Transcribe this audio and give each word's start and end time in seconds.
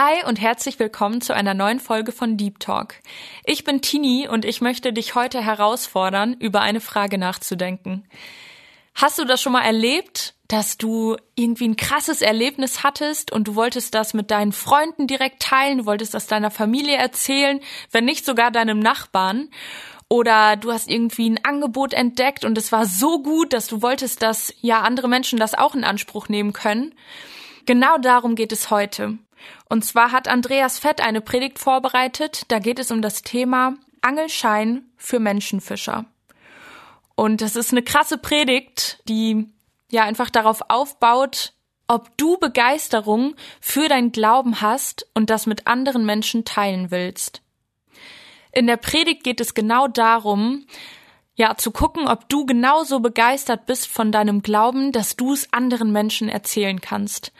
Hi 0.00 0.24
und 0.24 0.40
herzlich 0.40 0.78
willkommen 0.78 1.20
zu 1.20 1.34
einer 1.34 1.54
neuen 1.54 1.80
Folge 1.80 2.12
von 2.12 2.36
Deep 2.36 2.60
Talk. 2.60 2.94
Ich 3.44 3.64
bin 3.64 3.82
Tini 3.82 4.28
und 4.28 4.44
ich 4.44 4.60
möchte 4.60 4.92
dich 4.92 5.16
heute 5.16 5.42
herausfordern, 5.42 6.34
über 6.34 6.60
eine 6.60 6.80
Frage 6.80 7.18
nachzudenken. 7.18 8.04
Hast 8.94 9.18
du 9.18 9.24
das 9.24 9.42
schon 9.42 9.54
mal 9.54 9.64
erlebt, 9.64 10.34
dass 10.46 10.78
du 10.78 11.16
irgendwie 11.34 11.66
ein 11.66 11.74
krasses 11.74 12.22
Erlebnis 12.22 12.84
hattest 12.84 13.32
und 13.32 13.48
du 13.48 13.56
wolltest 13.56 13.92
das 13.92 14.14
mit 14.14 14.30
deinen 14.30 14.52
Freunden 14.52 15.08
direkt 15.08 15.42
teilen, 15.42 15.78
du 15.78 15.86
wolltest 15.86 16.14
das 16.14 16.28
deiner 16.28 16.52
Familie 16.52 16.96
erzählen, 16.96 17.58
wenn 17.90 18.04
nicht 18.04 18.24
sogar 18.24 18.52
deinem 18.52 18.78
Nachbarn? 18.78 19.48
Oder 20.08 20.54
du 20.54 20.70
hast 20.70 20.88
irgendwie 20.88 21.28
ein 21.28 21.44
Angebot 21.44 21.92
entdeckt 21.92 22.44
und 22.44 22.56
es 22.56 22.70
war 22.70 22.86
so 22.86 23.20
gut, 23.20 23.52
dass 23.52 23.66
du 23.66 23.82
wolltest, 23.82 24.22
dass 24.22 24.54
ja 24.60 24.82
andere 24.82 25.08
Menschen 25.08 25.40
das 25.40 25.54
auch 25.54 25.74
in 25.74 25.82
Anspruch 25.82 26.28
nehmen 26.28 26.52
können. 26.52 26.94
Genau 27.66 27.98
darum 27.98 28.36
geht 28.36 28.52
es 28.52 28.70
heute. 28.70 29.18
Und 29.68 29.84
zwar 29.84 30.12
hat 30.12 30.28
Andreas 30.28 30.78
Fett 30.78 31.00
eine 31.00 31.20
Predigt 31.20 31.58
vorbereitet. 31.58 32.42
Da 32.48 32.58
geht 32.58 32.78
es 32.78 32.90
um 32.90 33.02
das 33.02 33.22
Thema 33.22 33.74
Angelschein 34.00 34.84
für 34.96 35.20
Menschenfischer. 35.20 36.04
Und 37.14 37.40
das 37.40 37.56
ist 37.56 37.72
eine 37.72 37.82
krasse 37.82 38.18
Predigt, 38.18 39.00
die 39.08 39.48
ja 39.90 40.04
einfach 40.04 40.30
darauf 40.30 40.62
aufbaut, 40.68 41.52
ob 41.88 42.16
du 42.16 42.36
Begeisterung 42.36 43.34
für 43.60 43.88
dein 43.88 44.12
Glauben 44.12 44.60
hast 44.60 45.06
und 45.14 45.30
das 45.30 45.46
mit 45.46 45.66
anderen 45.66 46.04
Menschen 46.04 46.44
teilen 46.44 46.90
willst. 46.90 47.42
In 48.52 48.66
der 48.66 48.76
Predigt 48.76 49.24
geht 49.24 49.40
es 49.40 49.54
genau 49.54 49.88
darum, 49.88 50.66
ja, 51.34 51.56
zu 51.56 51.70
gucken, 51.70 52.08
ob 52.08 52.28
du 52.28 52.44
genauso 52.44 53.00
begeistert 53.00 53.66
bist 53.66 53.86
von 53.86 54.10
deinem 54.10 54.42
Glauben, 54.42 54.92
dass 54.92 55.16
du 55.16 55.32
es 55.32 55.52
anderen 55.52 55.92
Menschen 55.92 56.28
erzählen 56.28 56.80
kannst. 56.80 57.32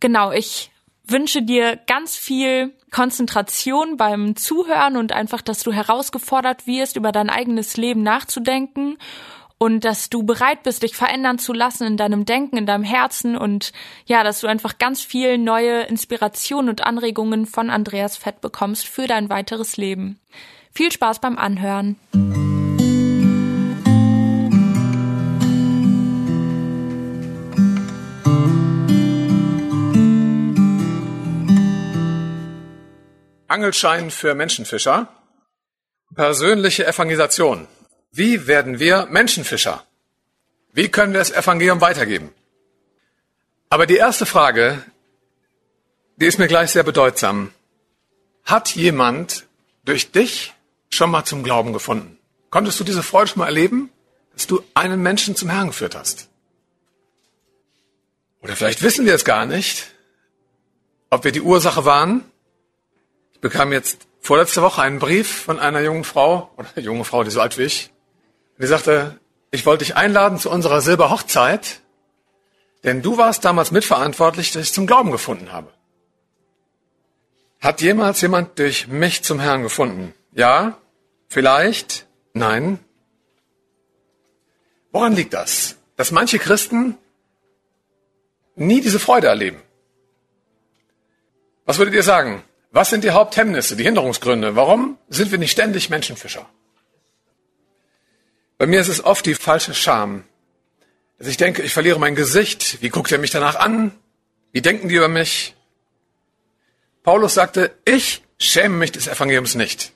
Genau, 0.00 0.32
ich 0.32 0.69
wünsche 1.10 1.42
dir 1.42 1.76
ganz 1.86 2.16
viel 2.16 2.72
Konzentration 2.90 3.96
beim 3.96 4.36
Zuhören 4.36 4.96
und 4.96 5.12
einfach, 5.12 5.42
dass 5.42 5.62
du 5.62 5.72
herausgefordert 5.72 6.66
wirst, 6.66 6.96
über 6.96 7.12
dein 7.12 7.30
eigenes 7.30 7.76
Leben 7.76 8.02
nachzudenken 8.02 8.98
und 9.58 9.84
dass 9.84 10.08
du 10.08 10.22
bereit 10.22 10.62
bist, 10.62 10.82
dich 10.82 10.96
verändern 10.96 11.38
zu 11.38 11.52
lassen 11.52 11.86
in 11.86 11.96
deinem 11.96 12.24
Denken, 12.24 12.56
in 12.56 12.66
deinem 12.66 12.84
Herzen 12.84 13.36
und 13.36 13.72
ja, 14.06 14.24
dass 14.24 14.40
du 14.40 14.46
einfach 14.46 14.78
ganz 14.78 15.02
viel 15.02 15.36
neue 15.36 15.82
Inspiration 15.82 16.68
und 16.68 16.84
Anregungen 16.84 17.46
von 17.46 17.68
Andreas 17.68 18.16
Fett 18.16 18.40
bekommst 18.40 18.88
für 18.88 19.06
dein 19.06 19.28
weiteres 19.28 19.76
Leben. 19.76 20.18
Viel 20.72 20.90
Spaß 20.90 21.18
beim 21.18 21.36
Anhören. 21.36 21.96
Angelschein 33.50 34.10
für 34.10 34.34
Menschenfischer. 34.34 35.08
Persönliche 36.14 36.86
Evangelisation. 36.86 37.66
Wie 38.12 38.46
werden 38.46 38.78
wir 38.78 39.06
Menschenfischer? 39.06 39.84
Wie 40.72 40.88
können 40.88 41.12
wir 41.12 41.18
das 41.18 41.32
Evangelium 41.32 41.80
weitergeben? 41.80 42.32
Aber 43.68 43.86
die 43.86 43.96
erste 43.96 44.24
Frage, 44.24 44.84
die 46.16 46.26
ist 46.26 46.38
mir 46.38 46.48
gleich 46.48 46.70
sehr 46.70 46.82
bedeutsam. 46.84 47.52
Hat 48.44 48.74
jemand 48.74 49.46
durch 49.84 50.12
dich 50.12 50.54
schon 50.90 51.10
mal 51.10 51.24
zum 51.24 51.42
Glauben 51.42 51.72
gefunden? 51.72 52.18
Konntest 52.50 52.78
du 52.78 52.84
diese 52.84 53.02
Freude 53.02 53.28
schon 53.28 53.40
mal 53.40 53.46
erleben, 53.46 53.90
dass 54.32 54.46
du 54.46 54.62
einen 54.74 55.02
Menschen 55.02 55.34
zum 55.34 55.48
Herrn 55.48 55.68
geführt 55.68 55.96
hast? 55.96 56.28
Oder 58.42 58.54
vielleicht 58.54 58.82
wissen 58.82 59.06
wir 59.06 59.14
es 59.14 59.24
gar 59.24 59.46
nicht, 59.46 59.88
ob 61.10 61.24
wir 61.24 61.32
die 61.32 61.42
Ursache 61.42 61.84
waren, 61.84 62.29
bekam 63.40 63.72
jetzt 63.72 64.06
vorletzte 64.20 64.62
Woche 64.62 64.82
einen 64.82 64.98
Brief 64.98 65.44
von 65.44 65.58
einer 65.58 65.80
jungen 65.80 66.04
Frau, 66.04 66.50
oder 66.56 66.68
junge 66.76 67.04
Frau, 67.04 67.24
die 67.24 67.30
so 67.30 67.40
alt 67.40 67.58
wie 67.58 67.62
ich, 67.62 67.90
die 68.58 68.66
sagte, 68.66 69.18
ich 69.50 69.66
wollte 69.66 69.84
dich 69.84 69.96
einladen 69.96 70.38
zu 70.38 70.50
unserer 70.50 70.80
Silberhochzeit, 70.80 71.80
denn 72.84 73.02
du 73.02 73.16
warst 73.16 73.44
damals 73.44 73.70
mitverantwortlich, 73.70 74.52
dass 74.52 74.62
ich 74.62 74.72
zum 74.72 74.86
Glauben 74.86 75.10
gefunden 75.10 75.52
habe. 75.52 75.72
Hat 77.60 77.80
jemals 77.80 78.20
jemand 78.20 78.58
durch 78.58 78.88
mich 78.88 79.22
zum 79.22 79.40
Herrn 79.40 79.62
gefunden? 79.62 80.14
Ja? 80.32 80.78
Vielleicht? 81.28 82.06
Nein? 82.32 82.78
Woran 84.92 85.14
liegt 85.14 85.34
das? 85.34 85.76
Dass 85.96 86.10
manche 86.10 86.38
Christen 86.38 86.96
nie 88.56 88.80
diese 88.80 88.98
Freude 88.98 89.26
erleben. 89.26 89.60
Was 91.66 91.78
würdet 91.78 91.94
ihr 91.94 92.02
sagen? 92.02 92.42
Was 92.72 92.90
sind 92.90 93.02
die 93.04 93.10
Haupthemmnisse, 93.10 93.76
die 93.76 93.84
Hinderungsgründe? 93.84 94.54
Warum 94.54 94.98
sind 95.08 95.30
wir 95.30 95.38
nicht 95.38 95.50
ständig 95.50 95.90
Menschenfischer? 95.90 96.48
Bei 98.58 98.66
mir 98.66 98.80
ist 98.80 98.88
es 98.88 99.04
oft 99.04 99.26
die 99.26 99.34
falsche 99.34 99.74
Scham. 99.74 100.24
Dass 101.18 101.28
ich 101.28 101.36
denke, 101.36 101.62
ich 101.62 101.72
verliere 101.72 101.98
mein 101.98 102.14
Gesicht. 102.14 102.80
Wie 102.80 102.88
guckt 102.88 103.10
er 103.10 103.18
mich 103.18 103.30
danach 103.30 103.56
an? 103.56 103.92
Wie 104.52 104.62
denken 104.62 104.88
die 104.88 104.96
über 104.96 105.08
mich? 105.08 105.56
Paulus 107.02 107.34
sagte, 107.34 107.74
ich 107.84 108.22
schäme 108.38 108.76
mich 108.76 108.92
des 108.92 109.08
Evangeliums 109.08 109.54
nicht. 109.54 109.92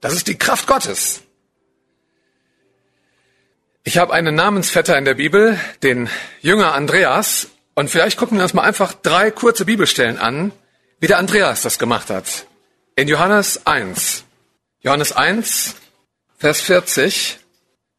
Das 0.00 0.14
ist 0.14 0.28
die 0.28 0.36
Kraft 0.36 0.66
Gottes. 0.66 1.22
Ich 3.84 3.98
habe 3.98 4.12
einen 4.12 4.34
Namensvetter 4.34 4.96
in 4.96 5.04
der 5.04 5.14
Bibel, 5.14 5.58
den 5.82 6.08
Jünger 6.40 6.72
Andreas, 6.74 7.48
und 7.74 7.88
vielleicht 7.88 8.18
gucken 8.18 8.36
wir 8.36 8.44
uns 8.44 8.54
mal 8.54 8.62
einfach 8.62 8.92
drei 8.92 9.30
kurze 9.30 9.64
Bibelstellen 9.64 10.18
an, 10.18 10.52
wie 11.02 11.08
der 11.08 11.18
Andreas 11.18 11.62
das 11.62 11.80
gemacht 11.80 12.10
hat. 12.10 12.46
In 12.94 13.08
Johannes 13.08 13.66
1. 13.66 14.22
Johannes 14.82 15.10
1, 15.10 15.74
Vers 16.38 16.60
40. 16.60 17.40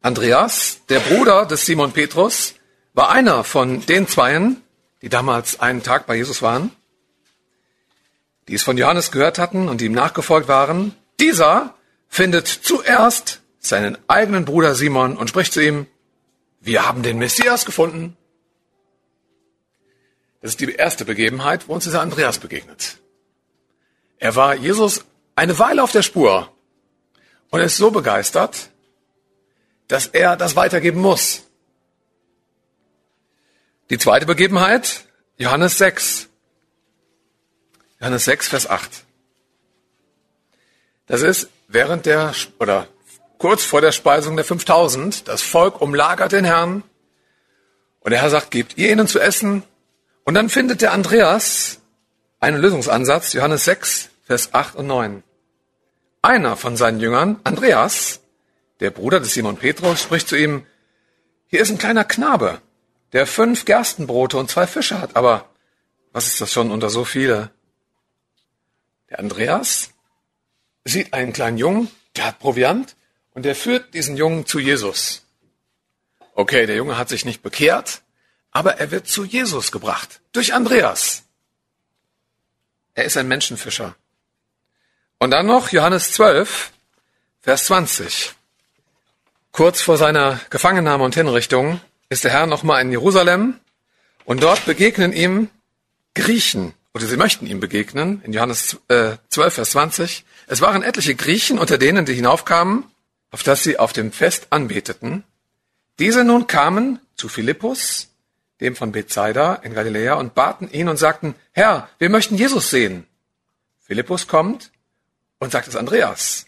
Andreas, 0.00 0.80
der 0.88 1.00
Bruder 1.00 1.44
des 1.44 1.66
Simon 1.66 1.92
Petrus, 1.92 2.54
war 2.94 3.10
einer 3.10 3.44
von 3.44 3.84
den 3.84 4.08
Zweien, 4.08 4.62
die 5.02 5.10
damals 5.10 5.60
einen 5.60 5.82
Tag 5.82 6.06
bei 6.06 6.16
Jesus 6.16 6.40
waren, 6.40 6.70
die 8.48 8.54
es 8.54 8.62
von 8.62 8.78
Johannes 8.78 9.10
gehört 9.10 9.38
hatten 9.38 9.68
und 9.68 9.82
ihm 9.82 9.92
nachgefolgt 9.92 10.48
waren. 10.48 10.94
Dieser 11.20 11.74
findet 12.08 12.48
zuerst 12.48 13.42
seinen 13.58 13.98
eigenen 14.08 14.46
Bruder 14.46 14.74
Simon 14.74 15.18
und 15.18 15.28
spricht 15.28 15.52
zu 15.52 15.62
ihm, 15.62 15.86
wir 16.62 16.88
haben 16.88 17.02
den 17.02 17.18
Messias 17.18 17.66
gefunden. 17.66 18.16
Das 20.44 20.50
ist 20.50 20.60
die 20.60 20.74
erste 20.74 21.06
Begebenheit, 21.06 21.68
wo 21.68 21.72
uns 21.72 21.84
dieser 21.84 22.02
Andreas 22.02 22.38
begegnet. 22.38 22.98
Er 24.18 24.36
war 24.36 24.54
Jesus 24.54 25.06
eine 25.34 25.58
Weile 25.58 25.82
auf 25.82 25.90
der 25.90 26.02
Spur 26.02 26.52
und 27.48 27.60
ist 27.60 27.78
so 27.78 27.90
begeistert, 27.90 28.68
dass 29.88 30.06
er 30.06 30.36
das 30.36 30.54
weitergeben 30.54 31.00
muss. 31.00 31.44
Die 33.88 33.96
zweite 33.96 34.26
Begebenheit, 34.26 35.06
Johannes 35.38 35.78
6. 35.78 36.28
Johannes 38.00 38.26
6, 38.26 38.48
Vers 38.48 38.68
8. 38.68 39.02
Das 41.06 41.22
ist 41.22 41.48
während 41.68 42.04
der, 42.04 42.34
oder 42.58 42.86
kurz 43.38 43.64
vor 43.64 43.80
der 43.80 43.92
Speisung 43.92 44.36
der 44.36 44.44
5000, 44.44 45.26
das 45.26 45.40
Volk 45.40 45.80
umlagert 45.80 46.32
den 46.32 46.44
Herrn 46.44 46.82
und 48.00 48.10
der 48.10 48.20
Herr 48.20 48.28
sagt, 48.28 48.50
gebt 48.50 48.76
ihr 48.76 48.92
ihnen 48.92 49.08
zu 49.08 49.18
essen 49.18 49.62
und 50.24 50.34
dann 50.34 50.48
findet 50.48 50.82
der 50.82 50.92
Andreas 50.92 51.80
einen 52.40 52.60
Lösungsansatz, 52.60 53.32
Johannes 53.32 53.64
6, 53.64 54.10
Vers 54.24 54.52
8 54.52 54.76
und 54.76 54.86
9. 54.86 55.22
Einer 56.22 56.56
von 56.56 56.76
seinen 56.76 57.00
Jüngern, 57.00 57.40
Andreas, 57.44 58.20
der 58.80 58.90
Bruder 58.90 59.20
des 59.20 59.34
Simon 59.34 59.56
Petrus, 59.56 60.02
spricht 60.02 60.28
zu 60.28 60.36
ihm, 60.36 60.66
hier 61.46 61.60
ist 61.60 61.70
ein 61.70 61.78
kleiner 61.78 62.04
Knabe, 62.04 62.60
der 63.12 63.26
fünf 63.26 63.64
Gerstenbrote 63.64 64.38
und 64.38 64.50
zwei 64.50 64.66
Fische 64.66 65.00
hat, 65.00 65.16
aber 65.16 65.48
was 66.12 66.26
ist 66.26 66.40
das 66.40 66.52
schon 66.52 66.70
unter 66.70 66.90
so 66.90 67.04
viele? 67.04 67.50
Der 69.10 69.18
Andreas 69.18 69.90
sieht 70.84 71.12
einen 71.12 71.32
kleinen 71.32 71.58
Jungen, 71.58 71.90
der 72.16 72.26
hat 72.26 72.38
Proviant 72.38 72.96
und 73.32 73.44
der 73.44 73.54
führt 73.54 73.94
diesen 73.94 74.16
Jungen 74.16 74.46
zu 74.46 74.58
Jesus. 74.58 75.22
Okay, 76.34 76.66
der 76.66 76.76
Junge 76.76 76.96
hat 76.96 77.08
sich 77.08 77.24
nicht 77.24 77.42
bekehrt, 77.42 78.02
aber 78.54 78.78
er 78.78 78.90
wird 78.90 79.06
zu 79.06 79.24
Jesus 79.24 79.72
gebracht. 79.72 80.20
Durch 80.32 80.54
Andreas. 80.54 81.24
Er 82.94 83.04
ist 83.04 83.18
ein 83.18 83.28
Menschenfischer. 83.28 83.96
Und 85.18 85.32
dann 85.32 85.46
noch 85.46 85.70
Johannes 85.70 86.12
12, 86.12 86.72
Vers 87.42 87.66
20. 87.66 88.34
Kurz 89.52 89.82
vor 89.82 89.98
seiner 89.98 90.40
Gefangennahme 90.50 91.04
und 91.04 91.14
Hinrichtung 91.14 91.80
ist 92.08 92.24
der 92.24 92.30
Herr 92.30 92.46
nochmal 92.46 92.80
in 92.80 92.90
Jerusalem 92.90 93.58
und 94.24 94.42
dort 94.42 94.64
begegnen 94.64 95.12
ihm 95.12 95.50
Griechen 96.14 96.74
oder 96.94 97.06
sie 97.06 97.16
möchten 97.16 97.46
ihm 97.46 97.58
begegnen 97.58 98.22
in 98.24 98.32
Johannes 98.32 98.78
äh, 98.88 99.16
12, 99.30 99.54
Vers 99.54 99.70
20. 99.70 100.24
Es 100.46 100.60
waren 100.60 100.82
etliche 100.84 101.16
Griechen 101.16 101.58
unter 101.58 101.76
denen, 101.76 102.06
die 102.06 102.14
hinaufkamen, 102.14 102.84
auf 103.32 103.42
das 103.42 103.64
sie 103.64 103.78
auf 103.80 103.92
dem 103.92 104.12
Fest 104.12 104.46
anbeteten. 104.50 105.24
Diese 105.98 106.22
nun 106.22 106.46
kamen 106.46 107.00
zu 107.16 107.28
Philippus, 107.28 108.13
dem 108.60 108.76
von 108.76 108.92
Bethsaida 108.92 109.54
in 109.56 109.74
Galiläa, 109.74 110.14
und 110.14 110.34
baten 110.34 110.70
ihn 110.70 110.88
und 110.88 110.96
sagten, 110.96 111.34
Herr, 111.52 111.88
wir 111.98 112.10
möchten 112.10 112.36
Jesus 112.36 112.70
sehen. 112.70 113.06
Philippus 113.80 114.26
kommt 114.28 114.70
und 115.38 115.52
sagt 115.52 115.68
es 115.68 115.76
Andreas. 115.76 116.46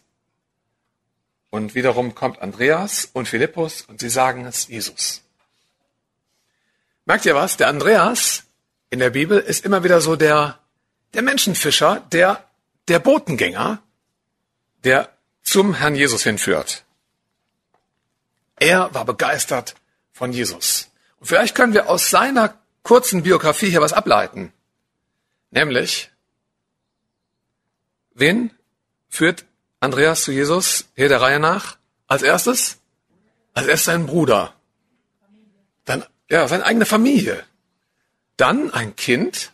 Und 1.50 1.74
wiederum 1.74 2.14
kommt 2.14 2.40
Andreas 2.42 3.08
und 3.12 3.28
Philippus 3.28 3.82
und 3.82 4.00
sie 4.00 4.08
sagen 4.08 4.46
es 4.46 4.68
Jesus. 4.68 5.22
Merkt 7.04 7.24
ihr 7.24 7.34
was? 7.34 7.56
Der 7.56 7.68
Andreas 7.68 8.44
in 8.90 8.98
der 8.98 9.10
Bibel 9.10 9.38
ist 9.38 9.64
immer 9.64 9.84
wieder 9.84 10.00
so 10.00 10.16
der, 10.16 10.58
der 11.14 11.22
Menschenfischer, 11.22 12.00
der, 12.12 12.44
der 12.88 12.98
Botengänger, 12.98 13.82
der 14.84 15.10
zum 15.42 15.74
Herrn 15.74 15.94
Jesus 15.94 16.24
hinführt. 16.24 16.84
Er 18.58 18.92
war 18.94 19.04
begeistert 19.04 19.74
von 20.12 20.32
Jesus. 20.32 20.90
Vielleicht 21.26 21.56
können 21.56 21.74
wir 21.74 21.88
aus 21.88 22.10
seiner 22.10 22.54
kurzen 22.84 23.24
Biografie 23.24 23.68
hier 23.68 23.80
was 23.80 23.92
ableiten. 23.92 24.52
Nämlich, 25.50 26.10
wen 28.14 28.52
führt 29.08 29.44
Andreas 29.80 30.22
zu 30.22 30.30
Jesus 30.30 30.86
hier 30.94 31.08
der 31.08 31.20
Reihe 31.20 31.40
nach? 31.40 31.78
Als 32.06 32.22
erstes? 32.22 32.78
Als 33.54 33.66
erstes 33.66 33.86
sein 33.86 34.06
Bruder. 34.06 34.54
Dann, 35.84 36.04
ja, 36.30 36.46
seine 36.46 36.64
eigene 36.64 36.86
Familie. 36.86 37.44
Dann 38.36 38.72
ein 38.72 38.94
Kind. 38.94 39.52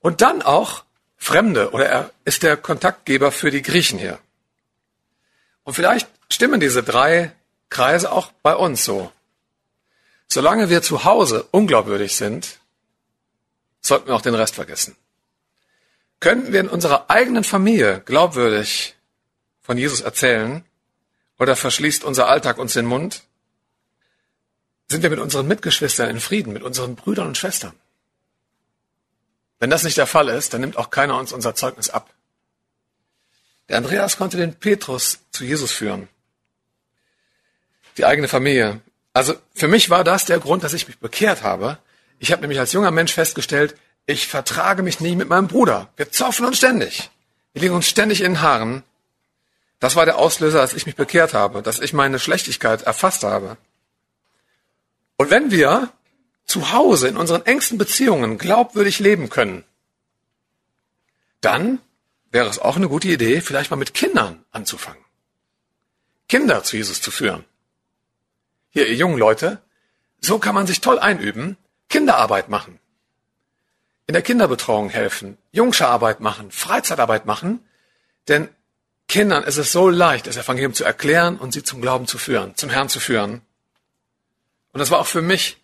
Und 0.00 0.22
dann 0.22 0.40
auch 0.40 0.84
Fremde. 1.18 1.72
Oder 1.72 1.86
er 1.86 2.10
ist 2.24 2.42
der 2.42 2.56
Kontaktgeber 2.56 3.32
für 3.32 3.50
die 3.50 3.62
Griechen 3.62 3.98
hier. 3.98 4.18
Und 5.64 5.74
vielleicht 5.74 6.08
stimmen 6.30 6.58
diese 6.58 6.82
drei 6.82 7.32
Kreise 7.68 8.10
auch 8.10 8.32
bei 8.42 8.56
uns 8.56 8.82
so. 8.82 9.12
Solange 10.32 10.70
wir 10.70 10.82
zu 10.82 11.04
Hause 11.04 11.46
unglaubwürdig 11.50 12.16
sind, 12.16 12.58
sollten 13.80 14.08
wir 14.08 14.14
auch 14.14 14.22
den 14.22 14.34
Rest 14.34 14.54
vergessen. 14.54 14.96
Könnten 16.20 16.52
wir 16.52 16.60
in 16.60 16.68
unserer 16.68 17.10
eigenen 17.10 17.44
Familie 17.44 18.00
glaubwürdig 18.00 18.94
von 19.62 19.78
Jesus 19.78 20.00
erzählen 20.00 20.64
oder 21.38 21.56
verschließt 21.56 22.04
unser 22.04 22.28
Alltag 22.28 22.58
uns 22.58 22.74
den 22.74 22.86
Mund? 22.86 23.22
Sind 24.88 25.02
wir 25.02 25.10
mit 25.10 25.18
unseren 25.18 25.48
Mitgeschwistern 25.48 26.10
in 26.10 26.20
Frieden, 26.20 26.52
mit 26.52 26.62
unseren 26.62 26.94
Brüdern 26.94 27.28
und 27.28 27.38
Schwestern? 27.38 27.72
Wenn 29.58 29.70
das 29.70 29.82
nicht 29.82 29.96
der 29.96 30.06
Fall 30.06 30.28
ist, 30.28 30.52
dann 30.52 30.60
nimmt 30.60 30.76
auch 30.76 30.90
keiner 30.90 31.18
uns 31.18 31.32
unser 31.32 31.54
Zeugnis 31.54 31.90
ab. 31.90 32.12
Der 33.68 33.78
Andreas 33.78 34.16
konnte 34.16 34.36
den 34.36 34.54
Petrus 34.54 35.20
zu 35.30 35.44
Jesus 35.44 35.72
führen 35.72 36.08
die 37.96 38.06
eigene 38.06 38.28
Familie. 38.28 38.80
Also 39.12 39.34
für 39.54 39.68
mich 39.68 39.90
war 39.90 40.04
das 40.04 40.24
der 40.24 40.38
Grund, 40.38 40.62
dass 40.62 40.72
ich 40.72 40.86
mich 40.86 40.98
bekehrt 40.98 41.42
habe. 41.42 41.78
Ich 42.18 42.32
habe 42.32 42.42
nämlich 42.42 42.60
als 42.60 42.72
junger 42.72 42.90
Mensch 42.90 43.12
festgestellt, 43.12 43.76
ich 44.06 44.28
vertrage 44.28 44.82
mich 44.82 45.00
nie 45.00 45.16
mit 45.16 45.28
meinem 45.28 45.48
Bruder. 45.48 45.88
Wir 45.96 46.10
zoffen 46.10 46.46
uns 46.46 46.58
ständig. 46.58 47.10
Wir 47.52 47.62
liegen 47.62 47.74
uns 47.74 47.88
ständig 47.88 48.20
in 48.20 48.32
den 48.32 48.40
Haaren. 48.40 48.82
Das 49.78 49.96
war 49.96 50.04
der 50.04 50.18
Auslöser, 50.18 50.60
dass 50.60 50.74
ich 50.74 50.86
mich 50.86 50.96
bekehrt 50.96 51.34
habe, 51.34 51.62
dass 51.62 51.80
ich 51.80 51.92
meine 51.92 52.18
Schlechtigkeit 52.18 52.82
erfasst 52.82 53.24
habe. 53.24 53.56
Und 55.16 55.30
wenn 55.30 55.50
wir 55.50 55.90
zu 56.44 56.72
Hause 56.72 57.08
in 57.08 57.16
unseren 57.16 57.46
engsten 57.46 57.78
Beziehungen 57.78 58.38
glaubwürdig 58.38 58.98
leben 58.98 59.28
können, 59.28 59.64
dann 61.40 61.80
wäre 62.30 62.48
es 62.48 62.58
auch 62.58 62.76
eine 62.76 62.88
gute 62.88 63.08
Idee, 63.08 63.40
vielleicht 63.40 63.70
mal 63.70 63.76
mit 63.76 63.94
Kindern 63.94 64.44
anzufangen. 64.50 65.02
Kinder 66.28 66.62
zu 66.62 66.76
Jesus 66.76 67.00
zu 67.00 67.10
führen 67.10 67.44
hier 68.70 68.88
ihr 68.88 68.94
jungen 68.94 69.18
Leute, 69.18 69.60
so 70.20 70.38
kann 70.38 70.54
man 70.54 70.66
sich 70.66 70.80
toll 70.80 70.98
einüben, 70.98 71.56
Kinderarbeit 71.88 72.48
machen, 72.48 72.78
in 74.06 74.14
der 74.14 74.22
Kinderbetreuung 74.22 74.88
helfen, 74.88 75.38
Jungscherarbeit 75.52 76.20
machen, 76.20 76.50
Freizeitarbeit 76.50 77.26
machen, 77.26 77.60
denn 78.28 78.48
Kindern 79.08 79.42
ist 79.42 79.56
es 79.56 79.72
so 79.72 79.88
leicht, 79.88 80.26
das 80.26 80.36
Evangelium 80.36 80.72
zu 80.72 80.84
erklären 80.84 81.36
und 81.36 81.52
sie 81.52 81.64
zum 81.64 81.80
Glauben 81.80 82.06
zu 82.06 82.16
führen, 82.16 82.54
zum 82.54 82.70
Herrn 82.70 82.88
zu 82.88 83.00
führen. 83.00 83.42
Und 84.72 84.78
das 84.78 84.92
war 84.92 85.00
auch 85.00 85.06
für 85.06 85.22
mich 85.22 85.58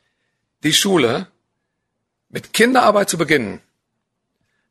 die 0.64 0.73
Schule, 0.73 1.29
mit 2.29 2.53
Kinderarbeit 2.53 3.08
zu 3.08 3.19
beginnen. 3.19 3.61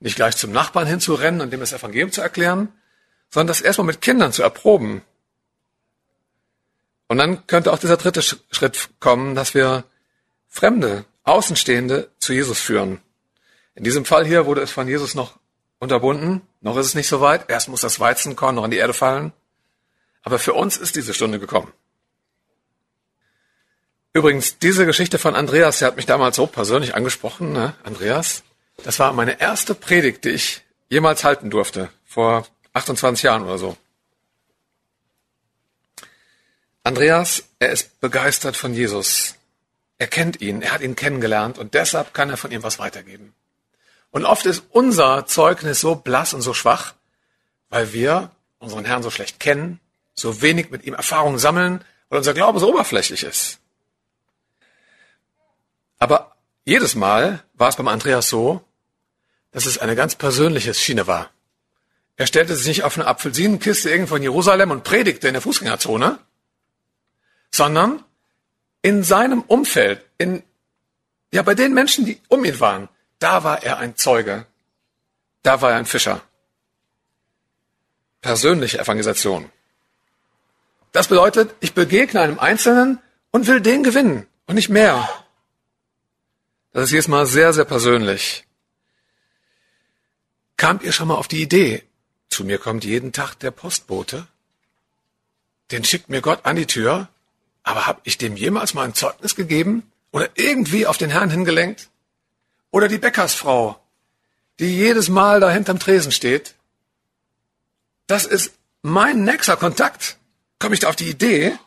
Nicht 0.02 0.18
gleich 0.18 0.36
zum 0.36 0.52
Nachbarn 0.52 0.88
hinzurennen 0.88 1.40
und 1.40 1.52
dem 1.52 1.62
das 1.62 1.72
Evangelium 1.72 2.12
zu 2.12 2.22
erklären, 2.22 2.68
sondern 3.30 3.48
das 3.48 3.62
erstmal 3.62 3.88
mit 3.88 4.02
Kindern 4.02 4.34
zu 4.34 4.44
erproben, 4.44 5.02
und 7.08 7.18
dann 7.18 7.46
könnte 7.48 7.72
auch 7.72 7.80
dieser 7.80 7.98
dritte 7.98 8.22
Schritt 8.22 8.90
kommen, 9.00 9.36
dass 9.36 9.54
wir 9.54 9.84
Fremde, 10.48 11.06
Außenstehende 11.24 12.10
zu 12.20 12.34
Jesus 12.34 12.60
führen. 12.60 13.02
In 13.76 13.84
diesem 13.84 14.06
Fall 14.06 14.26
hier 14.26 14.46
wurde 14.46 14.62
es 14.62 14.72
von 14.72 14.88
Jesus 14.88 15.16
noch 15.16 15.38
unterbunden. 15.80 16.42
Noch 16.62 16.78
ist 16.78 16.88
es 16.88 16.96
nicht 16.96 17.08
so 17.08 17.22
weit. 17.22 17.50
Erst 17.50 17.68
muss 17.68 17.82
das 17.82 18.00
Weizenkorn 18.00 18.56
noch 18.56 18.66
in 18.66 18.72
die 18.72 18.78
Erde 18.78 18.94
fallen. 18.94 19.34
Aber 20.24 20.40
für 20.40 20.54
uns 20.54 20.78
ist 20.78 20.96
diese 20.96 21.14
Stunde 21.14 21.40
gekommen. 21.40 21.72
Übrigens, 24.14 24.60
diese 24.60 24.86
Geschichte 24.86 25.20
von 25.20 25.36
Andreas, 25.36 25.80
der 25.80 25.90
hat 25.90 25.98
mich 25.98 26.06
damals 26.06 26.38
so 26.38 26.48
persönlich 26.48 26.96
angesprochen, 26.96 27.52
ne? 27.52 27.76
Andreas. 27.84 28.44
Das 28.84 28.98
war 28.98 29.12
meine 29.12 29.42
erste 29.42 29.76
Predigt, 29.76 30.24
die 30.24 30.30
ich 30.30 30.62
jemals 30.88 31.26
halten 31.26 31.50
durfte. 31.50 31.90
Vor 32.06 32.48
28 32.74 33.24
Jahren 33.24 33.44
oder 33.44 33.58
so. 33.58 33.76
Andreas, 36.86 37.46
er 37.58 37.72
ist 37.72 38.00
begeistert 38.00 38.56
von 38.56 38.76
Jesus. 38.76 39.34
Er 39.98 40.06
kennt 40.06 40.40
ihn, 40.40 40.62
er 40.62 40.72
hat 40.72 40.82
ihn 40.82 40.96
kennengelernt 40.96 41.58
und 41.58 41.74
deshalb 41.74 42.14
kann 42.14 42.30
er 42.30 42.38
von 42.38 42.52
ihm 42.52 42.62
was 42.62 42.78
weitergeben. 42.78 43.34
Und 44.12 44.24
oft 44.24 44.46
ist 44.46 44.66
unser 44.70 45.26
Zeugnis 45.26 45.82
so 45.82 45.96
blass 45.96 46.36
und 46.36 46.42
so 46.44 46.54
schwach, 46.54 46.94
weil 47.70 47.92
wir 47.92 48.30
unseren 48.60 48.86
Herrn 48.86 49.02
so 49.02 49.10
schlecht 49.10 49.40
kennen, 49.40 49.80
so 50.14 50.44
wenig 50.44 50.70
mit 50.70 50.86
ihm 50.86 50.94
Erfahrungen 50.94 51.40
sammeln, 51.40 51.84
weil 52.10 52.20
unser 52.20 52.36
Glaube 52.36 52.60
so 52.60 52.70
oberflächlich 52.70 53.24
ist. 53.24 53.58
Aber 55.98 56.36
jedes 56.66 56.94
Mal 56.94 57.44
war 57.56 57.70
es 57.70 57.78
beim 57.78 57.88
Andreas 57.88 58.30
so, 58.30 58.62
dass 59.50 59.66
es 59.66 59.80
eine 59.80 59.96
ganz 59.96 60.14
persönliche 60.14 60.76
Schiene 60.76 61.08
war. 61.08 61.32
Er 62.16 62.28
stellte 62.28 62.56
sich 62.56 62.68
nicht 62.68 62.84
auf 62.84 62.96
eine 62.96 63.08
Apfelsinenkiste 63.08 63.90
irgendwo 63.90 64.18
in 64.18 64.24
Jerusalem 64.24 64.70
und 64.70 64.84
predigte 64.84 65.28
in 65.28 65.34
der 65.34 65.42
Fußgängerzone, 65.42 66.20
sondern 67.56 68.04
in 68.82 69.04
seinem 69.04 69.42
Umfeld, 69.42 70.06
in, 70.18 70.44
ja, 71.32 71.42
bei 71.42 71.56
den 71.56 71.74
Menschen, 71.74 72.06
die 72.06 72.20
um 72.28 72.44
ihn 72.44 72.60
waren, 72.60 72.90
da 73.20 73.44
war 73.46 73.64
er 73.64 73.78
ein 73.78 73.96
Zeuge. 73.96 74.46
Da 75.42 75.62
war 75.62 75.72
er 75.72 75.78
ein 75.78 75.86
Fischer. 75.86 76.22
Persönliche 78.22 78.80
Evangelisation. 78.80 79.50
Das 80.92 81.08
bedeutet, 81.08 81.56
ich 81.62 81.74
begegne 81.74 82.20
einem 82.20 82.40
Einzelnen 82.40 83.00
und 83.32 83.48
will 83.48 83.62
den 83.62 83.84
gewinnen 83.84 84.28
und 84.48 84.56
nicht 84.56 84.70
mehr. 84.70 85.08
Das 86.74 86.86
ist 86.86 86.92
jedes 86.92 87.08
Mal 87.08 87.26
sehr, 87.26 87.54
sehr 87.54 87.66
persönlich. 87.66 88.46
Kamt 90.58 90.84
ihr 90.84 90.92
schon 90.92 91.08
mal 91.08 91.16
auf 91.16 91.30
die 91.30 91.42
Idee, 91.42 91.84
zu 92.30 92.44
mir 92.44 92.58
kommt 92.58 92.84
jeden 92.84 93.14
Tag 93.14 93.36
der 93.36 93.52
Postbote, 93.52 94.28
den 95.72 95.84
schickt 95.86 96.10
mir 96.10 96.22
Gott 96.22 96.46
an 96.46 96.58
die 96.58 96.68
Tür 96.68 97.10
aber 97.66 97.88
habe 97.88 98.00
ich 98.04 98.18
dem 98.18 98.38
jemals 98.38 98.74
mal 98.76 98.84
ein 98.84 98.94
Zeugnis 98.94 99.36
gegeben 99.36 99.92
oder 100.12 100.30
irgendwie 100.36 100.86
auf 100.86 100.98
den 100.98 101.10
Herrn 101.10 101.32
hingelenkt? 101.32 101.90
Oder 102.70 102.88
die 102.88 103.00
Bäckersfrau, 103.00 103.80
die 104.60 104.78
jedes 104.78 105.10
Mal 105.10 105.40
da 105.40 105.50
hinterm 105.50 105.80
Tresen 105.80 106.12
steht? 106.12 106.54
Das 108.06 108.26
ist 108.26 108.54
mein 108.84 109.24
nächster 109.24 109.58
Kontakt. 109.58 110.18
Komme 110.60 110.76
ich 110.76 110.82
da 110.82 110.90
auf 110.90 110.96
die 110.96 111.10
Idee? 111.10 111.58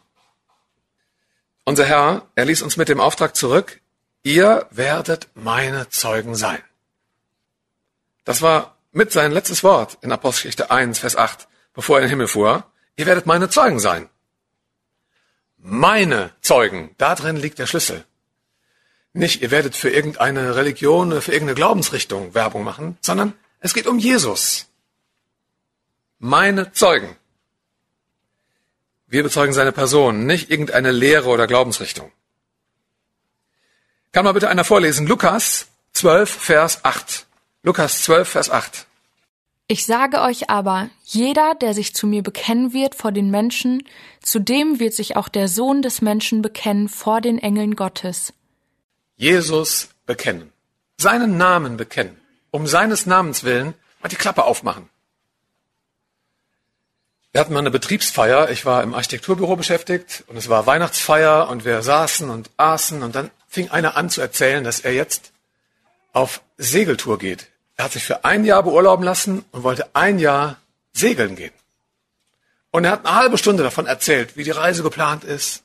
Unser 1.64 1.85
Herr, 1.85 2.26
er 2.37 2.45
ließ 2.45 2.62
uns 2.62 2.76
mit 2.76 2.88
dem 2.88 3.00
Auftrag 3.00 3.35
zurück, 3.35 3.81
ihr 4.23 4.67
werdet 4.71 5.28
meine 5.35 5.88
Zeugen 5.88 6.37
sein. 6.37 6.62
Das 8.25 8.40
war 8.40 8.76
mit 8.93 9.11
sein 9.11 9.33
letztes 9.33 9.64
Wort 9.64 9.99
in 10.00 10.12
Apostelgeschichte 10.12 10.71
1, 10.71 11.00
Vers 11.00 11.17
8, 11.17 11.49
bevor 11.75 11.97
er 11.97 12.02
in 12.02 12.07
den 12.07 12.11
Himmel 12.11 12.28
fuhr. 12.28 12.71
Ihr 12.97 13.07
werdet 13.07 13.26
meine 13.26 13.50
Zeugen 13.50 13.81
sein 13.81 14.09
meine 15.59 16.33
Zeugen. 16.41 16.95
Da 16.99 17.15
drin 17.15 17.37
liegt 17.37 17.59
der 17.59 17.67
Schlüssel. 17.67 18.05
Nicht, 19.12 19.43
ihr 19.43 19.50
werdet 19.50 19.75
für 19.77 19.91
irgendeine 19.91 20.57
Religion 20.57 21.21
für 21.23 21.33
irgendeine 21.33 21.57
Glaubensrichtung 21.57 22.35
Werbung 22.35 22.65
machen, 22.65 22.99
sondern 23.00 23.35
es 23.61 23.75
geht 23.75 23.87
um 23.87 23.99
Jesus. 23.99 24.67
Meine 26.19 26.73
Zeugen. 26.73 27.17
Wir 29.07 29.23
bezeugen 29.23 29.55
seine 29.55 29.73
Person, 29.73 30.27
nicht 30.27 30.50
irgendeine 30.50 30.93
Lehre 30.93 31.29
oder 31.29 31.47
Glaubensrichtung. 31.47 32.12
Kann 34.12 34.25
mal 34.25 34.33
bitte 34.33 34.49
einer 34.49 34.65
vorlesen? 34.65 35.07
Lukas 35.07 35.69
12, 35.93 36.31
Vers 36.31 36.85
8. 36.85 37.27
Lukas 37.62 38.03
12, 38.03 38.29
Vers 38.29 38.50
8. 38.50 38.88
Ich 39.71 39.85
sage 39.85 40.23
euch 40.23 40.49
aber, 40.49 40.89
jeder, 41.05 41.55
der 41.55 41.75
sich 41.75 41.95
zu 41.95 42.07
mir 42.07 42.23
bekennen 42.23 42.73
wird 42.73 42.95
vor 42.95 43.13
den 43.13 43.31
Menschen, 43.31 43.87
zu 44.23 44.39
dem 44.39 44.81
wird 44.81 44.95
sich 44.95 45.15
auch 45.15 45.29
der 45.29 45.47
Sohn 45.47 45.83
des 45.83 46.01
Menschen 46.01 46.41
bekennen 46.41 46.89
vor 46.89 47.21
den 47.21 47.39
Engeln 47.39 47.77
Gottes. 47.77 48.33
Jesus 49.17 49.91
bekennen. 50.07 50.51
Seinen 50.97 51.37
Namen 51.37 51.77
bekennen. 51.77 52.19
Um 52.51 52.67
seines 52.67 53.05
Namens 53.05 53.45
willen 53.45 53.75
mal 54.01 54.09
die 54.09 54.17
Klappe 54.17 54.45
aufmachen. 54.45 54.89
Wir 57.33 57.43
hatten 57.43 57.53
mal 57.53 57.59
eine 57.59 57.71
Betriebsfeier. 57.71 58.49
Ich 58.49 58.65
war 58.65 58.83
im 58.83 58.95
Architekturbüro 58.95 59.57
beschäftigt 59.57 60.25
und 60.29 60.39
es 60.39 60.49
war 60.49 60.65
Weihnachtsfeier 60.65 61.47
und 61.51 61.67
wir 61.67 61.83
saßen 61.83 62.31
und 62.31 62.49
aßen 62.57 63.03
und 63.03 63.15
dann 63.15 63.31
fing 63.49 63.69
einer 63.69 63.99
an 63.99 64.09
zu 64.09 64.23
erzählen, 64.23 64.65
dass 64.65 64.81
er 64.81 64.95
jetzt 64.95 65.31
auf 66.15 66.41
Segeltour 66.57 67.19
geht. 67.19 67.49
Er 67.79 67.85
hat 67.85 67.93
sich 67.93 68.05
für 68.05 68.25
ein 68.25 68.45
Jahr 68.45 68.65
beurlauben 68.65 69.05
lassen 69.05 69.45
und 69.53 69.63
wollte 69.63 69.89
ein 69.95 70.19
Jahr 70.19 70.57
segeln 70.93 71.37
gehen. 71.37 71.53
Und 72.73 72.85
er 72.85 72.91
hat 72.91 73.07
eine 73.07 73.15
halbe 73.15 73.39
Stunde 73.39 73.63
davon 73.63 73.87
erzählt, 73.87 74.37
wie 74.37 74.43
die 74.43 74.51
Reise 74.51 74.83
geplant 74.83 75.23
ist. 75.23 75.63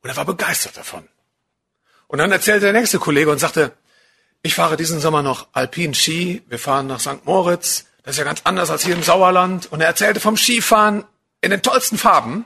Und 0.00 0.10
er 0.10 0.16
war 0.16 0.24
begeistert 0.24 0.76
davon. 0.76 1.06
Und 2.06 2.18
dann 2.18 2.30
erzählte 2.30 2.66
der 2.66 2.72
nächste 2.72 3.00
Kollege 3.00 3.32
und 3.32 3.40
sagte, 3.40 3.72
ich 4.42 4.54
fahre 4.54 4.76
diesen 4.76 5.00
Sommer 5.00 5.22
noch 5.22 5.48
Alpin 5.52 5.92
Ski, 5.92 6.42
wir 6.46 6.60
fahren 6.60 6.86
nach 6.86 7.00
St. 7.00 7.24
Moritz, 7.24 7.86
das 8.04 8.14
ist 8.14 8.18
ja 8.18 8.24
ganz 8.24 8.42
anders 8.44 8.70
als 8.70 8.84
hier 8.84 8.94
im 8.94 9.02
Sauerland. 9.02 9.66
Und 9.72 9.80
er 9.80 9.88
erzählte 9.88 10.20
vom 10.20 10.36
Skifahren 10.36 11.04
in 11.40 11.50
den 11.50 11.62
tollsten 11.62 11.98
Farben. 11.98 12.44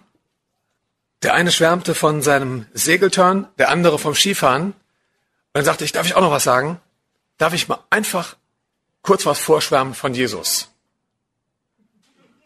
Der 1.23 1.35
eine 1.35 1.53
schwärmte 1.53 1.95
von 1.95 2.23
seinem 2.23 2.65
Segelturn, 2.73 3.49
der 3.59 3.69
andere 3.69 3.99
vom 3.99 4.15
Skifahren. 4.15 4.69
Und 4.69 4.75
dann 5.53 5.67
sagte 5.67 5.85
ich, 5.85 5.93
darf 5.93 6.07
ich 6.07 6.15
auch 6.15 6.23
noch 6.23 6.31
was 6.31 6.45
sagen? 6.45 6.81
Darf 7.41 7.55
ich 7.55 7.69
mal 7.69 7.83
einfach 7.89 8.37
kurz 9.01 9.25
was 9.25 9.39
vorschwärmen 9.39 9.95
von 9.95 10.13
Jesus? 10.13 10.69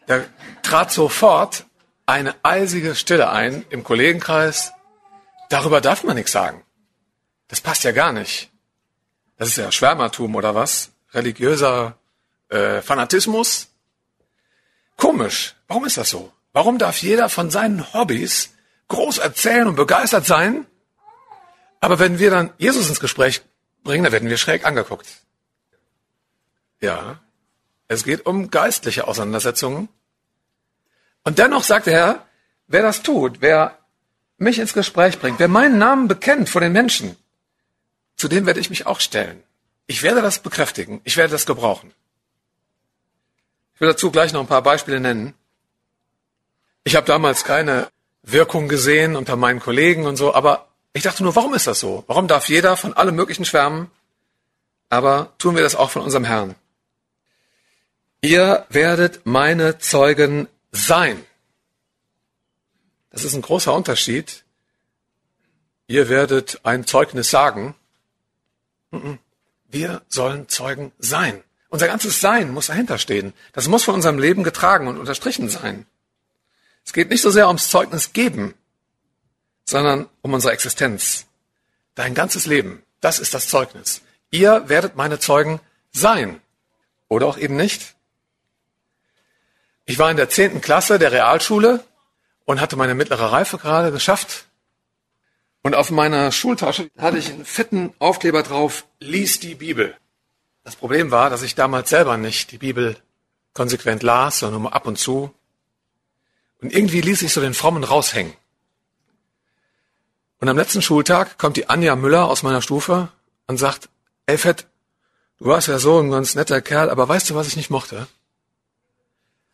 Da 0.07 0.23
trat 0.63 0.89
sofort 0.89 1.65
eine 2.05 2.33
eisige 2.43 2.95
Stille 2.95 3.29
ein 3.29 3.65
im 3.71 3.83
Kollegenkreis. 3.83 4.71
Darüber 5.49 5.81
darf 5.81 6.05
man 6.05 6.15
nichts 6.15 6.31
sagen. 6.31 6.63
Das 7.49 7.59
passt 7.59 7.83
ja 7.83 7.91
gar 7.91 8.13
nicht. 8.13 8.49
Das 9.35 9.49
ist 9.49 9.57
ja 9.57 9.69
Schwärmertum 9.69 10.33
oder 10.33 10.55
was? 10.55 10.91
Religiöser 11.11 11.97
äh, 12.47 12.81
Fanatismus? 12.81 13.67
Komisch. 14.95 15.55
Warum 15.67 15.83
ist 15.83 15.97
das 15.97 16.09
so? 16.09 16.31
Warum 16.53 16.77
darf 16.77 17.01
jeder 17.01 17.27
von 17.27 17.51
seinen 17.51 17.93
Hobbys 17.93 18.53
groß 18.87 19.17
erzählen 19.17 19.67
und 19.67 19.75
begeistert 19.75 20.25
sein? 20.25 20.65
Aber 21.81 21.99
wenn 21.99 22.17
wir 22.17 22.31
dann 22.31 22.53
Jesus 22.57 22.87
ins 22.87 23.01
Gespräch 23.01 23.41
bringen, 23.85 24.03
dann 24.03 24.11
werden 24.11 24.29
wir 24.29 24.37
schräg 24.37 24.65
angeguckt. 24.65 25.07
Ja, 26.81 27.21
es 27.87 28.03
geht 28.03 28.25
um 28.25 28.51
geistliche 28.51 29.07
Auseinandersetzungen. 29.07 29.87
Und 31.23 31.39
dennoch 31.39 31.63
sagt 31.63 31.85
der 31.85 31.93
Herr, 31.93 32.25
wer 32.67 32.81
das 32.81 33.01
tut, 33.01 33.41
wer 33.41 33.79
mich 34.37 34.59
ins 34.59 34.73
Gespräch 34.73 35.19
bringt, 35.19 35.39
wer 35.39 35.47
meinen 35.47 35.77
Namen 35.77 36.09
bekennt 36.09 36.49
vor 36.49 36.59
den 36.59 36.73
Menschen, 36.73 37.15
zu 38.17 38.27
dem 38.27 38.45
werde 38.45 38.59
ich 38.59 38.69
mich 38.69 38.85
auch 38.85 38.99
stellen. 38.99 39.41
Ich 39.87 40.03
werde 40.03 40.21
das 40.21 40.39
bekräftigen, 40.39 40.99
ich 41.03 41.15
werde 41.15 41.31
das 41.31 41.45
gebrauchen. 41.45 41.93
Ich 43.75 43.81
will 43.81 43.87
dazu 43.87 44.11
gleich 44.11 44.33
noch 44.33 44.41
ein 44.41 44.47
paar 44.47 44.63
Beispiele 44.63 44.99
nennen. 44.99 45.33
Ich 46.83 46.95
habe 46.95 47.05
damals 47.05 47.43
keine 47.43 47.89
Wirkung 48.23 48.67
gesehen 48.67 49.15
unter 49.15 49.35
meinen 49.35 49.59
Kollegen 49.59 50.05
und 50.05 50.15
so, 50.15 50.33
aber 50.33 50.67
ich 50.95 51.03
dachte 51.03 51.23
nur, 51.23 51.35
warum 51.35 51.53
ist 51.53 51.67
das 51.67 51.81
so? 51.81 52.05
Warum 52.07 52.29
darf 52.29 52.47
jeder 52.47 52.77
von 52.77 52.93
allem 52.93 53.15
Möglichen 53.15 53.43
schwärmen? 53.43 53.91
Aber 54.89 55.33
tun 55.39 55.55
wir 55.55 55.61
das 55.61 55.75
auch 55.75 55.89
von 55.89 56.01
unserem 56.01 56.23
Herrn. 56.23 56.55
Ihr 58.21 58.65
werdet 58.69 59.25
meine 59.25 59.77
Zeugen 59.77 60.47
sein. 60.71 61.21
Das 63.09 63.25
ist 63.25 63.33
ein 63.33 63.41
großer 63.41 63.73
Unterschied. 63.73 64.45
Ihr 65.87 66.07
werdet 66.07 66.61
ein 66.63 66.87
Zeugnis 66.87 67.29
sagen. 67.29 67.75
Wir 69.67 70.01
sollen 70.07 70.47
Zeugen 70.47 70.93
sein. 70.97 71.43
Unser 71.67 71.87
ganzes 71.87 72.21
Sein 72.21 72.51
muss 72.51 72.67
dahinter 72.67 72.99
stehen. 72.99 73.33
Das 73.51 73.67
muss 73.67 73.83
von 73.83 73.95
unserem 73.95 74.17
Leben 74.17 74.43
getragen 74.43 74.87
und 74.87 74.97
unterstrichen 74.97 75.49
sein. 75.49 75.85
Es 76.85 76.93
geht 76.93 77.09
nicht 77.09 77.21
so 77.21 77.31
sehr 77.31 77.47
ums 77.47 77.67
Zeugnis 77.67 78.13
geben, 78.13 78.53
sondern 79.65 80.07
um 80.21 80.33
unsere 80.33 80.53
Existenz. 80.53 81.25
Dein 81.95 82.13
ganzes 82.13 82.45
Leben, 82.45 82.83
das 83.01 83.19
ist 83.19 83.33
das 83.33 83.49
Zeugnis. 83.49 84.01
Ihr 84.31 84.69
werdet 84.69 84.95
meine 84.95 85.19
Zeugen 85.19 85.59
sein. 85.91 86.41
Oder 87.07 87.27
auch 87.27 87.37
eben 87.37 87.55
nicht. 87.55 87.95
Ich 89.85 89.99
war 89.99 90.09
in 90.09 90.17
der 90.17 90.29
zehnten 90.29 90.61
Klasse 90.61 90.97
der 90.97 91.11
Realschule 91.11 91.83
und 92.45 92.59
hatte 92.59 92.75
meine 92.75 92.95
mittlere 92.95 93.31
Reife 93.31 93.57
gerade 93.57 93.91
geschafft. 93.91 94.45
Und 95.61 95.75
auf 95.75 95.91
meiner 95.91 96.31
Schultasche 96.31 96.89
hatte 96.97 97.17
ich 97.17 97.31
einen 97.31 97.45
fetten 97.45 97.93
Aufkleber 97.99 98.43
drauf, 98.43 98.85
lies 98.99 99.39
die 99.39 99.55
Bibel. 99.55 99.95
Das 100.63 100.75
Problem 100.75 101.11
war, 101.11 101.29
dass 101.29 101.43
ich 101.43 101.55
damals 101.55 101.89
selber 101.89 102.17
nicht 102.17 102.51
die 102.51 102.57
Bibel 102.57 102.97
konsequent 103.53 104.03
las, 104.03 104.39
sondern 104.39 104.63
nur 104.63 104.73
ab 104.73 104.87
und 104.87 104.97
zu. 104.97 105.33
Und 106.61 106.73
irgendwie 106.73 107.01
ließ 107.01 107.21
ich 107.21 107.33
so 107.33 107.41
den 107.41 107.53
Frommen 107.53 107.83
raushängen. 107.83 108.33
Und 110.45 110.49
am 110.49 110.57
letzten 110.57 110.83
Schultag 110.83 111.39
kommt 111.39 111.57
die 111.57 111.69
Anja 111.69 111.95
Müller 111.95 112.29
aus 112.29 112.43
meiner 112.43 112.61
Stufe 112.61 113.09
und 113.47 113.57
sagt, 113.57 113.89
ey 114.27 114.37
Fett, 114.37 114.67
du 115.39 115.45
warst 115.45 115.67
ja 115.67 115.79
so 115.79 115.99
ein 115.99 116.11
ganz 116.11 116.35
netter 116.35 116.61
Kerl, 116.61 116.91
aber 116.91 117.09
weißt 117.09 117.31
du, 117.31 117.33
was 117.33 117.47
ich 117.47 117.55
nicht 117.55 117.71
mochte? 117.71 118.07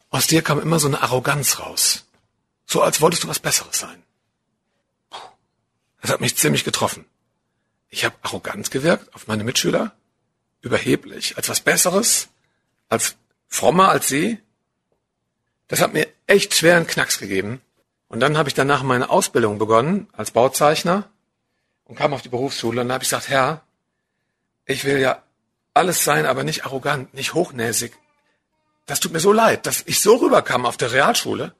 Aus 0.09 0.27
dir 0.27 0.41
kam 0.41 0.59
immer 0.59 0.79
so 0.79 0.87
eine 0.87 1.01
Arroganz 1.01 1.59
raus. 1.59 2.03
So 2.65 2.81
als 2.81 2.99
wolltest 2.99 3.23
du 3.23 3.29
was 3.29 3.39
Besseres 3.39 3.79
sein. 3.79 4.03
Das 6.01 6.11
hat 6.11 6.19
mich 6.19 6.35
ziemlich 6.35 6.65
getroffen. 6.65 7.05
Ich 7.87 8.03
habe 8.03 8.15
arrogant 8.21 8.69
gewirkt 8.69 9.15
auf 9.15 9.27
meine 9.27 9.45
Mitschüler 9.45 9.95
überheblich, 10.59 11.37
als 11.37 11.47
was 11.47 11.61
Besseres, 11.61 12.27
als 12.89 13.15
frommer 13.47 13.87
als 13.87 14.09
sie. 14.09 14.39
Das 15.69 15.79
hat 15.79 15.93
mir 15.93 16.09
echt 16.27 16.53
schweren 16.53 16.85
Knacks 16.85 17.17
gegeben. 17.17 17.61
Und 18.11 18.19
dann 18.19 18.37
habe 18.37 18.49
ich 18.49 18.53
danach 18.53 18.83
meine 18.83 19.09
Ausbildung 19.09 19.57
begonnen 19.57 20.09
als 20.11 20.31
Bauzeichner 20.31 21.09
und 21.85 21.95
kam 21.95 22.13
auf 22.13 22.21
die 22.21 22.27
Berufsschule 22.27 22.81
und 22.81 22.89
da 22.89 22.95
habe 22.95 23.05
ich 23.05 23.09
gesagt, 23.09 23.29
Herr, 23.29 23.61
ich 24.65 24.83
will 24.83 24.99
ja 24.99 25.23
alles 25.73 26.03
sein, 26.03 26.25
aber 26.25 26.43
nicht 26.43 26.65
arrogant, 26.65 27.13
nicht 27.13 27.33
hochnäsig. 27.33 27.93
Das 28.85 28.99
tut 28.99 29.13
mir 29.13 29.21
so 29.21 29.31
leid, 29.31 29.65
dass 29.65 29.83
ich 29.85 30.01
so 30.01 30.17
rüberkam 30.17 30.65
auf 30.65 30.75
der 30.75 30.91
Realschule. 30.91 31.55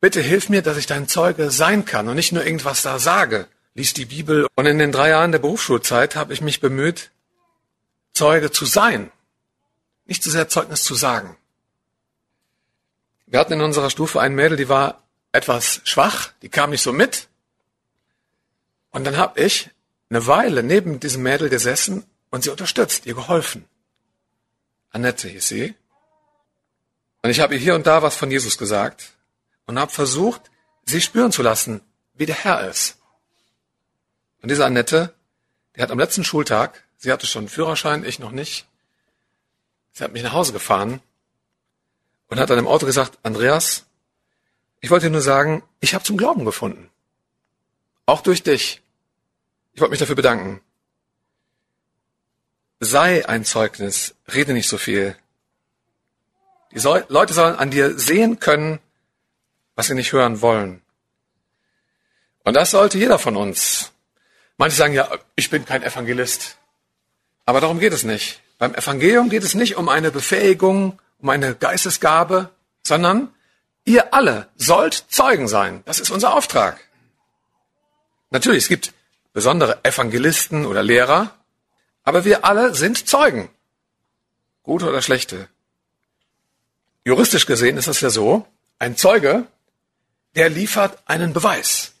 Bitte 0.00 0.22
hilf 0.22 0.48
mir, 0.48 0.62
dass 0.62 0.78
ich 0.78 0.86
dein 0.86 1.06
Zeuge 1.06 1.50
sein 1.50 1.84
kann 1.84 2.08
und 2.08 2.16
nicht 2.16 2.32
nur 2.32 2.42
irgendwas 2.42 2.80
da 2.80 2.98
sage. 2.98 3.46
Lies 3.74 3.92
die 3.92 4.06
Bibel. 4.06 4.46
Und 4.54 4.64
in 4.64 4.78
den 4.78 4.90
drei 4.90 5.10
Jahren 5.10 5.32
der 5.32 5.38
Berufsschulzeit 5.38 6.16
habe 6.16 6.32
ich 6.32 6.40
mich 6.40 6.62
bemüht, 6.62 7.10
Zeuge 8.14 8.50
zu 8.50 8.64
sein, 8.64 9.12
nicht 10.06 10.22
zu 10.22 10.30
sehr 10.30 10.48
Zeugnis 10.48 10.82
zu 10.82 10.94
sagen. 10.94 11.36
Wir 13.26 13.38
hatten 13.38 13.52
in 13.52 13.60
unserer 13.60 13.90
Stufe 13.90 14.18
ein 14.18 14.34
Mädel, 14.34 14.56
die 14.56 14.70
war 14.70 15.02
etwas 15.36 15.80
schwach, 15.84 16.30
die 16.42 16.48
kam 16.48 16.70
nicht 16.70 16.82
so 16.82 16.92
mit. 16.92 17.28
Und 18.90 19.04
dann 19.04 19.16
habe 19.16 19.40
ich 19.40 19.70
eine 20.10 20.26
Weile 20.26 20.62
neben 20.62 21.00
diesem 21.00 21.22
Mädel 21.22 21.48
gesessen 21.48 22.04
und 22.30 22.44
sie 22.44 22.50
unterstützt, 22.50 23.06
ihr 23.06 23.14
geholfen. 23.14 23.64
Annette 24.90 25.28
hieß 25.28 25.46
sie. 25.46 25.74
Und 27.22 27.30
ich 27.30 27.40
habe 27.40 27.54
ihr 27.54 27.60
hier 27.60 27.74
und 27.74 27.86
da 27.86 28.02
was 28.02 28.16
von 28.16 28.30
Jesus 28.30 28.56
gesagt 28.56 29.12
und 29.66 29.78
habe 29.78 29.92
versucht, 29.92 30.50
sie 30.84 31.00
spüren 31.00 31.32
zu 31.32 31.42
lassen, 31.42 31.80
wie 32.14 32.26
der 32.26 32.36
Herr 32.36 32.68
ist. 32.68 32.98
Und 34.42 34.50
diese 34.50 34.64
Annette, 34.64 35.14
die 35.74 35.82
hat 35.82 35.90
am 35.90 35.98
letzten 35.98 36.24
Schultag 36.24 36.86
Sie 36.98 37.12
hatte 37.12 37.26
schon 37.26 37.42
einen 37.42 37.48
Führerschein, 37.48 38.04
ich 38.04 38.18
noch 38.18 38.32
nicht. 38.32 38.66
Sie 39.92 40.04
hat 40.04 40.12
mich 40.12 40.22
nach 40.22 40.32
Hause 40.32 40.52
gefahren 40.52 41.00
und 42.28 42.40
hat 42.40 42.50
dann 42.50 42.58
im 42.58 42.66
Auto 42.66 42.86
gesagt, 42.86 43.18
Andreas, 43.22 43.85
ich 44.80 44.90
wollte 44.90 45.10
nur 45.10 45.20
sagen, 45.20 45.62
ich 45.80 45.94
habe 45.94 46.04
zum 46.04 46.16
Glauben 46.16 46.44
gefunden. 46.44 46.90
Auch 48.06 48.20
durch 48.20 48.42
dich. 48.42 48.82
Ich 49.72 49.80
wollte 49.80 49.90
mich 49.90 50.00
dafür 50.00 50.16
bedanken. 50.16 50.60
Sei 52.80 53.26
ein 53.28 53.44
Zeugnis, 53.44 54.14
rede 54.32 54.52
nicht 54.52 54.68
so 54.68 54.78
viel. 54.78 55.16
Die 56.72 56.80
Leute 56.80 57.32
sollen 57.32 57.56
an 57.56 57.70
dir 57.70 57.98
sehen 57.98 58.38
können, 58.38 58.80
was 59.74 59.86
sie 59.86 59.94
nicht 59.94 60.12
hören 60.12 60.40
wollen. 60.40 60.82
Und 62.44 62.54
das 62.54 62.70
sollte 62.70 62.98
jeder 62.98 63.18
von 63.18 63.36
uns. 63.36 63.92
Manche 64.56 64.76
sagen 64.76 64.94
ja, 64.94 65.08
ich 65.34 65.50
bin 65.50 65.64
kein 65.64 65.82
Evangelist. 65.82 66.58
Aber 67.44 67.60
darum 67.60 67.78
geht 67.78 67.92
es 67.92 68.04
nicht. 68.04 68.40
Beim 68.58 68.74
Evangelium 68.74 69.28
geht 69.28 69.42
es 69.42 69.54
nicht 69.54 69.76
um 69.76 69.88
eine 69.88 70.10
Befähigung, 70.10 70.98
um 71.18 71.28
eine 71.28 71.54
Geistesgabe, 71.54 72.50
sondern 72.82 73.34
Ihr 73.86 74.12
alle 74.12 74.48
sollt 74.56 75.06
Zeugen 75.08 75.46
sein. 75.46 75.82
Das 75.86 76.00
ist 76.00 76.10
unser 76.10 76.34
Auftrag. 76.34 76.80
Natürlich, 78.30 78.64
es 78.64 78.68
gibt 78.68 78.92
besondere 79.32 79.84
Evangelisten 79.84 80.66
oder 80.66 80.82
Lehrer, 80.82 81.34
aber 82.02 82.24
wir 82.24 82.44
alle 82.44 82.74
sind 82.74 83.08
Zeugen. 83.08 83.48
Gute 84.64 84.88
oder 84.88 85.02
schlechte. 85.02 85.48
Juristisch 87.04 87.46
gesehen 87.46 87.76
ist 87.76 87.86
es 87.86 88.00
ja 88.00 88.10
so, 88.10 88.48
ein 88.80 88.96
Zeuge, 88.96 89.46
der 90.34 90.48
liefert 90.48 90.98
einen 91.06 91.32
Beweis. 91.32 91.92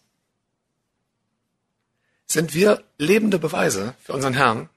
Sind 2.26 2.52
wir 2.52 2.82
lebende 2.98 3.38
Beweise 3.38 3.94
für 4.02 4.12
unseren 4.12 4.34
Herrn? 4.34 4.68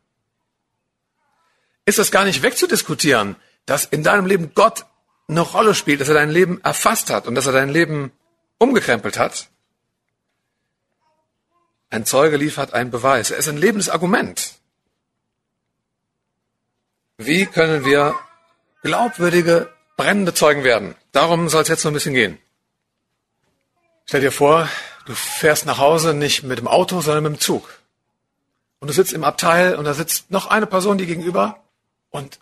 Ist 1.85 1.97
es 1.97 2.11
gar 2.11 2.25
nicht 2.25 2.43
wegzudiskutieren, 2.43 3.35
dass 3.65 3.85
in 3.85 4.03
deinem 4.03 4.27
Leben 4.27 4.53
Gott 4.53 4.85
eine 5.29 5.41
Rolle 5.41 5.75
spielt, 5.75 6.01
dass 6.01 6.09
er 6.09 6.15
dein 6.15 6.31
Leben 6.31 6.61
erfasst 6.63 7.09
hat 7.09 7.27
und 7.27 7.35
dass 7.35 7.45
er 7.45 7.53
dein 7.53 7.69
Leben 7.69 8.11
umgekrempelt 8.57 9.17
hat? 9.17 9.49
Ein 11.89 12.05
Zeuge 12.05 12.37
liefert 12.37 12.73
einen 12.73 12.91
Beweis. 12.91 13.31
Er 13.31 13.37
ist 13.37 13.47
ein 13.47 13.57
lebendes 13.57 13.89
Argument. 13.89 14.55
Wie 17.17 17.45
können 17.45 17.85
wir 17.85 18.15
glaubwürdige, 18.83 19.73
brennende 19.97 20.33
Zeugen 20.33 20.63
werden? 20.63 20.95
Darum 21.11 21.49
soll 21.49 21.63
es 21.63 21.67
jetzt 21.67 21.83
noch 21.83 21.91
ein 21.91 21.95
bisschen 21.95 22.13
gehen. 22.13 22.37
Stell 24.05 24.21
dir 24.21 24.31
vor, 24.31 24.67
du 25.05 25.13
fährst 25.13 25.65
nach 25.65 25.77
Hause 25.77 26.13
nicht 26.13 26.43
mit 26.43 26.59
dem 26.59 26.67
Auto, 26.67 27.01
sondern 27.01 27.23
mit 27.23 27.33
dem 27.33 27.39
Zug. 27.39 27.79
Und 28.79 28.87
du 28.87 28.93
sitzt 28.93 29.13
im 29.13 29.23
Abteil 29.23 29.75
und 29.75 29.85
da 29.85 29.93
sitzt 29.93 30.31
noch 30.31 30.47
eine 30.47 30.65
Person, 30.65 30.97
die 30.97 31.05
gegenüber 31.05 31.61
und 32.09 32.39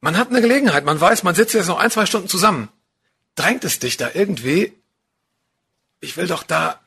man 0.00 0.16
hat 0.16 0.28
eine 0.28 0.40
Gelegenheit, 0.40 0.84
man 0.84 1.00
weiß, 1.00 1.22
man 1.22 1.34
sitzt 1.34 1.54
jetzt 1.54 1.68
noch 1.68 1.78
ein, 1.78 1.90
zwei 1.90 2.06
Stunden 2.06 2.28
zusammen. 2.28 2.68
Drängt 3.34 3.64
es 3.64 3.78
dich 3.78 3.96
da 3.96 4.10
irgendwie? 4.14 4.72
Ich 6.00 6.16
will 6.16 6.26
doch 6.26 6.42
da 6.42 6.80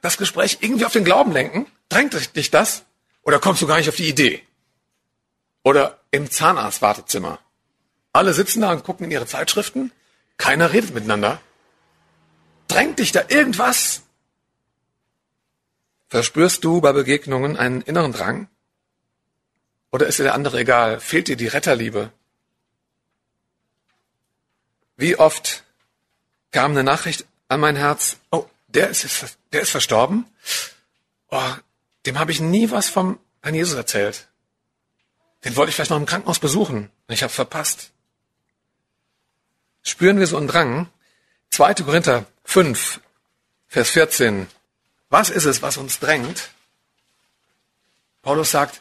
das 0.00 0.16
Gespräch 0.16 0.58
irgendwie 0.60 0.84
auf 0.84 0.92
den 0.92 1.04
Glauben 1.04 1.32
lenken. 1.32 1.66
Drängt 1.88 2.36
dich 2.36 2.50
das? 2.50 2.84
Oder 3.22 3.38
kommst 3.38 3.62
du 3.62 3.66
gar 3.66 3.76
nicht 3.76 3.88
auf 3.88 3.96
die 3.96 4.08
Idee? 4.08 4.42
Oder 5.62 5.98
im 6.10 6.30
Zahnarztwartezimmer. 6.30 7.40
Alle 8.12 8.32
sitzen 8.32 8.62
da 8.62 8.72
und 8.72 8.84
gucken 8.84 9.04
in 9.04 9.10
ihre 9.10 9.26
Zeitschriften. 9.26 9.92
Keiner 10.36 10.72
redet 10.72 10.94
miteinander. 10.94 11.40
Drängt 12.68 12.98
dich 12.98 13.12
da 13.12 13.22
irgendwas? 13.28 14.02
Verspürst 16.08 16.64
du 16.64 16.80
bei 16.80 16.92
Begegnungen 16.92 17.56
einen 17.56 17.82
inneren 17.82 18.12
Drang? 18.12 18.48
Oder 19.90 20.06
ist 20.06 20.18
dir 20.18 20.24
der 20.24 20.34
andere 20.34 20.60
egal? 20.60 21.00
Fehlt 21.00 21.28
dir 21.28 21.36
die 21.36 21.48
Retterliebe? 21.48 22.12
Wie 24.98 25.16
oft 25.16 25.62
kam 26.50 26.72
eine 26.72 26.82
Nachricht 26.82 27.24
an 27.46 27.60
mein 27.60 27.76
Herz, 27.76 28.16
oh, 28.32 28.46
der 28.66 28.90
ist, 28.90 29.06
der 29.52 29.62
ist 29.62 29.70
verstorben? 29.70 30.26
Oh, 31.30 31.52
dem 32.04 32.18
habe 32.18 32.32
ich 32.32 32.40
nie 32.40 32.70
was 32.70 32.88
vom 32.88 33.18
Herrn 33.40 33.54
Jesus 33.54 33.74
erzählt. 33.74 34.26
Den 35.44 35.54
wollte 35.54 35.70
ich 35.70 35.76
vielleicht 35.76 35.92
noch 35.92 35.98
im 35.98 36.06
Krankenhaus 36.06 36.40
besuchen. 36.40 36.90
Und 37.06 37.14
ich 37.14 37.22
habe 37.22 37.32
verpasst. 37.32 37.92
Spüren 39.84 40.18
wir 40.18 40.26
so 40.26 40.36
einen 40.36 40.48
Drang? 40.48 40.88
2. 41.50 41.74
Korinther 41.74 42.26
5, 42.44 43.00
Vers 43.68 43.90
14. 43.90 44.48
Was 45.10 45.30
ist 45.30 45.44
es, 45.44 45.62
was 45.62 45.76
uns 45.76 46.00
drängt? 46.00 46.50
Paulus 48.22 48.50
sagt, 48.50 48.80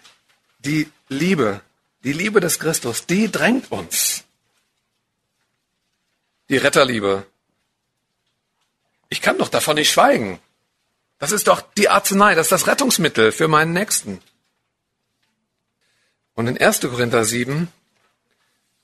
die 0.59 0.91
Liebe, 1.09 1.61
die 2.03 2.11
Liebe 2.11 2.39
des 2.39 2.59
Christus, 2.59 3.05
die 3.05 3.31
drängt 3.31 3.71
uns. 3.71 4.23
Die 6.49 6.57
Retterliebe. 6.57 7.25
Ich 9.09 9.21
kann 9.21 9.37
doch 9.37 9.49
davon 9.49 9.75
nicht 9.75 9.91
schweigen. 9.91 10.39
Das 11.19 11.31
ist 11.31 11.47
doch 11.47 11.61
die 11.61 11.89
Arznei, 11.89 12.35
das 12.35 12.47
ist 12.47 12.51
das 12.51 12.67
Rettungsmittel 12.67 13.31
für 13.31 13.47
meinen 13.47 13.73
Nächsten. 13.73 14.21
Und 16.35 16.47
in 16.47 16.57
1. 16.57 16.81
Korinther 16.81 17.25
7, 17.25 17.71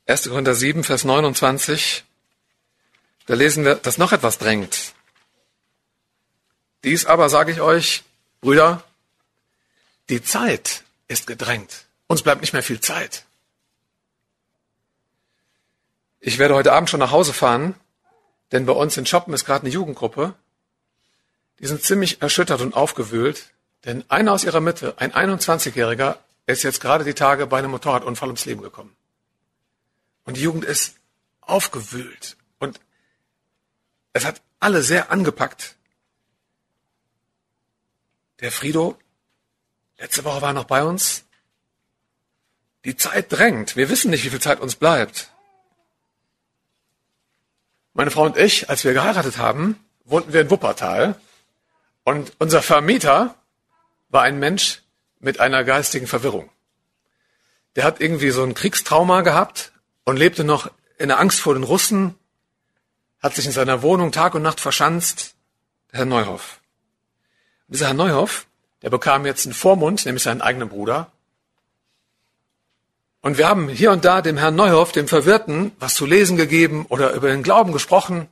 1. 0.08 0.30
Korinther 0.30 0.56
7, 0.56 0.84
Vers 0.84 1.04
29, 1.04 2.04
da 3.28 3.36
lesen 3.36 3.64
wir, 3.64 3.76
dass 3.76 3.98
noch 3.98 4.12
etwas 4.12 4.40
drängt. 4.40 4.94
Dies 6.84 7.06
aber 7.06 7.30
sage 7.30 7.52
ich 7.52 7.62
euch, 7.62 8.04
Brüder, 8.42 8.84
die 10.10 10.22
Zeit 10.22 10.84
ist 11.08 11.28
gedrängt. 11.28 11.86
Uns 12.08 12.24
bleibt 12.24 12.42
nicht 12.42 12.54
mehr 12.54 12.64
viel 12.64 12.82
Zeit. 12.82 13.26
Ich 16.26 16.40
werde 16.40 16.56
heute 16.56 16.72
Abend 16.72 16.90
schon 16.90 17.02
nach 17.02 17.12
Hause 17.12 17.34
fahren, 17.34 17.76
denn 18.54 18.66
bei 18.66 18.72
uns 18.72 18.96
in 18.96 19.06
Shoppen 19.06 19.34
ist 19.34 19.44
gerade 19.44 19.66
eine 19.66 19.74
Jugendgruppe. 19.74 20.34
Die 21.60 21.68
sind 21.68 21.84
ziemlich 21.84 22.22
erschüttert 22.22 22.62
und 22.62 22.76
aufgewühlt, 22.76 23.52
denn 23.84 24.10
einer 24.10 24.32
aus 24.32 24.46
ihrer 24.46 24.62
Mitte, 24.62 24.94
ein 25.00 25.12
21-Jähriger, 25.12 26.16
ist 26.46 26.64
jetzt 26.64 26.80
gerade 26.80 27.04
die 27.04 27.14
Tage 27.14 27.46
bei 27.46 27.58
einem 27.58 27.72
Motorradunfall 27.72 28.30
ums 28.30 28.46
Leben 28.46 28.62
gekommen. 28.62 28.96
Und 30.24 30.38
die 30.38 30.42
Jugend 30.42 30.64
ist 30.64 30.96
aufgewühlt 31.42 32.38
und 32.58 32.80
es 34.14 34.24
hat 34.24 34.42
alle 34.62 34.82
sehr 34.82 35.12
angepackt. 35.12 35.76
Der 38.40 38.54
Frido, 38.54 38.98
letzte 39.98 40.24
Woche 40.24 40.42
war 40.42 40.54
noch 40.54 40.66
bei 40.66 40.86
uns. 40.86 41.26
Die 42.86 42.96
Zeit 42.96 43.30
drängt. 43.30 43.76
Wir 43.76 43.90
wissen 43.90 44.10
nicht, 44.10 44.24
wie 44.24 44.30
viel 44.30 44.42
Zeit 44.42 44.62
uns 44.62 44.78
bleibt. 44.78 45.33
Meine 47.94 48.10
Frau 48.10 48.24
und 48.24 48.38
ich, 48.38 48.70
als 48.70 48.84
wir 48.84 48.94
geheiratet 48.94 49.38
haben, 49.38 49.80
wohnten 50.06 50.34
wir 50.34 50.42
in 50.42 50.50
Wuppertal. 50.50 51.16
Und 52.04 52.34
unser 52.40 52.62
Vermieter 52.62 53.36
war 54.10 54.24
ein 54.24 54.40
Mensch 54.40 54.82
mit 55.20 55.40
einer 55.40 55.64
geistigen 55.64 56.08
Verwirrung. 56.08 56.50
Der 57.76 57.84
hat 57.84 58.02
irgendwie 58.02 58.32
so 58.32 58.44
ein 58.44 58.56
Kriegstrauma 58.56 59.22
gehabt 59.22 59.72
und 60.06 60.18
lebte 60.18 60.44
noch 60.44 60.70
in 60.98 61.08
der 61.08 61.20
Angst 61.20 61.40
vor 61.40 61.54
den 61.54 61.64
Russen, 61.64 62.16
hat 63.22 63.36
sich 63.36 63.46
in 63.46 63.52
seiner 63.52 63.82
Wohnung 63.82 64.12
Tag 64.12 64.36
und 64.36 64.42
Nacht 64.42 64.60
verschanzt, 64.60 65.36
Herr 65.92 66.06
Neuhoff. 66.06 66.60
Dieser 67.68 67.88
Herr 67.88 67.94
Neuhoff, 67.94 68.48
der 68.82 68.90
bekam 68.90 69.26
jetzt 69.26 69.46
einen 69.46 69.54
Vormund, 69.54 70.06
nämlich 70.06 70.24
seinen 70.24 70.42
eigenen 70.42 70.70
Bruder. 70.70 71.12
Und 73.24 73.38
wir 73.38 73.48
haben 73.48 73.70
hier 73.70 73.92
und 73.92 74.04
da 74.04 74.22
dem 74.22 74.36
Herrn 74.36 74.58
Neuhoff, 74.58 74.92
dem 74.92 75.08
Verwirrten, 75.08 75.72
was 75.80 75.96
zu 75.96 76.06
lesen 76.06 76.36
gegeben 76.36 76.86
oder 76.90 77.14
über 77.14 77.30
den 77.30 77.42
Glauben 77.42 77.72
gesprochen. 77.72 78.28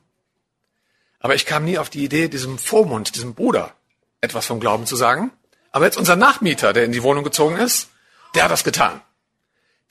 Aber 1.18 1.34
ich 1.34 1.46
kam 1.46 1.64
nie 1.64 1.78
auf 1.78 1.88
die 1.88 2.04
Idee, 2.04 2.28
diesem 2.28 2.58
Vormund, 2.58 3.14
diesem 3.14 3.34
Bruder, 3.34 3.74
etwas 4.20 4.44
vom 4.44 4.60
Glauben 4.60 4.84
zu 4.84 4.94
sagen. 4.94 5.32
Aber 5.70 5.86
jetzt 5.86 5.96
unser 5.96 6.14
Nachmieter, 6.14 6.74
der 6.74 6.84
in 6.84 6.92
die 6.92 7.02
Wohnung 7.02 7.24
gezogen 7.24 7.56
ist, 7.56 7.88
der 8.34 8.44
hat 8.44 8.50
das 8.50 8.64
getan. 8.64 9.00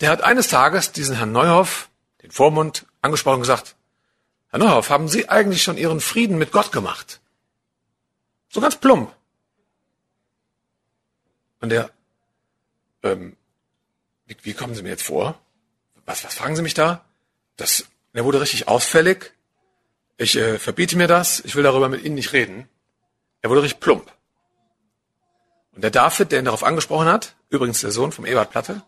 Der 0.02 0.12
hat 0.12 0.22
eines 0.22 0.50
Tages 0.50 0.92
diesen 0.92 1.16
Herrn 1.16 1.32
Neuhoff, 1.32 1.90
den 2.22 2.30
Vormund, 2.30 2.86
angesprochen 3.02 3.38
und 3.38 3.42
gesagt, 3.42 3.76
Herr 4.50 4.60
Neuhoff, 4.60 4.92
haben 4.92 5.08
Sie 5.08 5.30
eigentlich 5.30 5.64
schon 5.64 5.78
Ihren 5.78 6.00
Frieden 6.00 6.38
mit 6.38 6.52
Gott 6.52 6.72
gemacht? 6.72 7.22
So 8.50 8.62
ganz 8.62 8.76
plump. 8.76 9.12
Und 11.60 11.70
der, 11.70 11.90
ähm, 13.02 13.36
wie, 14.32 14.38
wie 14.44 14.54
kommen 14.54 14.76
Sie 14.76 14.82
mir 14.82 14.89
jetzt 14.89 15.04
vor? 15.04 15.39
Was, 16.06 16.24
was 16.24 16.34
fragen 16.34 16.56
Sie 16.56 16.62
mich 16.62 16.74
da? 16.74 17.04
Das, 17.58 17.86
der 18.13 18.24
wurde 18.24 18.41
richtig 18.41 18.67
ausfällig. 18.67 19.34
Ich 20.17 20.36
äh, 20.38 20.58
verbiete 20.58 20.98
mir 20.98 21.08
das. 21.08 21.41
Ich 21.41 21.56
will 21.56 21.63
darüber 21.63 21.89
mit 21.89 22.04
Ihnen 22.04 22.15
nicht 22.15 22.34
reden. 22.34 22.70
Er 23.41 23.50
wurde 23.50 23.63
richtig 23.63 23.82
plump. 23.82 24.12
Und 25.74 25.84
der 25.84 25.91
David, 25.91 26.32
der 26.32 26.39
ihn 26.39 26.46
darauf 26.46 26.63
angesprochen 26.63 27.08
hat, 27.08 27.36
übrigens 27.50 27.82
der 27.82 27.91
Sohn 27.91 28.12
vom 28.12 28.26
Ebert 28.26 28.52
Platte, 28.52 28.84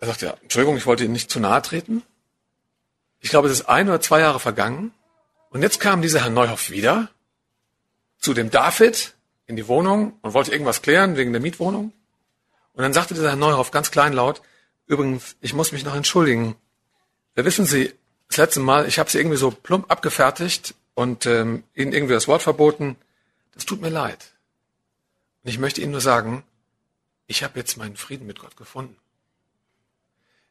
er 0.00 0.08
sagt 0.08 0.22
ja, 0.22 0.36
Entschuldigung, 0.42 0.76
ich 0.76 0.86
wollte 0.86 1.04
Ihnen 1.04 1.12
nicht 1.12 1.30
zu 1.30 1.40
nahe 1.40 1.62
treten. 1.62 2.02
Ich 3.20 3.30
glaube, 3.30 3.48
es 3.48 3.54
ist 3.54 3.68
ein 3.68 3.88
oder 3.88 4.00
zwei 4.00 4.20
Jahre 4.20 4.40
vergangen. 4.40 4.92
Und 5.50 5.62
jetzt 5.62 5.80
kam 5.80 6.02
dieser 6.02 6.22
Herr 6.22 6.30
Neuhoff 6.30 6.70
wieder 6.70 7.08
zu 8.18 8.34
dem 8.34 8.50
David 8.50 9.14
in 9.46 9.56
die 9.56 9.68
Wohnung 9.68 10.18
und 10.20 10.34
wollte 10.34 10.50
irgendwas 10.50 10.82
klären 10.82 11.16
wegen 11.16 11.32
der 11.32 11.40
Mietwohnung. 11.40 11.92
Und 12.74 12.82
dann 12.82 12.92
sagte 12.92 13.14
dieser 13.14 13.30
Herr 13.30 13.36
Neuhoff 13.36 13.70
ganz 13.70 13.90
kleinlaut, 13.90 14.42
übrigens, 14.86 15.36
ich 15.40 15.54
muss 15.54 15.72
mich 15.72 15.84
noch 15.84 15.94
entschuldigen. 15.94 16.56
Da 17.34 17.44
wissen 17.44 17.66
Sie, 17.66 17.94
das 18.28 18.36
letzte 18.36 18.60
Mal, 18.60 18.86
ich 18.86 18.98
habe 18.98 19.10
Sie 19.10 19.18
irgendwie 19.18 19.36
so 19.36 19.50
plump 19.50 19.90
abgefertigt 19.90 20.74
und 20.94 21.26
ähm, 21.26 21.64
Ihnen 21.74 21.92
irgendwie 21.92 22.14
das 22.14 22.28
Wort 22.28 22.42
verboten. 22.42 22.96
Das 23.52 23.64
tut 23.64 23.80
mir 23.80 23.90
leid. 23.90 24.32
Und 25.42 25.50
ich 25.50 25.58
möchte 25.58 25.80
Ihnen 25.80 25.92
nur 25.92 26.00
sagen, 26.00 26.44
ich 27.26 27.42
habe 27.42 27.58
jetzt 27.58 27.76
meinen 27.76 27.96
Frieden 27.96 28.26
mit 28.26 28.40
Gott 28.40 28.56
gefunden. 28.56 28.96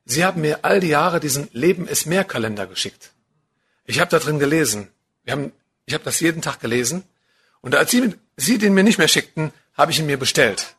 Sie 0.05 0.25
haben 0.25 0.41
mir 0.41 0.65
all 0.65 0.79
die 0.79 0.87
Jahre 0.87 1.19
diesen 1.19 1.49
Leben 1.53 1.87
ist 1.87 2.05
mehr 2.05 2.23
Kalender 2.23 2.67
geschickt. 2.67 3.11
Ich 3.85 3.99
habe 3.99 4.11
da 4.11 4.19
drin 4.19 4.39
gelesen. 4.39 4.89
Wir 5.23 5.33
haben, 5.33 5.51
ich 5.85 5.93
habe 5.93 6.03
das 6.03 6.19
jeden 6.19 6.41
Tag 6.41 6.59
gelesen. 6.59 7.03
Und 7.61 7.75
als 7.75 7.91
Sie, 7.91 8.13
Sie 8.35 8.57
den 8.57 8.73
mir 8.73 8.83
nicht 8.83 8.97
mehr 8.97 9.07
schickten, 9.07 9.51
habe 9.75 9.91
ich 9.91 9.99
ihn 9.99 10.05
mir 10.05 10.17
bestellt. 10.17 10.75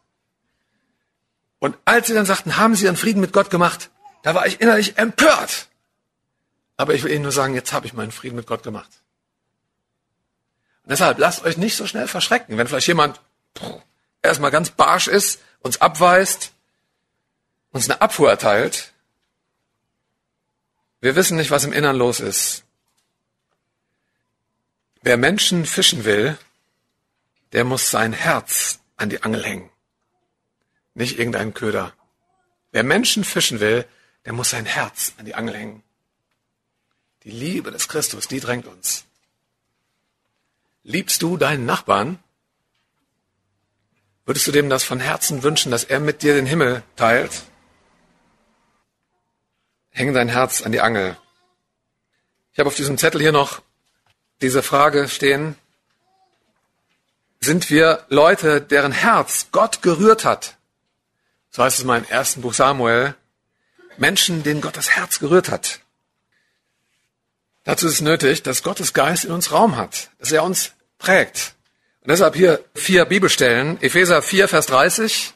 Und 1.64 1.78
als 1.86 2.08
Sie 2.08 2.12
dann 2.12 2.26
sagten, 2.26 2.58
haben 2.58 2.74
Sie 2.74 2.84
Ihren 2.84 2.98
Frieden 2.98 3.22
mit 3.22 3.32
Gott 3.32 3.48
gemacht, 3.48 3.88
da 4.22 4.34
war 4.34 4.46
ich 4.46 4.60
innerlich 4.60 4.98
empört. 4.98 5.68
Aber 6.76 6.92
ich 6.92 7.02
will 7.02 7.10
Ihnen 7.10 7.22
nur 7.22 7.32
sagen, 7.32 7.54
jetzt 7.54 7.72
habe 7.72 7.86
ich 7.86 7.94
meinen 7.94 8.12
Frieden 8.12 8.36
mit 8.36 8.46
Gott 8.46 8.62
gemacht. 8.62 8.90
Und 10.82 10.90
deshalb 10.90 11.16
lasst 11.16 11.42
euch 11.42 11.56
nicht 11.56 11.74
so 11.74 11.86
schnell 11.86 12.06
verschrecken, 12.06 12.58
wenn 12.58 12.68
vielleicht 12.68 12.88
jemand 12.88 13.18
erstmal 14.20 14.50
ganz 14.50 14.72
barsch 14.72 15.06
ist, 15.06 15.40
uns 15.60 15.80
abweist, 15.80 16.52
uns 17.70 17.88
eine 17.88 18.02
Abfuhr 18.02 18.28
erteilt. 18.28 18.92
Wir 21.00 21.16
wissen 21.16 21.38
nicht, 21.38 21.50
was 21.50 21.64
im 21.64 21.72
Innern 21.72 21.96
los 21.96 22.20
ist. 22.20 22.64
Wer 25.00 25.16
Menschen 25.16 25.64
fischen 25.64 26.04
will, 26.04 26.36
der 27.52 27.64
muss 27.64 27.90
sein 27.90 28.12
Herz 28.12 28.80
an 28.98 29.08
die 29.08 29.22
Angel 29.22 29.42
hängen, 29.42 29.70
nicht 30.94 31.18
irgendeinen 31.18 31.54
Köder. 31.54 31.92
Wer 32.72 32.82
Menschen 32.82 33.24
fischen 33.24 33.60
will, 33.60 33.86
der 34.24 34.32
muss 34.32 34.50
sein 34.50 34.66
Herz 34.66 35.12
an 35.18 35.26
die 35.26 35.34
Angel 35.34 35.56
hängen. 35.56 35.82
Die 37.24 37.30
Liebe 37.30 37.70
des 37.70 37.88
Christus, 37.88 38.28
die 38.28 38.40
drängt 38.40 38.66
uns. 38.66 39.04
Liebst 40.82 41.22
du 41.22 41.36
deinen 41.36 41.66
Nachbarn? 41.66 42.18
Würdest 44.26 44.46
du 44.46 44.52
dem 44.52 44.70
das 44.70 44.84
von 44.84 45.00
Herzen 45.00 45.42
wünschen, 45.42 45.70
dass 45.70 45.84
er 45.84 46.00
mit 46.00 46.22
dir 46.22 46.34
den 46.34 46.46
Himmel 46.46 46.82
teilt? 46.96 47.44
Häng 49.90 50.12
dein 50.12 50.28
Herz 50.28 50.62
an 50.62 50.72
die 50.72 50.80
Angel. 50.80 51.16
Ich 52.52 52.58
habe 52.58 52.68
auf 52.68 52.76
diesem 52.76 52.98
Zettel 52.98 53.20
hier 53.20 53.32
noch 53.32 53.62
diese 54.40 54.62
Frage 54.62 55.08
stehen. 55.08 55.56
Sind 57.40 57.70
wir 57.70 58.04
Leute, 58.08 58.60
deren 58.60 58.92
Herz 58.92 59.48
Gott 59.52 59.82
gerührt 59.82 60.24
hat? 60.24 60.56
So 61.54 61.62
heißt 61.62 61.76
es 61.76 61.82
in 61.82 61.86
meinem 61.86 62.04
ersten 62.06 62.40
Buch 62.40 62.52
Samuel. 62.52 63.14
Menschen, 63.96 64.42
denen 64.42 64.60
Gott 64.60 64.76
das 64.76 64.90
Herz 64.90 65.20
gerührt 65.20 65.52
hat. 65.52 65.78
Dazu 67.62 67.86
ist 67.86 67.94
es 67.94 68.00
nötig, 68.00 68.42
dass 68.42 68.64
Gottes 68.64 68.92
Geist 68.92 69.24
in 69.24 69.30
uns 69.30 69.52
Raum 69.52 69.76
hat, 69.76 70.10
dass 70.18 70.32
er 70.32 70.42
uns 70.42 70.72
prägt. 70.98 71.54
Und 72.00 72.10
deshalb 72.10 72.34
hier 72.34 72.64
vier 72.74 73.04
Bibelstellen. 73.04 73.80
Epheser 73.80 74.20
4, 74.20 74.48
Vers 74.48 74.66
30. 74.66 75.32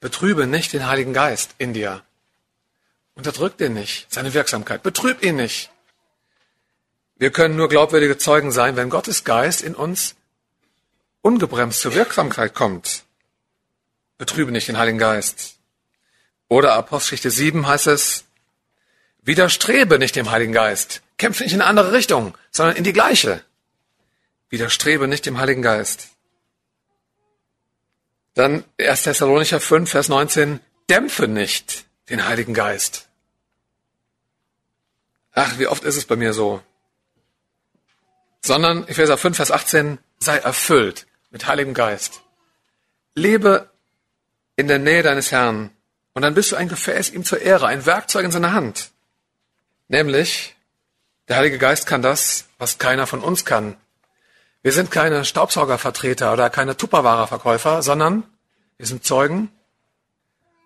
Betrübe 0.00 0.46
nicht 0.46 0.74
den 0.74 0.86
Heiligen 0.86 1.14
Geist 1.14 1.54
in 1.56 1.72
dir. 1.72 2.02
Unterdrück 3.14 3.56
den 3.56 3.72
nicht, 3.72 4.12
seine 4.12 4.34
Wirksamkeit. 4.34 4.82
Betrüb 4.82 5.24
ihn 5.24 5.36
nicht. 5.36 5.70
Wir 7.16 7.30
können 7.30 7.56
nur 7.56 7.70
glaubwürdige 7.70 8.18
Zeugen 8.18 8.52
sein, 8.52 8.76
wenn 8.76 8.90
Gottes 8.90 9.24
Geist 9.24 9.62
in 9.62 9.74
uns 9.74 10.14
ungebremst 11.22 11.80
zur 11.80 11.94
Wirksamkeit 11.94 12.52
kommt. 12.52 13.05
Betrübe 14.18 14.52
nicht 14.52 14.68
den 14.68 14.78
Heiligen 14.78 14.98
Geist. 14.98 15.56
Oder 16.48 16.74
Apostelgeschichte 16.74 17.30
7 17.30 17.66
heißt 17.66 17.88
es, 17.88 18.24
widerstrebe 19.22 19.98
nicht 19.98 20.16
dem 20.16 20.30
Heiligen 20.30 20.52
Geist. 20.52 21.02
Kämpfe 21.18 21.42
nicht 21.42 21.52
in 21.52 21.60
eine 21.60 21.68
andere 21.68 21.92
Richtung, 21.92 22.36
sondern 22.50 22.76
in 22.76 22.84
die 22.84 22.92
gleiche. 22.92 23.42
Widerstrebe 24.48 25.08
nicht 25.08 25.26
dem 25.26 25.38
Heiligen 25.38 25.62
Geist. 25.62 26.08
Dann 28.34 28.64
1. 28.78 29.02
Thessalonicher 29.02 29.60
5, 29.60 29.90
Vers 29.90 30.08
19, 30.08 30.60
dämpfe 30.88 31.26
nicht 31.26 31.86
den 32.10 32.26
Heiligen 32.26 32.54
Geist. 32.54 33.08
Ach, 35.32 35.58
wie 35.58 35.66
oft 35.66 35.84
ist 35.84 35.96
es 35.96 36.06
bei 36.06 36.16
mir 36.16 36.32
so? 36.32 36.62
Sondern, 38.42 38.86
Epheser 38.86 39.18
5, 39.18 39.36
Vers 39.36 39.50
18, 39.50 39.98
sei 40.18 40.36
erfüllt 40.38 41.06
mit 41.30 41.46
Heiligem 41.46 41.74
Geist. 41.74 42.20
Lebe 43.14 43.70
in 44.56 44.68
der 44.68 44.78
Nähe 44.78 45.02
deines 45.02 45.30
Herrn. 45.30 45.70
Und 46.14 46.22
dann 46.22 46.34
bist 46.34 46.50
du 46.50 46.56
ein 46.56 46.68
Gefäß 46.68 47.10
ihm 47.10 47.24
zur 47.24 47.42
Ehre, 47.42 47.66
ein 47.66 47.84
Werkzeug 47.84 48.24
in 48.24 48.32
seiner 48.32 48.52
Hand. 48.52 48.90
Nämlich, 49.88 50.56
der 51.28 51.36
Heilige 51.36 51.58
Geist 51.58 51.86
kann 51.86 52.02
das, 52.02 52.46
was 52.58 52.78
keiner 52.78 53.06
von 53.06 53.20
uns 53.20 53.44
kann. 53.44 53.76
Wir 54.62 54.72
sind 54.72 54.90
keine 54.90 55.24
Staubsaugervertreter 55.24 56.32
oder 56.32 56.50
keine 56.50 56.76
Tupperware-Verkäufer, 56.76 57.82
sondern 57.82 58.24
wir 58.78 58.86
sind 58.86 59.04
Zeugen. 59.04 59.52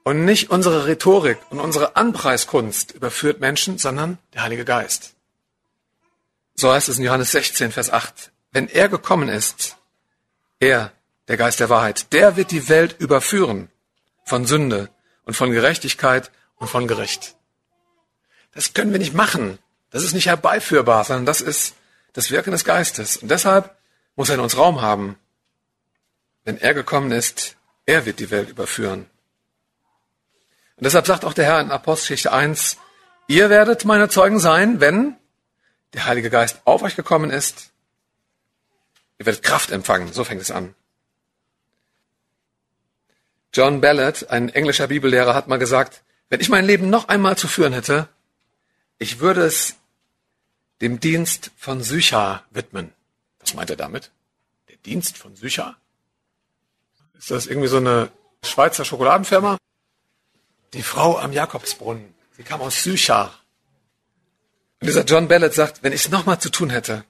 Und 0.05 0.25
nicht 0.25 0.51
unsere 0.51 0.87
Rhetorik 0.87 1.39
und 1.51 1.61
unsere 1.61 1.97
Anpreiskunst 1.97 2.93
überführt 2.93 3.41
Menschen, 3.41 3.77
sondern 3.77 4.19
der 4.33 4.43
Heilige 4.43 4.65
Geist. 4.65 5.15
So 6.55 6.73
heißt 6.73 6.89
es 6.89 6.99
in 6.99 7.05
Johannes 7.05 7.33
16, 7.33 7.73
Vers 7.73 7.91
8. 7.91 8.31
Wenn 8.53 8.69
er 8.69 8.89
gekommen 8.89 9.29
ist, 9.29 9.77
er, 10.59 10.93
der 11.29 11.37
Geist 11.37 11.61
der 11.61 11.69
Wahrheit, 11.69 12.13
der 12.13 12.37
wird 12.37 12.51
die 12.51 12.69
Welt 12.69 12.97
überführen 12.99 13.69
von 14.25 14.47
Sünde 14.47 14.91
und 15.25 15.35
von 15.35 15.51
Gerechtigkeit 15.51 16.31
und 16.57 16.69
von 16.69 16.87
Gericht. 16.87 17.37
Das 18.53 18.75
können 18.75 18.93
wir 18.93 18.99
nicht 18.99 19.15
machen. 19.15 19.59
Das 19.91 20.05
ist 20.05 20.13
nicht 20.13 20.27
herbeiführbar, 20.27 21.05
sondern 21.05 21.27
das 21.27 21.41
ist 21.41 21.75
das 22.13 22.31
Wirken 22.31 22.53
des 22.53 22.65
Geistes. 22.65 23.17
Und 23.17 23.31
deshalb 23.31 23.77
muss 24.17 24.29
er 24.29 24.37
in 24.37 24.41
uns 24.41 24.57
Raum 24.57 24.81
haben. 24.81 25.19
Wenn 26.45 26.59
er 26.59 26.75
gekommen 26.75 27.13
ist, 27.13 27.57
er 27.87 28.07
wird 28.07 28.19
die 28.19 28.31
Welt 28.31 28.51
überführen. 28.51 29.09
Und 30.77 30.85
deshalb 30.85 31.07
sagt 31.07 31.25
auch 31.25 31.35
der 31.35 31.45
Herr 31.45 31.61
in 31.61 31.71
Apostelgeschichte 31.71 32.33
1, 32.33 32.79
ihr 33.27 33.51
werdet 33.51 33.85
meine 33.85 34.09
Zeugen 34.09 34.39
sein, 34.39 34.81
wenn 34.81 35.17
der 35.93 36.07
Heilige 36.07 36.31
Geist 36.31 36.61
auf 36.65 36.83
euch 36.83 36.97
gekommen 36.97 37.31
ist. 37.31 37.71
Ihr 39.19 39.27
werdet 39.27 39.43
Kraft 39.43 39.71
empfangen. 39.71 40.13
So 40.13 40.25
fängt 40.25 40.41
es 40.41 40.51
an. 40.51 40.75
John 43.53 43.81
Ballard, 43.81 44.31
ein 44.31 44.49
englischer 44.49 44.89
Bibellehrer, 44.89 45.35
hat 45.35 45.49
mal 45.49 45.59
gesagt, 45.59 46.03
wenn 46.29 46.41
ich 46.41 46.49
mein 46.49 46.65
Leben 46.65 46.89
noch 46.89 47.09
einmal 47.09 47.37
zu 47.37 47.49
führen 47.49 47.73
hätte, 47.73 48.09
ich 48.99 49.19
würde 49.19 49.43
es 49.43 49.77
dem 50.81 51.01
Dienst 51.01 51.51
von 51.57 51.83
Sycha 51.83 52.45
widmen. 52.51 52.93
Was 53.41 53.55
meint 53.55 53.71
er 53.71 53.77
damit? 53.77 54.11
Der 54.69 54.77
Dienst 54.77 55.19
von 55.19 55.35
Sycha? 55.35 55.77
Ist 57.19 57.31
das 57.31 57.47
irgendwie 57.47 57.69
so 57.69 57.79
eine 57.79 58.11
Schweizer 58.45 58.85
Schokoladenfirma? 58.85 59.59
Die 60.73 60.83
Frau 60.83 61.19
am 61.19 61.33
Jakobsbrunnen. 61.33 62.15
Sie 62.37 62.45
kam 62.45 62.61
aus 62.61 62.83
Sycha. 62.83 63.35
Und 64.81 64.87
dieser 64.87 65.05
John 65.05 65.29
Ballard 65.29 65.53
sagt, 65.53 65.83
wenn 65.83 65.93
ich 65.93 66.07
es 66.07 66.11
nochmal 66.11 66.41
zu 66.41 66.51
tun 66.51 66.71
hätte, 66.71 67.05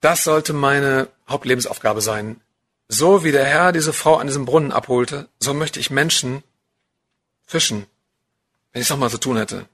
das 0.00 0.24
sollte 0.24 0.52
meine 0.52 1.08
Hauptlebensaufgabe 1.28 2.00
sein. 2.00 2.40
So 2.88 3.24
wie 3.24 3.32
der 3.32 3.44
Herr 3.44 3.72
diese 3.72 3.92
Frau 3.92 4.16
an 4.16 4.26
diesem 4.26 4.44
Brunnen 4.44 4.72
abholte, 4.72 5.28
so 5.40 5.54
möchte 5.54 5.80
ich 5.80 5.90
Menschen 5.90 6.42
fischen, 7.46 7.86
wenn 8.72 8.80
ich 8.80 8.86
es 8.86 8.90
nochmal 8.90 9.10
zu 9.10 9.18
tun 9.18 9.36
hätte. 9.36 9.68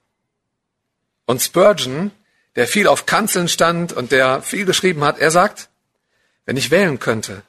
Und 1.26 1.42
Spurgeon, 1.42 2.10
der 2.56 2.66
viel 2.66 2.86
auf 2.86 3.06
Kanzeln 3.06 3.48
stand 3.48 3.92
und 3.92 4.12
der 4.12 4.42
viel 4.42 4.64
geschrieben 4.64 5.04
hat, 5.04 5.18
er 5.18 5.30
sagt, 5.30 5.68
wenn 6.44 6.56
ich 6.56 6.70
wählen 6.70 6.98
könnte, 6.98 7.42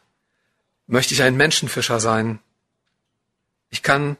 möchte 0.87 1.13
ich 1.13 1.23
ein 1.23 1.35
Menschenfischer 1.35 1.99
sein. 1.99 2.39
Ich 3.69 3.83
kann, 3.83 4.17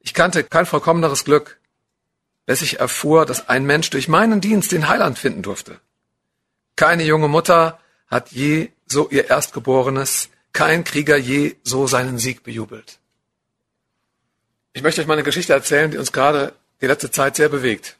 ich 0.00 0.14
kannte 0.14 0.44
kein 0.44 0.66
vollkommeneres 0.66 1.24
Glück, 1.24 1.58
bis 2.46 2.62
ich 2.62 2.78
erfuhr, 2.78 3.26
dass 3.26 3.48
ein 3.48 3.64
Mensch 3.64 3.90
durch 3.90 4.08
meinen 4.08 4.40
Dienst 4.40 4.72
den 4.72 4.88
Heiland 4.88 5.18
finden 5.18 5.42
durfte. 5.42 5.80
Keine 6.76 7.04
junge 7.04 7.28
Mutter 7.28 7.80
hat 8.06 8.32
je 8.32 8.70
so 8.86 9.08
ihr 9.08 9.30
Erstgeborenes, 9.30 10.28
kein 10.54 10.84
Krieger 10.84 11.18
je 11.18 11.56
so 11.62 11.86
seinen 11.86 12.18
Sieg 12.18 12.42
bejubelt. 12.42 12.98
Ich 14.72 14.82
möchte 14.82 15.02
euch 15.02 15.06
mal 15.06 15.14
eine 15.14 15.22
Geschichte 15.22 15.52
erzählen, 15.52 15.90
die 15.90 15.98
uns 15.98 16.12
gerade 16.12 16.54
die 16.80 16.86
letzte 16.86 17.10
Zeit 17.10 17.36
sehr 17.36 17.50
bewegt. 17.50 17.96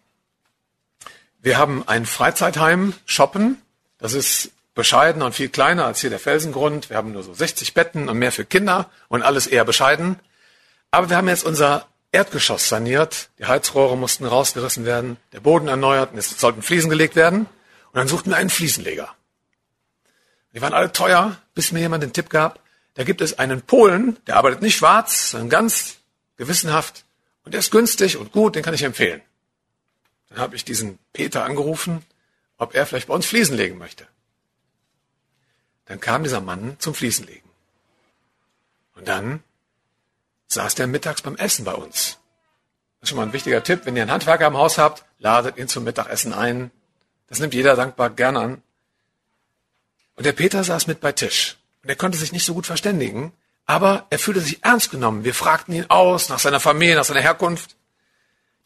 Wir 1.40 1.58
haben 1.58 1.86
ein 1.86 2.06
Freizeitheim, 2.06 2.94
Shoppen. 3.04 3.60
Das 3.98 4.14
ist 4.14 4.50
bescheiden 4.74 5.22
und 5.22 5.34
viel 5.34 5.50
kleiner 5.50 5.84
als 5.84 6.00
hier 6.00 6.10
der 6.10 6.18
Felsengrund. 6.18 6.90
Wir 6.90 6.96
haben 6.96 7.12
nur 7.12 7.22
so 7.22 7.34
60 7.34 7.74
Betten 7.74 8.08
und 8.08 8.18
mehr 8.18 8.32
für 8.32 8.44
Kinder 8.44 8.90
und 9.08 9.22
alles 9.22 9.46
eher 9.46 9.64
bescheiden. 9.64 10.18
Aber 10.90 11.10
wir 11.10 11.16
haben 11.16 11.28
jetzt 11.28 11.44
unser 11.44 11.86
Erdgeschoss 12.12 12.68
saniert. 12.68 13.28
Die 13.38 13.46
Heizrohre 13.46 13.96
mussten 13.96 14.24
rausgerissen 14.24 14.84
werden, 14.84 15.16
der 15.32 15.40
Boden 15.40 15.68
erneuert 15.68 16.12
und 16.12 16.18
es 16.18 16.30
sollten 16.30 16.62
Fliesen 16.62 16.88
gelegt 16.88 17.16
werden. 17.16 17.40
Und 17.40 17.98
dann 17.98 18.08
suchten 18.08 18.30
wir 18.30 18.36
einen 18.36 18.50
Fliesenleger. 18.50 19.14
Die 20.54 20.62
waren 20.62 20.72
alle 20.72 20.92
teuer, 20.92 21.36
bis 21.54 21.72
mir 21.72 21.80
jemand 21.80 22.02
den 22.02 22.12
Tipp 22.12 22.30
gab, 22.30 22.60
da 22.94 23.02
gibt 23.02 23.20
es 23.20 23.38
einen 23.38 23.62
Polen, 23.62 24.16
der 24.26 24.36
arbeitet 24.36 24.62
nicht 24.62 24.76
schwarz, 24.76 25.30
sondern 25.30 25.50
ganz 25.50 25.96
gewissenhaft 26.36 27.04
und 27.44 27.52
der 27.52 27.58
ist 27.58 27.72
günstig 27.72 28.16
und 28.16 28.32
gut, 28.32 28.54
den 28.54 28.62
kann 28.62 28.74
ich 28.74 28.84
empfehlen. 28.84 29.20
Dann 30.28 30.38
habe 30.38 30.56
ich 30.56 30.64
diesen 30.64 30.98
Peter 31.12 31.44
angerufen, 31.44 32.04
ob 32.56 32.74
er 32.74 32.86
vielleicht 32.86 33.08
bei 33.08 33.14
uns 33.14 33.26
Fliesen 33.26 33.56
legen 33.56 33.78
möchte. 33.78 34.06
Dann 35.86 36.00
kam 36.00 36.22
dieser 36.22 36.40
Mann 36.40 36.76
zum 36.78 36.94
Fliesenlegen. 36.94 37.50
Und 38.94 39.08
dann 39.08 39.42
saß 40.46 40.76
der 40.76 40.86
mittags 40.86 41.22
beim 41.22 41.36
Essen 41.36 41.64
bei 41.64 41.74
uns. 41.74 42.18
Das 43.00 43.02
ist 43.02 43.08
schon 43.10 43.18
mal 43.18 43.26
ein 43.26 43.32
wichtiger 43.32 43.62
Tipp. 43.62 43.82
Wenn 43.84 43.96
ihr 43.96 44.02
einen 44.02 44.12
Handwerker 44.12 44.46
im 44.46 44.56
Haus 44.56 44.78
habt, 44.78 45.04
ladet 45.18 45.58
ihn 45.58 45.68
zum 45.68 45.84
Mittagessen 45.84 46.32
ein. 46.32 46.70
Das 47.26 47.40
nimmt 47.40 47.54
jeder 47.54 47.76
dankbar 47.76 48.10
gern 48.10 48.36
an. 48.36 48.62
Und 50.16 50.27
der 50.27 50.33
Peter 50.33 50.62
saß 50.62 50.87
mit 50.87 51.00
bei 51.00 51.12
Tisch. 51.12 51.57
Und 51.83 51.88
er 51.88 51.96
konnte 51.96 52.18
sich 52.18 52.33
nicht 52.33 52.44
so 52.44 52.55
gut 52.55 52.66
verständigen, 52.66 53.33
aber 53.66 54.07
er 54.11 54.18
fühlte 54.18 54.40
sich 54.40 54.64
ernst 54.64 54.90
genommen. 54.90 55.24
Wir 55.24 55.35
fragten 55.35 55.74
ihn 55.74 55.90
aus 55.90 56.29
nach 56.29 56.38
seiner 56.38 56.61
Familie, 56.61 56.96
nach 56.96 57.05
seiner 57.05 57.20
Herkunft. 57.20 57.77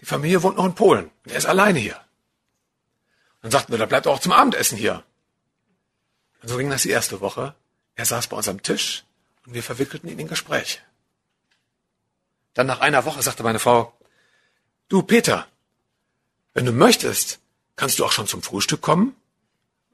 Die 0.01 0.07
Familie 0.07 0.43
wohnt 0.43 0.57
noch 0.57 0.65
in 0.65 0.75
Polen 0.75 1.11
und 1.25 1.33
er 1.33 1.39
ist 1.39 1.47
alleine 1.47 1.79
hier. 1.79 2.01
Dann 3.43 3.51
sagten 3.51 3.73
wir, 3.73 3.79
da 3.79 3.87
bleibt 3.87 4.07
er 4.07 4.13
auch 4.13 4.21
zum 4.21 4.33
Abendessen 4.33 4.77
hier. 4.77 5.03
Und 6.43 6.49
so 6.49 6.57
ging 6.57 6.71
das 6.71 6.83
die 6.83 6.91
erste 6.91 7.21
Woche. 7.21 7.55
Er 7.95 8.05
saß 8.05 8.29
bei 8.29 8.37
uns 8.37 8.49
am 8.49 8.63
Tisch 8.63 9.05
und 9.47 9.55
wir 9.55 9.63
verwickelten 9.63 10.09
ihn 10.09 10.19
in 10.19 10.29
Gespräche. 10.29 10.81
Dann 12.55 12.67
nach 12.67 12.81
einer 12.81 13.05
Woche 13.05 13.23
sagte 13.23 13.43
meine 13.43 13.59
Frau, 13.59 13.97
du 14.89 15.03
Peter, 15.03 15.47
wenn 16.55 16.67
du 16.67 16.73
möchtest, 16.73 17.41
kannst 17.77 17.99
du 17.99 18.05
auch 18.05 18.13
schon 18.13 18.27
zum 18.27 18.43
Frühstück 18.43 18.81
kommen 18.81 19.15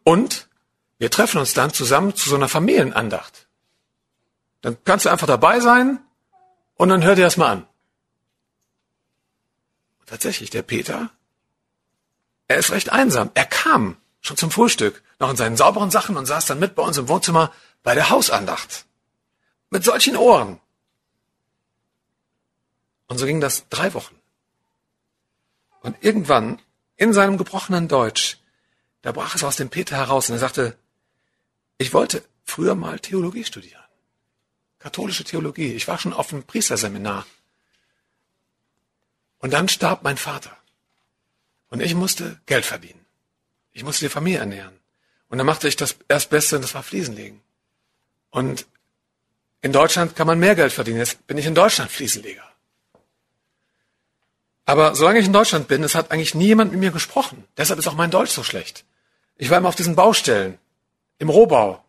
und 0.02 0.48
wir 0.98 1.10
treffen 1.10 1.38
uns 1.38 1.54
dann 1.54 1.72
zusammen 1.72 2.14
zu 2.14 2.28
so 2.28 2.36
einer 2.36 2.48
Familienandacht. 2.48 3.48
Dann 4.60 4.76
kannst 4.84 5.04
du 5.04 5.10
einfach 5.10 5.26
dabei 5.26 5.60
sein 5.60 6.00
und 6.76 6.88
dann 6.88 7.02
hör 7.02 7.14
dir 7.14 7.24
das 7.24 7.36
mal 7.36 7.50
an. 7.50 7.66
Und 10.00 10.08
tatsächlich, 10.08 10.50
der 10.50 10.62
Peter, 10.62 11.10
er 12.48 12.58
ist 12.58 12.70
recht 12.70 12.90
einsam. 12.90 13.30
Er 13.34 13.46
kam 13.46 13.96
schon 14.20 14.36
zum 14.36 14.50
Frühstück, 14.50 15.02
noch 15.18 15.30
in 15.30 15.36
seinen 15.36 15.56
sauberen 15.56 15.90
Sachen 15.90 16.16
und 16.16 16.26
saß 16.26 16.46
dann 16.46 16.58
mit 16.58 16.74
bei 16.74 16.82
uns 16.82 16.96
im 16.96 17.08
Wohnzimmer 17.08 17.52
bei 17.82 17.94
der 17.94 18.10
Hausandacht. 18.10 18.86
Mit 19.70 19.84
solchen 19.84 20.16
Ohren. 20.16 20.60
Und 23.06 23.18
so 23.18 23.26
ging 23.26 23.40
das 23.40 23.68
drei 23.68 23.92
Wochen. 23.94 24.14
Und 25.80 25.96
irgendwann, 26.00 26.60
in 26.96 27.12
seinem 27.12 27.36
gebrochenen 27.36 27.88
Deutsch, 27.88 28.38
da 29.02 29.12
brach 29.12 29.34
es 29.34 29.44
aus 29.44 29.56
dem 29.56 29.68
Peter 29.68 29.96
heraus 29.96 30.30
und 30.30 30.36
er 30.36 30.38
sagte, 30.38 30.78
ich 31.78 31.92
wollte 31.92 32.24
früher 32.44 32.74
mal 32.74 32.98
Theologie 32.98 33.44
studieren. 33.44 33.82
Katholische 34.78 35.24
Theologie. 35.24 35.72
Ich 35.72 35.88
war 35.88 35.98
schon 35.98 36.12
auf 36.12 36.32
einem 36.32 36.42
Priesterseminar. 36.42 37.26
Und 39.38 39.52
dann 39.52 39.68
starb 39.68 40.02
mein 40.02 40.16
Vater. 40.16 40.56
Und 41.68 41.80
ich 41.80 41.94
musste 41.94 42.40
Geld 42.46 42.64
verdienen. 42.64 43.04
Ich 43.72 43.82
musste 43.82 44.04
die 44.04 44.10
Familie 44.10 44.38
ernähren. 44.40 44.78
Und 45.28 45.38
dann 45.38 45.46
machte 45.46 45.68
ich 45.68 45.76
das 45.76 45.96
Erstbeste 46.08 46.56
und 46.56 46.62
das 46.62 46.74
war 46.74 46.82
Fliesenlegen. 46.82 47.40
Und 48.30 48.66
in 49.62 49.72
Deutschland 49.72 50.14
kann 50.14 50.26
man 50.26 50.38
mehr 50.38 50.54
Geld 50.54 50.72
verdienen. 50.72 50.98
Jetzt 50.98 51.26
bin 51.26 51.38
ich 51.38 51.46
in 51.46 51.54
Deutschland 51.54 51.90
Fliesenleger. 51.90 52.44
Aber 54.66 54.94
solange 54.94 55.18
ich 55.18 55.26
in 55.26 55.32
Deutschland 55.32 55.68
bin, 55.68 55.82
es 55.82 55.94
hat 55.94 56.10
eigentlich 56.10 56.34
nie 56.34 56.46
jemand 56.46 56.70
mit 56.72 56.80
mir 56.80 56.90
gesprochen. 56.90 57.44
Deshalb 57.56 57.78
ist 57.78 57.88
auch 57.88 57.94
mein 57.94 58.10
Deutsch 58.10 58.30
so 58.30 58.44
schlecht. 58.44 58.84
Ich 59.36 59.50
war 59.50 59.58
immer 59.58 59.68
auf 59.68 59.74
diesen 59.74 59.96
Baustellen, 59.96 60.58
im 61.18 61.28
Rohbau. 61.28 61.84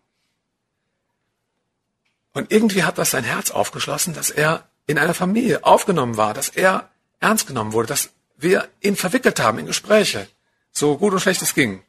Und 2.33 2.51
irgendwie 2.51 2.83
hat 2.83 2.97
das 2.97 3.11
sein 3.11 3.23
Herz 3.23 3.51
aufgeschlossen, 3.51 4.13
dass 4.13 4.29
er 4.29 4.67
in 4.87 4.97
einer 4.97 5.13
Familie 5.13 5.63
aufgenommen 5.63 6.17
war, 6.17 6.33
dass 6.33 6.49
er 6.49 6.89
ernst 7.19 7.47
genommen 7.47 7.73
wurde, 7.73 7.87
dass 7.87 8.11
wir 8.37 8.67
ihn 8.81 8.95
verwickelt 8.95 9.39
haben 9.39 9.59
in 9.59 9.65
Gespräche, 9.65 10.27
so 10.71 10.97
gut 10.97 11.13
und 11.13 11.19
schlecht 11.19 11.41
es 11.41 11.55
ging. 11.55 11.83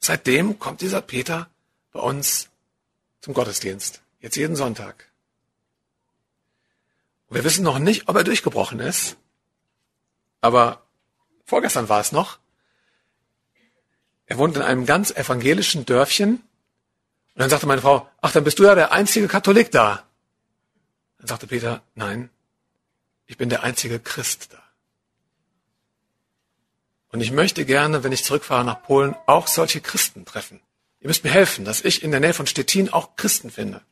Seitdem 0.00 0.58
kommt 0.58 0.80
dieser 0.80 1.00
Peter 1.00 1.48
bei 1.92 2.00
uns 2.00 2.48
zum 3.20 3.34
Gottesdienst, 3.34 4.02
jetzt 4.20 4.36
jeden 4.36 4.56
Sonntag. 4.56 5.10
Wir 7.30 7.44
wissen 7.44 7.64
noch 7.64 7.78
nicht, 7.78 8.08
ob 8.08 8.16
er 8.16 8.24
durchgebrochen 8.24 8.80
ist, 8.80 9.16
aber 10.40 10.82
vorgestern 11.44 11.88
war 11.88 12.00
es 12.00 12.12
noch. 12.12 12.38
Er 14.26 14.38
wohnt 14.38 14.56
in 14.56 14.62
einem 14.62 14.86
ganz 14.86 15.10
evangelischen 15.10 15.84
Dörfchen. 15.84 16.36
Und 16.36 17.40
dann 17.40 17.50
sagte 17.50 17.66
meine 17.66 17.82
Frau, 17.82 18.08
ach, 18.20 18.32
dann 18.32 18.44
bist 18.44 18.58
du 18.58 18.64
ja 18.64 18.74
der 18.74 18.92
einzige 18.92 19.28
Katholik 19.28 19.70
da. 19.70 20.04
Dann 21.18 21.26
sagte 21.26 21.46
Peter, 21.46 21.82
nein, 21.94 22.30
ich 23.26 23.36
bin 23.36 23.48
der 23.48 23.62
einzige 23.62 23.98
Christ 23.98 24.48
da. 24.52 24.62
Und 27.10 27.20
ich 27.20 27.30
möchte 27.30 27.64
gerne, 27.64 28.02
wenn 28.02 28.12
ich 28.12 28.24
zurückfahre 28.24 28.64
nach 28.64 28.82
Polen, 28.82 29.14
auch 29.26 29.46
solche 29.46 29.80
Christen 29.80 30.24
treffen. 30.24 30.60
Ihr 31.00 31.08
müsst 31.08 31.22
mir 31.22 31.30
helfen, 31.30 31.64
dass 31.64 31.82
ich 31.82 32.02
in 32.02 32.10
der 32.10 32.20
Nähe 32.20 32.34
von 32.34 32.46
Stettin 32.46 32.92
auch 32.92 33.14
Christen 33.16 33.50
finde. 33.50 33.82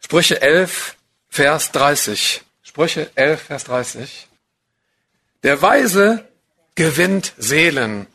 Sprüche 0.00 0.40
11, 0.40 0.96
Vers 1.28 1.70
30. 1.72 2.42
Sprüche 2.62 3.10
11, 3.14 3.42
Vers 3.42 3.64
30. 3.64 4.26
Der 5.42 5.62
Weise 5.62 6.26
gewinnt 6.80 7.34
Seelen. 7.36 8.06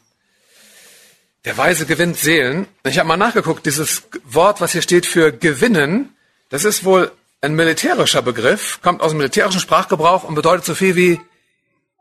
Der 1.45 1.55
Weise 1.55 1.85
gewinnt 1.85 2.17
Seelen. 2.17 2.65
Ich 2.83 2.97
habe 2.97 3.07
mal 3.07 3.15
nachgeguckt, 3.15 3.63
dieses 3.67 4.01
Wort, 4.23 4.59
was 4.59 4.71
hier 4.71 4.81
steht 4.81 5.05
für 5.05 5.31
gewinnen, 5.31 6.15
das 6.49 6.65
ist 6.65 6.83
wohl 6.83 7.11
ein 7.41 7.53
militärischer 7.53 8.23
Begriff, 8.23 8.79
kommt 8.81 9.01
aus 9.01 9.11
dem 9.11 9.19
militärischen 9.19 9.59
Sprachgebrauch 9.59 10.23
und 10.23 10.33
bedeutet 10.33 10.65
so 10.65 10.73
viel 10.73 10.95
wie 10.95 11.21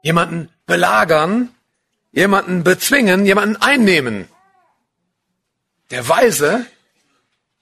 jemanden 0.03 0.49
belagern, 0.65 1.55
jemanden 2.13 2.65
bezwingen, 2.65 3.27
jemanden 3.27 3.57
einnehmen. 3.57 4.27
Der 5.91 6.09
Weise, 6.09 6.65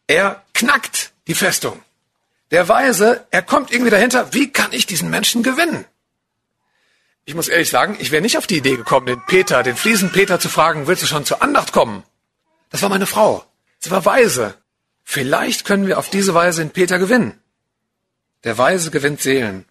er 0.07 0.45
knackt 0.55 1.11
die 1.27 1.35
Festung. 1.35 1.83
Der 2.53 2.69
Weise, 2.69 3.27
er 3.33 3.43
kommt 3.43 3.73
irgendwie 3.73 3.91
dahinter, 3.91 4.33
wie 4.33 4.53
kann 4.53 4.73
ich 4.73 4.87
diesen 4.87 5.11
Menschen 5.11 5.43
gewinnen? 5.43 5.87
Ich 7.25 7.35
muss 7.35 7.49
ehrlich 7.49 7.71
sagen, 7.71 7.97
ich 8.01 8.11
wäre 8.11 8.23
nicht 8.23 8.37
auf 8.37 8.47
die 8.47 8.57
Idee 8.57 8.77
gekommen, 8.77 9.07
den 9.07 9.25
Peter, 9.27 9.63
den 9.63 9.77
Fliesenpeter 9.77 10.41
zu 10.41 10.49
fragen, 10.49 10.87
willst 10.87 11.03
du 11.03 11.07
schon 11.07 11.25
zur 11.25 11.43
Andacht 11.43 11.73
kommen? 11.73 12.03
Das 12.71 12.83
war 12.83 12.89
meine 12.89 13.07
Frau. 13.07 13.45
Sie 13.79 13.91
war 13.91 14.05
weise. 14.05 14.55
Vielleicht 15.05 15.65
können 15.65 15.87
wir 15.87 15.99
auf 15.99 16.11
diese 16.11 16.35
Weise 16.35 16.63
den 16.63 16.71
Peter 16.71 16.99
gewinnen. 16.99 17.41
Der 18.45 18.59
Weise 18.59 18.91
gewinnt 18.91 19.21
Seelen. 19.21 19.67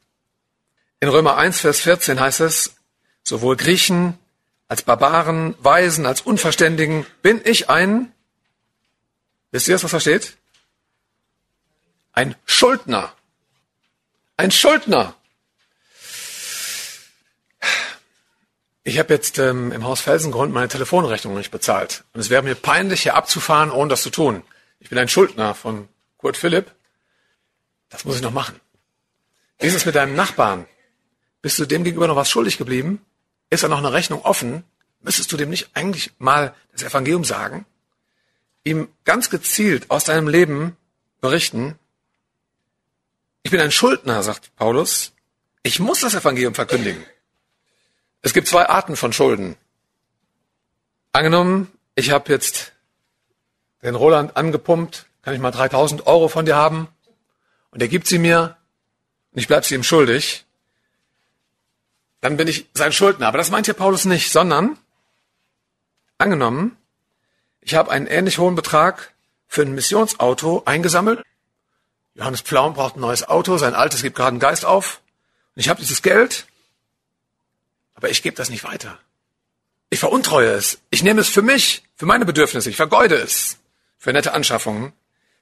In 1.00 1.10
Römer 1.10 1.36
1, 1.38 1.60
Vers 1.60 1.82
14 1.82 2.20
heißt 2.20 2.42
es, 2.42 2.76
sowohl 3.24 3.58
Griechen 3.58 4.18
als 4.68 4.84
Barbaren, 4.84 5.56
Weisen 5.60 6.06
als 6.06 6.22
Unverständigen 6.22 7.06
bin 7.22 7.42
ich 7.44 7.70
ein, 7.70 8.14
wisst 9.52 9.68
ihr, 9.68 9.82
was 9.82 9.92
da 9.92 10.00
steht? 10.00 10.38
Ein 12.14 12.36
Schuldner. 12.46 13.14
Ein 14.38 14.52
Schuldner. 14.52 15.16
Ich 18.84 18.98
habe 18.98 19.14
jetzt 19.14 19.38
ähm, 19.38 19.72
im 19.72 19.84
Haus 19.84 20.02
Felsengrund 20.02 20.54
meine 20.54 20.68
Telefonrechnung 20.68 21.36
nicht 21.36 21.52
bezahlt. 21.52 22.04
Und 22.14 22.20
es 22.22 22.30
wäre 22.30 22.42
mir 22.42 22.56
peinlich, 22.56 23.04
hier 23.04 23.16
abzufahren, 23.16 23.70
ohne 23.70 23.90
das 23.90 24.02
zu 24.02 24.10
tun. 24.10 24.44
Ich 24.80 24.90
bin 24.90 24.98
ein 24.98 25.08
Schuldner 25.08 25.54
von 25.54 25.88
Kurt 26.18 26.38
Philipp. 26.38 26.72
Das 27.90 28.06
muss 28.06 28.16
ich 28.16 28.22
noch 28.22 28.32
machen. 28.32 28.60
Wie 29.60 29.68
ist 29.68 29.76
es 29.76 29.86
mit 29.86 29.96
deinem 29.96 30.16
Nachbarn? 30.16 30.66
Bist 31.42 31.60
du 31.60 31.66
dem 31.66 31.84
gegenüber 31.84 32.08
noch 32.08 32.16
was 32.16 32.30
schuldig 32.30 32.58
geblieben? 32.58 33.06
Ist 33.50 33.64
da 33.64 33.68
noch 33.68 33.78
eine 33.78 33.94
Rechnung 33.94 34.22
offen? 34.24 34.64
Müsstest 35.02 35.32
du 35.32 35.38
dem 35.38 35.50
nicht 35.50 35.70
eigentlich 35.74 36.12
mal 36.18 36.56
das 36.72 36.84
Evangelium 36.84 37.24
sagen? 37.24 37.66
Ihm 38.64 38.88
ganz 39.04 39.30
gezielt 39.30 39.90
aus 39.90 40.06
deinem 40.06 40.28
Leben 40.28 40.78
berichten, 41.20 41.78
ich 43.44 43.52
bin 43.52 43.60
ein 43.60 43.72
Schuldner, 43.72 44.22
sagt 44.24 44.56
Paulus. 44.56 45.14
Ich 45.64 45.80
muss 45.80 46.02
das 46.02 46.14
Evangelium 46.14 46.54
verkündigen. 46.54 47.04
Es 48.22 48.34
gibt 48.34 48.48
zwei 48.48 48.68
Arten 48.68 48.96
von 48.96 49.14
Schulden. 49.14 49.58
Angenommen, 51.14 51.72
ich 51.96 52.12
habe 52.12 52.32
jetzt 52.32 52.74
den 53.82 53.96
Roland 53.96 54.38
angepumpt, 54.38 55.08
kann 55.24 55.34
ich 55.34 55.40
mal 55.40 55.52
3000 55.52 56.08
Euro 56.08 56.28
von 56.28 56.46
dir 56.46 56.56
haben 56.56 56.88
und 57.72 57.82
er 57.82 57.88
gibt 57.88 58.08
sie 58.08 58.20
mir 58.20 58.58
und 59.32 59.40
ich 59.40 59.48
bleibe 59.48 59.66
sie 59.66 59.76
ihm 59.76 59.84
schuldig, 59.84 60.46
dann 62.22 62.38
bin 62.38 62.48
ich 62.48 62.68
sein 62.74 62.94
Schuldner. 62.94 63.28
Aber 63.28 63.38
das 63.38 63.50
meint 63.50 63.66
hier 63.66 63.74
Paulus 63.74 64.06
nicht, 64.06 64.32
sondern 64.32 64.78
angenommen, 66.18 66.78
ich 67.62 67.76
habe 67.76 67.92
einen 67.92 68.08
ähnlich 68.08 68.38
hohen 68.38 68.56
Betrag 68.56 69.14
für 69.48 69.64
ein 69.64 69.74
Missionsauto 69.74 70.64
eingesammelt 70.66 71.24
Johannes 72.14 72.42
Pflaum 72.42 72.74
braucht 72.74 72.98
ein 72.98 73.00
neues 73.00 73.28
Auto, 73.28 73.58
sein 73.58 73.74
altes 73.74 74.02
gibt 74.02 74.16
gerade 74.16 74.30
einen 74.30 74.40
Geist 74.40 74.66
auf. 74.66 75.02
Und 75.56 75.62
ich 75.62 75.70
habe 75.70 75.80
dieses 75.80 76.02
Geld, 76.02 76.46
aber 78.02 78.10
ich 78.10 78.24
gebe 78.24 78.36
das 78.36 78.50
nicht 78.50 78.64
weiter. 78.64 78.98
Ich 79.92 80.00
veruntreue 80.00 80.50
es. 80.54 80.80
Ich 80.90 81.04
nehme 81.04 81.22
es 81.22 81.30
für 81.30 81.44
mich, 81.44 81.84
für 81.96 82.08
meine 82.08 82.26
Bedürfnisse. 82.26 82.68
Ich 82.68 82.76
vergeude 82.76 83.14
es 83.14 83.60
für 84.00 84.12
nette 84.12 84.34
Anschaffungen. 84.34 84.92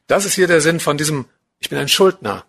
Das 0.08 0.26
ist 0.26 0.34
hier 0.34 0.48
der 0.48 0.60
Sinn 0.60 0.82
von 0.82 0.98
diesem, 0.98 1.24
ich 1.60 1.70
bin 1.70 1.80
ein 1.80 1.88
Schuldner. 1.88 2.46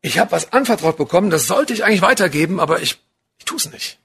Ich 0.00 0.18
habe 0.18 0.32
was 0.32 0.54
anvertraut 0.54 0.96
bekommen, 0.96 1.28
das 1.28 1.46
sollte 1.46 1.74
ich 1.74 1.84
eigentlich 1.84 2.00
weitergeben, 2.00 2.58
aber 2.58 2.80
ich, 2.80 3.02
ich 3.36 3.44
tue 3.44 3.58
es 3.58 3.70
nicht. 3.70 3.98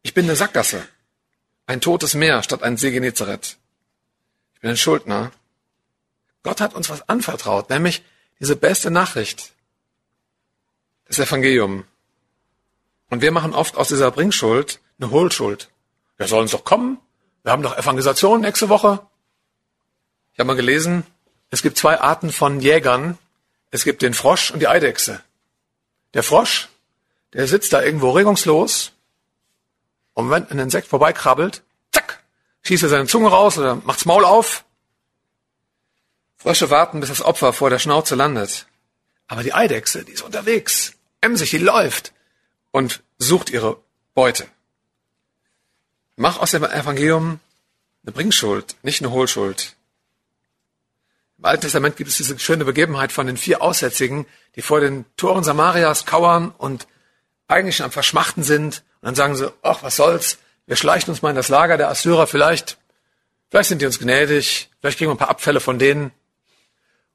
Ich 0.00 0.14
bin 0.14 0.24
eine 0.24 0.36
Sackgasse. 0.36 0.88
Ein 1.66 1.82
totes 1.82 2.14
Meer 2.14 2.42
statt 2.42 2.62
ein 2.62 2.78
See 2.78 2.90
Genezareth. 2.90 3.58
Ich 4.54 4.60
bin 4.62 4.70
ein 4.70 4.78
Schuldner. 4.78 5.32
Gott 6.42 6.62
hat 6.62 6.72
uns 6.72 6.88
was 6.88 7.06
anvertraut, 7.10 7.68
nämlich 7.68 8.02
diese 8.40 8.56
beste 8.56 8.90
Nachricht, 8.90 9.52
das 11.04 11.18
Evangelium. 11.18 11.84
Und 13.10 13.20
wir 13.20 13.32
machen 13.32 13.52
oft 13.52 13.76
aus 13.76 13.88
dieser 13.88 14.10
Bringschuld 14.10 14.80
eine 14.98 15.10
Hohlschuld. 15.10 15.70
Wir 16.16 16.28
sollen 16.28 16.46
es 16.46 16.52
doch 16.52 16.64
kommen. 16.64 16.98
Wir 17.42 17.52
haben 17.52 17.62
doch 17.62 17.76
Evangelisation 17.76 18.40
nächste 18.40 18.68
Woche. 18.68 19.00
Ich 20.32 20.38
habe 20.38 20.48
mal 20.48 20.56
gelesen, 20.56 21.04
es 21.50 21.62
gibt 21.62 21.78
zwei 21.78 22.00
Arten 22.00 22.32
von 22.32 22.60
Jägern. 22.60 23.18
Es 23.70 23.84
gibt 23.84 24.02
den 24.02 24.14
Frosch 24.14 24.50
und 24.50 24.60
die 24.60 24.68
Eidechse. 24.68 25.22
Der 26.14 26.22
Frosch, 26.22 26.68
der 27.32 27.46
sitzt 27.48 27.72
da 27.72 27.82
irgendwo 27.82 28.10
regungslos 28.10 28.92
Und 30.14 30.30
wenn 30.30 30.48
ein 30.48 30.58
Insekt 30.60 30.86
vorbeikrabbelt, 30.86 31.62
zack, 31.92 32.22
schießt 32.62 32.84
er 32.84 32.88
seine 32.88 33.06
Zunge 33.06 33.28
raus 33.28 33.58
oder 33.58 33.76
macht's 33.76 34.04
Maul 34.04 34.24
auf. 34.24 34.64
Frösche 36.36 36.70
warten, 36.70 37.00
bis 37.00 37.08
das 37.08 37.22
Opfer 37.22 37.52
vor 37.52 37.68
der 37.68 37.80
Schnauze 37.80 38.14
landet. 38.14 38.66
Aber 39.26 39.42
die 39.42 39.54
Eidechse, 39.54 40.04
die 40.04 40.12
ist 40.12 40.22
unterwegs, 40.22 40.92
emsig, 41.20 41.50
die 41.50 41.58
läuft 41.58 42.12
und 42.70 43.02
sucht 43.18 43.50
ihre 43.50 43.78
Beute. 44.14 44.46
Mach 46.16 46.38
aus 46.38 46.52
dem 46.52 46.62
Evangelium 46.62 47.40
eine 48.04 48.12
Bringschuld, 48.12 48.76
nicht 48.82 49.02
eine 49.02 49.10
Hohlschuld. 49.10 49.74
Im 51.38 51.44
Alten 51.44 51.62
Testament 51.62 51.96
gibt 51.96 52.10
es 52.10 52.16
diese 52.16 52.38
schöne 52.38 52.64
Begebenheit 52.64 53.10
von 53.10 53.26
den 53.26 53.36
vier 53.36 53.62
Aussätzigen, 53.62 54.26
die 54.54 54.62
vor 54.62 54.80
den 54.80 55.04
Toren 55.16 55.42
Samarias 55.42 56.06
kauern 56.06 56.54
und 56.56 56.86
eigentlich 57.48 57.76
schon 57.76 57.86
am 57.86 57.92
Verschmachten 57.92 58.44
sind. 58.44 58.84
Und 59.00 59.06
dann 59.06 59.14
sagen 59.16 59.34
sie, 59.34 59.52
ach, 59.62 59.82
was 59.82 59.96
soll's, 59.96 60.38
wir 60.66 60.76
schleichen 60.76 61.10
uns 61.10 61.22
mal 61.22 61.30
in 61.30 61.36
das 61.36 61.48
Lager 61.48 61.76
der 61.76 61.88
Assyrer, 61.88 62.26
vielleicht, 62.26 62.78
vielleicht 63.50 63.68
sind 63.68 63.82
die 63.82 63.86
uns 63.86 63.98
gnädig, 63.98 64.70
vielleicht 64.80 64.98
kriegen 64.98 65.10
wir 65.10 65.14
ein 65.14 65.18
paar 65.18 65.30
Abfälle 65.30 65.60
von 65.60 65.78
denen. 65.78 66.12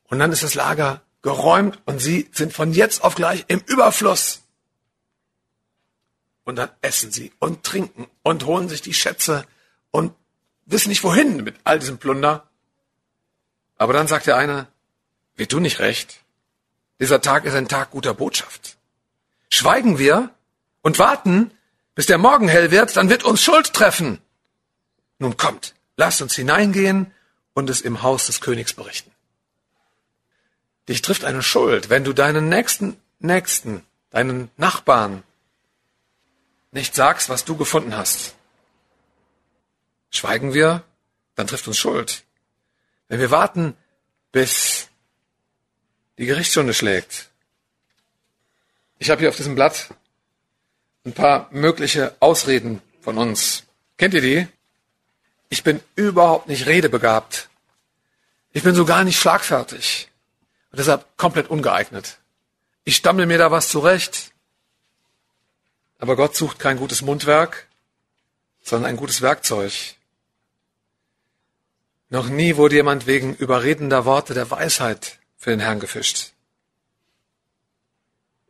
Und 0.03 0.19
dann 0.19 0.31
ist 0.31 0.43
das 0.43 0.55
Lager 0.55 1.01
geräumt 1.21 1.79
und 1.85 1.99
sie 1.99 2.29
sind 2.33 2.53
von 2.53 2.73
jetzt 2.73 3.03
auf 3.03 3.15
gleich 3.15 3.45
im 3.47 3.61
Überfluss. 3.65 4.41
Und 6.49 6.55
dann 6.55 6.71
essen 6.81 7.11
sie 7.11 7.31
und 7.37 7.63
trinken 7.63 8.07
und 8.23 8.43
holen 8.47 8.69
sich 8.69 8.81
die 8.81 8.95
Schätze 8.95 9.45
und 9.91 10.15
wissen 10.65 10.89
nicht 10.89 11.03
wohin 11.03 11.43
mit 11.43 11.55
all 11.63 11.77
diesem 11.77 11.99
Plunder. 11.99 12.49
Aber 13.77 13.93
dann 13.93 14.07
sagt 14.07 14.25
der 14.25 14.35
eine, 14.35 14.65
wir 15.35 15.47
tun 15.47 15.61
nicht 15.61 15.77
recht. 15.77 16.21
Dieser 16.99 17.21
Tag 17.21 17.45
ist 17.45 17.53
ein 17.53 17.67
Tag 17.67 17.91
guter 17.91 18.15
Botschaft. 18.15 18.77
Schweigen 19.51 19.99
wir 19.99 20.31
und 20.81 20.97
warten, 20.97 21.51
bis 21.93 22.07
der 22.07 22.17
Morgen 22.17 22.47
hell 22.47 22.71
wird, 22.71 22.97
dann 22.97 23.09
wird 23.09 23.25
uns 23.25 23.43
Schuld 23.43 23.71
treffen. 23.71 24.19
Nun 25.19 25.37
kommt, 25.37 25.75
lasst 25.97 26.19
uns 26.23 26.33
hineingehen 26.33 27.13
und 27.53 27.69
es 27.69 27.81
im 27.81 28.01
Haus 28.01 28.25
des 28.25 28.41
Königs 28.41 28.73
berichten. 28.73 29.11
Dich 30.87 31.03
trifft 31.03 31.25
eine 31.25 31.43
Schuld, 31.43 31.91
wenn 31.91 32.03
du 32.03 32.11
deinen 32.11 32.49
nächsten 32.49 32.99
Nächsten, 33.19 33.85
deinen 34.09 34.49
Nachbarn 34.57 35.21
nicht 36.71 36.95
sagst, 36.95 37.29
was 37.29 37.45
du 37.45 37.57
gefunden 37.57 37.95
hast. 37.95 38.35
Schweigen 40.11 40.53
wir, 40.53 40.83
dann 41.35 41.47
trifft 41.47 41.67
uns 41.67 41.77
Schuld. 41.77 42.23
Wenn 43.07 43.19
wir 43.19 43.31
warten, 43.31 43.75
bis 44.31 44.87
die 46.17 46.25
Gerichtsstunde 46.25 46.73
schlägt. 46.73 47.29
Ich 48.97 49.09
habe 49.09 49.21
hier 49.21 49.29
auf 49.29 49.37
diesem 49.37 49.55
Blatt 49.55 49.89
ein 51.05 51.13
paar 51.13 51.47
mögliche 51.51 52.15
Ausreden 52.19 52.81
von 53.01 53.17
uns. 53.17 53.63
Kennt 53.97 54.13
ihr 54.13 54.21
die? 54.21 54.47
Ich 55.49 55.63
bin 55.63 55.79
überhaupt 55.95 56.47
nicht 56.47 56.67
redebegabt. 56.67 57.49
Ich 58.51 58.63
bin 58.63 58.75
so 58.75 58.85
gar 58.85 59.03
nicht 59.03 59.19
schlagfertig. 59.19 60.09
Und 60.71 60.79
deshalb 60.79 61.05
komplett 61.17 61.49
ungeeignet. 61.49 62.17
Ich 62.83 62.97
stammel 62.97 63.25
mir 63.25 63.37
da 63.37 63.49
was 63.49 63.69
zurecht. 63.69 64.31
Aber 65.99 66.15
Gott 66.15 66.35
sucht 66.35 66.59
kein 66.59 66.77
gutes 66.77 67.01
Mundwerk, 67.01 67.67
sondern 68.61 68.89
ein 68.89 68.97
gutes 68.97 69.21
Werkzeug. 69.21 69.73
Noch 72.09 72.27
nie 72.27 72.55
wurde 72.55 72.75
jemand 72.75 73.05
wegen 73.05 73.35
überredender 73.35 74.05
Worte 74.05 74.33
der 74.33 74.49
Weisheit 74.49 75.19
für 75.37 75.51
den 75.51 75.59
Herrn 75.59 75.79
gefischt. 75.79 76.33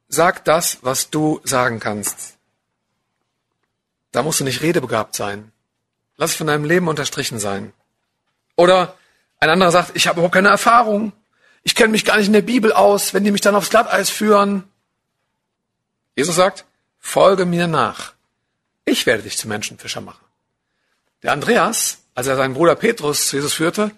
Sag 0.07 0.45
das, 0.45 0.79
was 0.81 1.09
du 1.09 1.41
sagen 1.43 1.79
kannst. 1.79 2.37
Da 4.11 4.23
musst 4.23 4.39
du 4.39 4.43
nicht 4.43 4.61
redebegabt 4.61 5.15
sein. 5.15 5.51
Lass 6.17 6.31
es 6.31 6.37
von 6.37 6.47
deinem 6.47 6.65
Leben 6.65 6.87
unterstrichen 6.87 7.39
sein. 7.39 7.73
Oder 8.55 8.97
ein 9.39 9.49
anderer 9.49 9.71
sagt, 9.71 9.91
ich 9.95 10.07
habe 10.07 10.17
überhaupt 10.19 10.33
keine 10.33 10.49
Erfahrung. 10.49 11.13
Ich 11.63 11.75
kenne 11.75 11.89
mich 11.89 12.05
gar 12.05 12.17
nicht 12.17 12.27
in 12.27 12.33
der 12.33 12.41
Bibel 12.41 12.73
aus, 12.73 13.13
wenn 13.13 13.23
die 13.23 13.31
mich 13.31 13.41
dann 13.41 13.55
aufs 13.55 13.69
Glatteis 13.69 14.09
führen. 14.09 14.63
Jesus 16.15 16.35
sagt, 16.35 16.65
folge 17.09 17.45
mir 17.45 17.67
nach. 17.67 18.13
Ich 18.85 19.05
werde 19.05 19.23
dich 19.23 19.37
zum 19.37 19.49
Menschenfischer 19.49 20.01
machen. 20.01 20.23
Der 21.23 21.33
Andreas, 21.33 21.99
als 22.13 22.27
er 22.27 22.35
seinen 22.35 22.53
Bruder 22.53 22.75
Petrus 22.75 23.27
zu 23.27 23.35
Jesus 23.35 23.53
führte, 23.53 23.91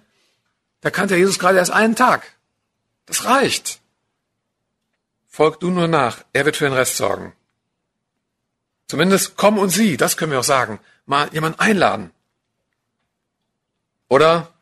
da 0.80 0.90
kannte 0.90 1.18
Jesus 1.18 1.38
gerade 1.38 1.58
erst 1.58 1.72
einen 1.72 1.96
Tag. 1.96 2.36
Das 3.06 3.26
reicht. 3.26 3.80
Folg 5.28 5.60
du 5.60 5.70
nur 5.70 5.88
nach, 5.88 6.24
er 6.34 6.46
wird 6.46 6.56
für 6.58 6.66
den 6.66 6.74
Rest 6.74 6.98
sorgen. 6.98 7.34
Zumindest 8.88 9.36
komm 9.36 9.58
und 9.58 9.70
sieh, 9.70 9.98
das 9.98 10.18
können 10.18 10.32
wir 10.32 10.40
auch 10.40 10.44
sagen. 10.44 10.80
Mal 11.06 11.30
jemanden 11.34 11.60
einladen. 11.60 12.12
Oder, 14.08 14.54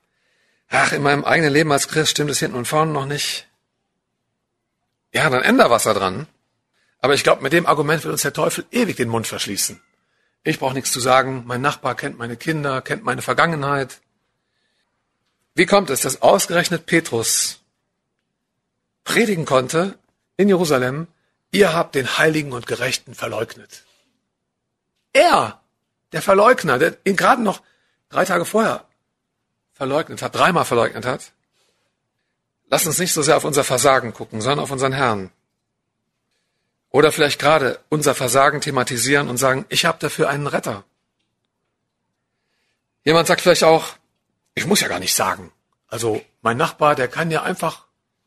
ach, 0.69 0.91
in 0.91 1.01
meinem 1.03 1.23
eigenen 1.23 1.53
Leben 1.53 1.71
als 1.71 1.87
Christ 1.87 2.11
stimmt 2.11 2.31
es 2.31 2.39
hinten 2.39 2.57
und 2.57 2.67
vorne 2.67 2.91
noch 2.91 3.05
nicht. 3.05 3.47
Ja, 5.11 5.29
dann 5.29 5.43
änder 5.43 5.69
was 5.69 5.83
da 5.83 5.93
dran. 5.93 6.27
Aber 7.01 7.13
ich 7.13 7.23
glaube, 7.23 7.41
mit 7.41 7.53
dem 7.53 7.65
Argument 7.65 8.03
will 8.03 8.11
uns 8.11 8.21
der 8.21 8.33
Teufel 8.33 8.65
ewig 8.71 8.97
den 8.97 9.09
Mund 9.09 9.27
verschließen. 9.27 9.81
Ich 10.43 10.59
brauche 10.59 10.73
nichts 10.73 10.91
zu 10.91 10.99
sagen. 10.99 11.43
Mein 11.45 11.61
Nachbar 11.61 11.95
kennt 11.95 12.17
meine 12.17 12.37
Kinder, 12.37 12.81
kennt 12.81 13.03
meine 13.03 13.21
Vergangenheit. 13.21 14.01
Wie 15.55 15.65
kommt 15.65 15.89
es, 15.89 16.01
dass 16.01 16.21
ausgerechnet 16.21 16.85
Petrus 16.85 17.59
predigen 19.03 19.45
konnte 19.45 19.97
in 20.37 20.47
Jerusalem, 20.47 21.07
ihr 21.51 21.73
habt 21.73 21.95
den 21.95 22.17
Heiligen 22.17 22.53
und 22.53 22.67
Gerechten 22.67 23.15
verleugnet. 23.15 23.83
Er, 25.13 25.61
der 26.11 26.21
Verleugner, 26.21 26.77
der 26.77 26.97
ihn 27.03 27.15
gerade 27.15 27.41
noch 27.41 27.61
drei 28.09 28.25
Tage 28.25 28.45
vorher 28.45 28.85
verleugnet 29.73 30.21
hat, 30.21 30.35
dreimal 30.35 30.65
verleugnet 30.65 31.05
hat. 31.05 31.31
Lass 32.69 32.85
uns 32.85 32.99
nicht 32.99 33.13
so 33.13 33.21
sehr 33.21 33.37
auf 33.37 33.45
unser 33.45 33.63
Versagen 33.63 34.13
gucken, 34.13 34.41
sondern 34.41 34.59
auf 34.59 34.71
unseren 34.71 34.93
Herrn. 34.93 35.31
Oder 36.91 37.11
vielleicht 37.11 37.39
gerade 37.39 37.79
unser 37.89 38.15
Versagen 38.15 38.61
thematisieren 38.61 39.29
und 39.29 39.37
sagen, 39.37 39.65
ich 39.69 39.85
habe 39.85 39.99
dafür 39.99 40.29
einen 40.29 40.47
Retter. 40.47 40.83
Jemand 43.03 43.27
sagt 43.27 43.41
vielleicht 43.41 43.63
auch, 43.63 43.95
ich 44.55 44.65
muss 44.65 44.81
ja 44.81 44.87
gar 44.87 44.99
nicht 44.99 45.15
sagen. 45.15 45.51
Also 45.87 46.23
mein 46.41 46.57
Nachbar, 46.57 46.95
der 46.95 47.07
kann 47.07 47.31
ja 47.31 47.43
einfach 47.43 47.85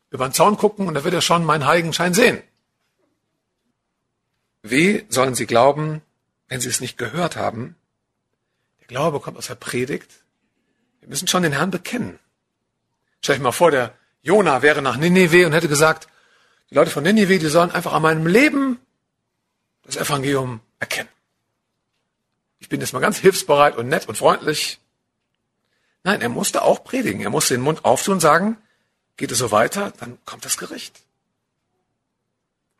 über 0.09 0.27
den 0.27 0.33
Zaun 0.33 0.57
gucken 0.57 0.87
und 0.87 0.93
da 0.93 1.03
wird 1.03 1.13
er 1.13 1.21
schon 1.21 1.45
meinen 1.45 1.65
Heiligenschein 1.65 2.13
sehen. 2.13 2.41
Wie 4.61 5.05
sollen 5.09 5.35
sie 5.35 5.45
glauben, 5.45 6.01
wenn 6.47 6.61
sie 6.61 6.69
es 6.69 6.79
nicht 6.79 6.97
gehört 6.97 7.35
haben? 7.35 7.75
Der 8.79 8.87
Glaube 8.87 9.19
kommt 9.19 9.37
aus 9.37 9.47
der 9.47 9.55
Predigt. 9.55 10.09
Wir 11.01 11.09
müssen 11.09 11.27
schon 11.27 11.43
den 11.43 11.51
Herrn 11.51 11.71
bekennen. 11.71 12.19
Stell 13.21 13.35
euch 13.35 13.41
mal 13.41 13.51
vor, 13.51 13.71
der 13.71 13.93
Jona 14.21 14.61
wäre 14.61 14.81
nach 14.81 14.95
Nineveh 14.95 15.45
und 15.45 15.53
hätte 15.53 15.67
gesagt, 15.67 16.07
die 16.69 16.75
Leute 16.75 16.91
von 16.91 17.03
Ninive, 17.03 17.39
die 17.39 17.47
sollen 17.47 17.71
einfach 17.71 17.93
an 17.93 18.01
meinem 18.01 18.27
Leben 18.27 18.79
das 19.83 19.97
Evangelium 19.97 20.61
erkennen. 20.79 21.09
Ich 22.59 22.69
bin 22.69 22.79
jetzt 22.79 22.93
mal 22.93 22.99
ganz 22.99 23.17
hilfsbereit 23.17 23.75
und 23.75 23.89
nett 23.89 24.07
und 24.07 24.17
freundlich. 24.17 24.79
Nein, 26.03 26.21
er 26.21 26.29
musste 26.29 26.61
auch 26.61 26.83
predigen. 26.83 27.21
Er 27.21 27.29
musste 27.29 27.53
den 27.53 27.61
Mund 27.61 27.85
auftun 27.85 28.15
und 28.15 28.19
sagen, 28.19 28.57
geht 29.17 29.31
es 29.31 29.37
so 29.37 29.51
weiter, 29.51 29.93
dann 29.99 30.17
kommt 30.25 30.45
das 30.45 30.57
Gericht. 30.57 31.01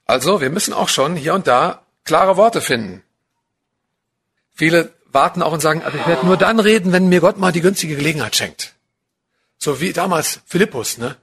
Also, 0.05 0.41
wir 0.41 0.49
müssen 0.49 0.73
auch 0.73 0.89
schon 0.89 1.15
hier 1.15 1.33
und 1.33 1.47
da 1.47 1.85
klare 2.03 2.37
Worte 2.37 2.61
finden. 2.61 3.03
Viele 4.53 4.93
warten 5.11 5.41
auch 5.41 5.51
und 5.51 5.61
sagen, 5.61 5.83
aber 5.83 5.95
ich 5.95 6.07
werde 6.07 6.25
nur 6.25 6.37
dann 6.37 6.59
reden, 6.59 6.91
wenn 6.91 7.07
mir 7.07 7.21
Gott 7.21 7.37
mal 7.37 7.51
die 7.51 7.61
günstige 7.61 7.95
Gelegenheit 7.95 8.35
schenkt. 8.35 8.73
So 9.57 9.79
wie 9.79 9.93
damals 9.93 10.41
Philippus, 10.45 10.97
ne? 10.97 11.15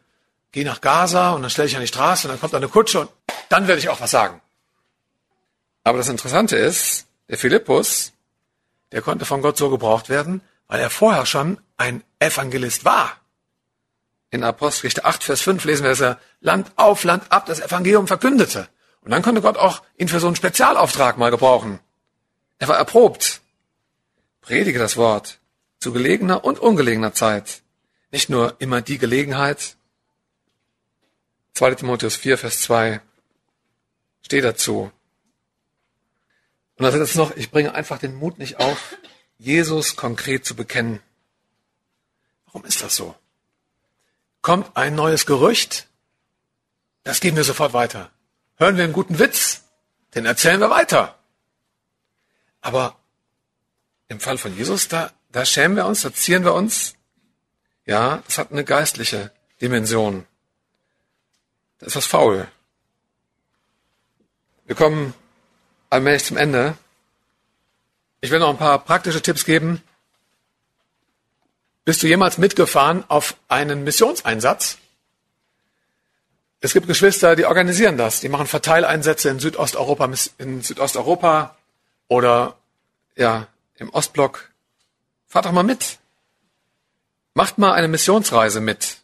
Geh 0.52 0.64
nach 0.64 0.80
Gaza 0.80 1.32
und 1.32 1.42
dann 1.42 1.50
stelle 1.50 1.68
ich 1.68 1.76
an 1.76 1.82
die 1.82 1.88
Straße 1.88 2.26
und 2.26 2.32
dann 2.32 2.40
kommt 2.40 2.54
eine 2.54 2.68
Kutsche 2.68 3.00
und 3.00 3.10
dann 3.48 3.68
werde 3.68 3.80
ich 3.80 3.88
auch 3.88 4.00
was 4.00 4.10
sagen. 4.10 4.40
Aber 5.84 5.98
das 5.98 6.08
Interessante 6.08 6.56
ist, 6.56 7.06
der 7.28 7.38
Philippus, 7.38 8.12
der 8.92 9.02
konnte 9.02 9.24
von 9.24 9.42
Gott 9.42 9.56
so 9.56 9.70
gebraucht 9.70 10.08
werden, 10.08 10.40
weil 10.66 10.80
er 10.80 10.90
vorher 10.90 11.26
schon 11.26 11.58
ein 11.76 12.02
Evangelist 12.18 12.84
war. 12.84 13.16
In 14.30 14.44
Apostelgeschichte 14.44 15.04
8, 15.04 15.24
Vers 15.24 15.40
5 15.40 15.64
lesen 15.64 15.82
wir, 15.82 15.90
dass 15.90 16.00
er 16.00 16.20
Land 16.40 16.72
auf, 16.76 17.02
Land 17.02 17.32
ab 17.32 17.46
das 17.46 17.60
Evangelium 17.60 18.06
verkündete. 18.06 18.68
Und 19.00 19.10
dann 19.10 19.22
konnte 19.22 19.40
Gott 19.40 19.56
auch 19.56 19.82
ihn 19.96 20.08
für 20.08 20.20
so 20.20 20.26
einen 20.26 20.36
Spezialauftrag 20.36 21.18
mal 21.18 21.30
gebrauchen. 21.30 21.80
Er 22.58 22.68
war 22.68 22.76
erprobt. 22.76 23.40
Predige 24.40 24.78
das 24.78 24.96
Wort 24.96 25.38
zu 25.80 25.92
gelegener 25.92 26.44
und 26.44 26.58
ungelegener 26.58 27.14
Zeit. 27.14 27.62
Nicht 28.12 28.28
nur 28.28 28.54
immer 28.58 28.82
die 28.82 28.98
Gelegenheit, 28.98 29.76
2 31.60 31.74
Timotheus 31.74 32.16
4, 32.16 32.38
Vers 32.38 32.62
2 32.62 33.02
steht 34.22 34.44
dazu. 34.44 34.90
Und 36.76 36.84
da 36.84 36.88
ist 36.88 37.16
noch, 37.16 37.36
ich 37.36 37.50
bringe 37.50 37.74
einfach 37.74 37.98
den 37.98 38.14
Mut 38.14 38.38
nicht 38.38 38.58
auf, 38.58 38.96
Jesus 39.36 39.94
konkret 39.94 40.46
zu 40.46 40.56
bekennen. 40.56 41.02
Warum 42.46 42.64
ist 42.64 42.82
das 42.82 42.96
so? 42.96 43.14
Kommt 44.40 44.74
ein 44.74 44.94
neues 44.94 45.26
Gerücht? 45.26 45.86
Das 47.02 47.20
geben 47.20 47.36
wir 47.36 47.44
sofort 47.44 47.74
weiter. 47.74 48.10
Hören 48.56 48.78
wir 48.78 48.84
einen 48.84 48.94
guten 48.94 49.18
Witz? 49.18 49.64
Den 50.14 50.24
erzählen 50.24 50.60
wir 50.60 50.70
weiter. 50.70 51.18
Aber 52.62 52.96
im 54.08 54.18
Fall 54.18 54.38
von 54.38 54.56
Jesus, 54.56 54.88
da, 54.88 55.12
da 55.30 55.44
schämen 55.44 55.76
wir 55.76 55.84
uns, 55.84 56.00
da 56.00 56.10
zieren 56.10 56.42
wir 56.42 56.54
uns. 56.54 56.94
Ja, 57.84 58.22
das 58.24 58.38
hat 58.38 58.50
eine 58.50 58.64
geistliche 58.64 59.30
Dimension. 59.60 60.26
Da 61.80 61.86
ist 61.86 61.96
was 61.96 62.06
faul. 62.06 62.46
Wir 64.66 64.76
kommen 64.76 65.14
allmählich 65.88 66.24
zum 66.24 66.36
Ende. 66.36 66.76
Ich 68.20 68.30
will 68.30 68.38
noch 68.38 68.50
ein 68.50 68.58
paar 68.58 68.78
praktische 68.78 69.22
Tipps 69.22 69.44
geben. 69.44 69.82
Bist 71.84 72.02
du 72.02 72.06
jemals 72.06 72.38
mitgefahren 72.38 73.04
auf 73.08 73.36
einen 73.48 73.82
Missionseinsatz? 73.82 74.78
Es 76.60 76.74
gibt 76.74 76.86
Geschwister, 76.86 77.34
die 77.34 77.46
organisieren 77.46 77.96
das. 77.96 78.20
Die 78.20 78.28
machen 78.28 78.46
Verteileinsätze 78.46 79.30
in 79.30 79.40
Südosteuropa, 79.40 80.10
in 80.36 80.60
Südosteuropa 80.60 81.56
oder 82.08 82.56
ja, 83.16 83.46
im 83.76 83.88
Ostblock. 83.88 84.50
Fahrt 85.26 85.46
doch 85.46 85.52
mal 85.52 85.62
mit. 85.62 85.98
Macht 87.32 87.56
mal 87.56 87.72
eine 87.72 87.88
Missionsreise 87.88 88.60
mit. 88.60 88.99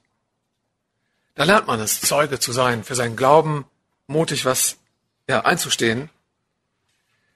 Da 1.37 1.45
lernt 1.45 1.67
man 1.67 1.81
es, 1.81 2.01
Zeuge 2.01 2.41
zu 2.41 2.51
sein, 2.53 2.83
für 2.83 2.95
seinen 2.95 3.15
Glauben 3.15 3.67
mutig 4.07 4.45
was 4.47 4.79
ja, 5.29 5.45
einzustehen. 5.45 6.09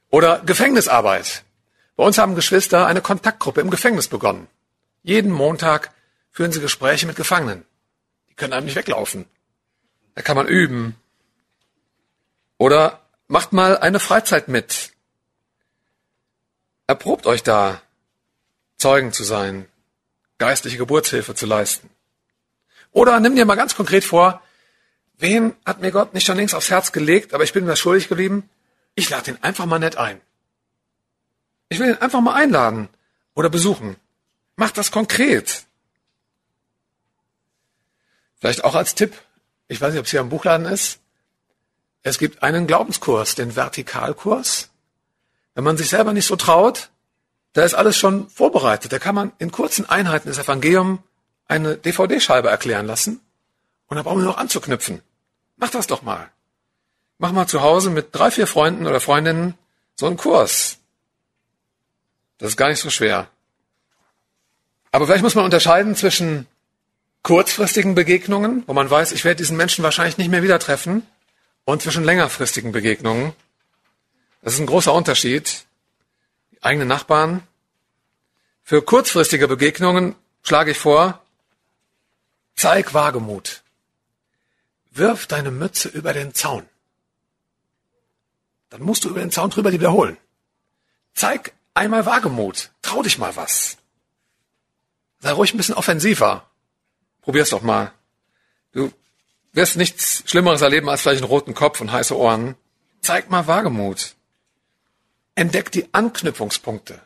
Oder 0.09 0.41
Gefängnisarbeit. 0.41 1.45
Bei 1.97 2.05
uns 2.05 2.17
haben 2.17 2.35
Geschwister 2.35 2.87
eine 2.87 3.03
Kontaktgruppe 3.03 3.61
im 3.61 3.71
Gefängnis 3.71 4.09
begonnen. 4.09 4.49
Jeden 5.03 5.31
Montag 5.31 5.93
führen 6.31 6.51
sie 6.51 6.61
Gespräche 6.61 7.07
mit 7.07 7.17
Gefangenen. 7.17 7.67
Die 8.31 8.35
können 8.35 8.55
einem 8.55 8.65
nicht 8.65 8.75
weglaufen. 8.75 9.27
Da 10.15 10.23
kann 10.23 10.37
man 10.37 10.49
üben. 10.49 10.97
Oder 12.57 13.01
macht 13.29 13.53
mal 13.53 13.77
eine 13.79 14.01
Freizeit 14.01 14.49
mit. 14.49 14.93
Erprobt 16.87 17.27
euch 17.27 17.43
da, 17.43 17.83
Zeugen 18.79 19.13
zu 19.13 19.25
sein, 19.25 19.69
geistliche 20.39 20.79
Geburtshilfe 20.79 21.35
zu 21.35 21.45
leisten. 21.45 21.91
Oder 22.93 23.21
nimm 23.21 23.37
dir 23.37 23.45
mal 23.45 23.55
ganz 23.55 23.75
konkret 23.75 24.05
vor, 24.05 24.43
wen 25.19 25.55
hat 25.65 25.81
mir 25.81 25.93
Gott 25.93 26.15
nicht 26.15 26.27
schon 26.27 26.37
längst 26.37 26.55
aufs 26.55 26.71
Herz 26.71 26.93
gelegt, 26.93 27.35
aber 27.35 27.45
ich 27.45 27.53
bin 27.53 27.65
mir 27.65 27.77
schuldig 27.77 28.09
geblieben? 28.09 28.49
Ich 28.95 29.11
lade 29.11 29.31
ihn 29.31 29.39
einfach 29.43 29.67
mal 29.67 29.79
nett 29.79 29.97
ein. 29.97 30.21
Ich 31.69 31.79
will 31.79 31.91
ihn 31.91 31.99
einfach 31.99 32.21
mal 32.21 32.35
einladen 32.35 32.89
oder 33.35 33.49
besuchen. 33.49 33.97
Mach 34.57 34.73
das 34.73 34.91
konkret. 34.91 35.65
Vielleicht 38.41 38.65
auch 38.65 38.75
als 38.75 38.95
Tipp, 38.95 39.15
ich 39.69 39.81
weiß 39.81 39.93
nicht, 39.93 40.01
ob 40.01 40.07
es 40.07 40.11
hier 40.11 40.21
am 40.21 40.31
Buchladen 40.31 40.67
ist. 40.67 40.99
Es 42.03 42.19
gibt 42.19 42.43
einen 42.43 42.67
Glaubenskurs, 42.67 43.35
den 43.35 43.55
Vertikalkurs. 43.55 44.71
Wenn 45.55 45.65
man 45.65 45.77
sich 45.77 45.91
selber 45.91 46.13
nicht 46.13 46.27
so 46.27 46.37
traut, 46.37 46.91
da 47.53 47.63
ist 47.63 47.75
alles 47.75 47.97
schon 47.97 48.29
vorbereitet. 48.31 48.93
Da 48.93 48.99
kann 48.99 49.15
man 49.15 49.33
in 49.39 49.51
kurzen 49.53 49.89
Einheiten 49.89 50.29
das 50.29 50.39
Evangelium 50.39 51.03
eine 51.51 51.77
DVD-Scheibe 51.77 52.49
erklären 52.49 52.87
lassen 52.87 53.21
und 53.89 53.97
dann 53.97 54.05
brauchen 54.05 54.21
wir 54.21 54.27
noch 54.27 54.39
anzuknüpfen. 54.39 55.03
Mach 55.57 55.71
das 55.71 55.87
doch 55.87 56.03
mal. 56.03 56.31
Mach 57.19 57.33
mal 57.33 57.47
zu 57.47 57.61
Hause 57.61 57.91
mit 57.91 58.15
drei, 58.15 58.31
vier 58.31 58.47
Freunden 58.47 58.87
oder 58.87 59.01
Freundinnen 59.01 59.55
so 59.95 60.07
einen 60.07 60.17
Kurs. 60.17 60.79
Das 62.39 62.51
ist 62.51 62.57
gar 62.57 62.69
nicht 62.69 62.81
so 62.81 62.89
schwer. 62.89 63.29
Aber 64.93 65.07
vielleicht 65.07 65.23
muss 65.23 65.35
man 65.35 65.45
unterscheiden 65.45 65.95
zwischen 65.97 66.47
kurzfristigen 67.23 67.95
Begegnungen, 67.95 68.63
wo 68.67 68.73
man 68.73 68.89
weiß, 68.89 69.13
ich 69.13 69.25
werde 69.25 69.37
diesen 69.37 69.57
Menschen 69.57 69.85
wahrscheinlich 69.85 70.19
nicht 70.19 70.31
mehr 70.31 70.43
wieder 70.43 70.59
treffen, 70.59 71.07
und 71.65 71.83
zwischen 71.83 72.05
längerfristigen 72.05 72.73
Begegnungen. 72.73 73.33
Das 74.43 74.55
ist 74.55 74.61
ein 74.61 74.67
großer 74.67 74.95
Unterschied. 74.95 75.65
Die 76.53 76.63
eigenen 76.63 76.89
Nachbarn. 76.89 77.43
Für 78.63 78.83
kurzfristige 78.83 79.47
Begegnungen 79.47 80.15
schlage 80.43 80.71
ich 80.71 80.79
vor, 80.79 81.21
zeig 82.61 82.93
Wagemut. 82.93 83.63
Wirf 84.91 85.27
deine 85.27 85.51
Mütze 85.51 85.89
über 85.89 86.13
den 86.13 86.35
Zaun. 86.35 86.69
Dann 88.69 88.83
musst 88.83 89.05
du 89.05 89.09
über 89.09 89.21
den 89.21 89.31
Zaun 89.31 89.49
drüber 89.49 89.71
die 89.71 89.81
wiederholen. 89.81 90.19
Zeig 91.15 91.55
einmal 91.73 92.05
Wagemut. 92.05 92.71
Trau 92.83 93.03
dich 93.03 93.17
mal 93.17 93.35
was. 93.35 93.79
Sei 95.21 95.33
ruhig 95.33 95.55
ein 95.55 95.57
bisschen 95.57 95.75
offensiver. 95.75 96.51
Probier's 97.23 97.49
doch 97.49 97.63
mal. 97.63 97.93
Du 98.73 98.93
wirst 99.53 99.77
nichts 99.77 100.23
Schlimmeres 100.27 100.61
erleben 100.61 100.91
als 100.91 101.01
vielleicht 101.01 101.23
einen 101.23 101.31
roten 101.31 101.55
Kopf 101.55 101.81
und 101.81 101.93
heiße 101.93 102.15
Ohren. 102.15 102.57
Zeig 103.01 103.31
mal 103.31 103.47
Wagemut. 103.47 104.17
Entdeck 105.35 105.73
die 105.73 105.89
Anknüpfungspunkte. 105.95 107.01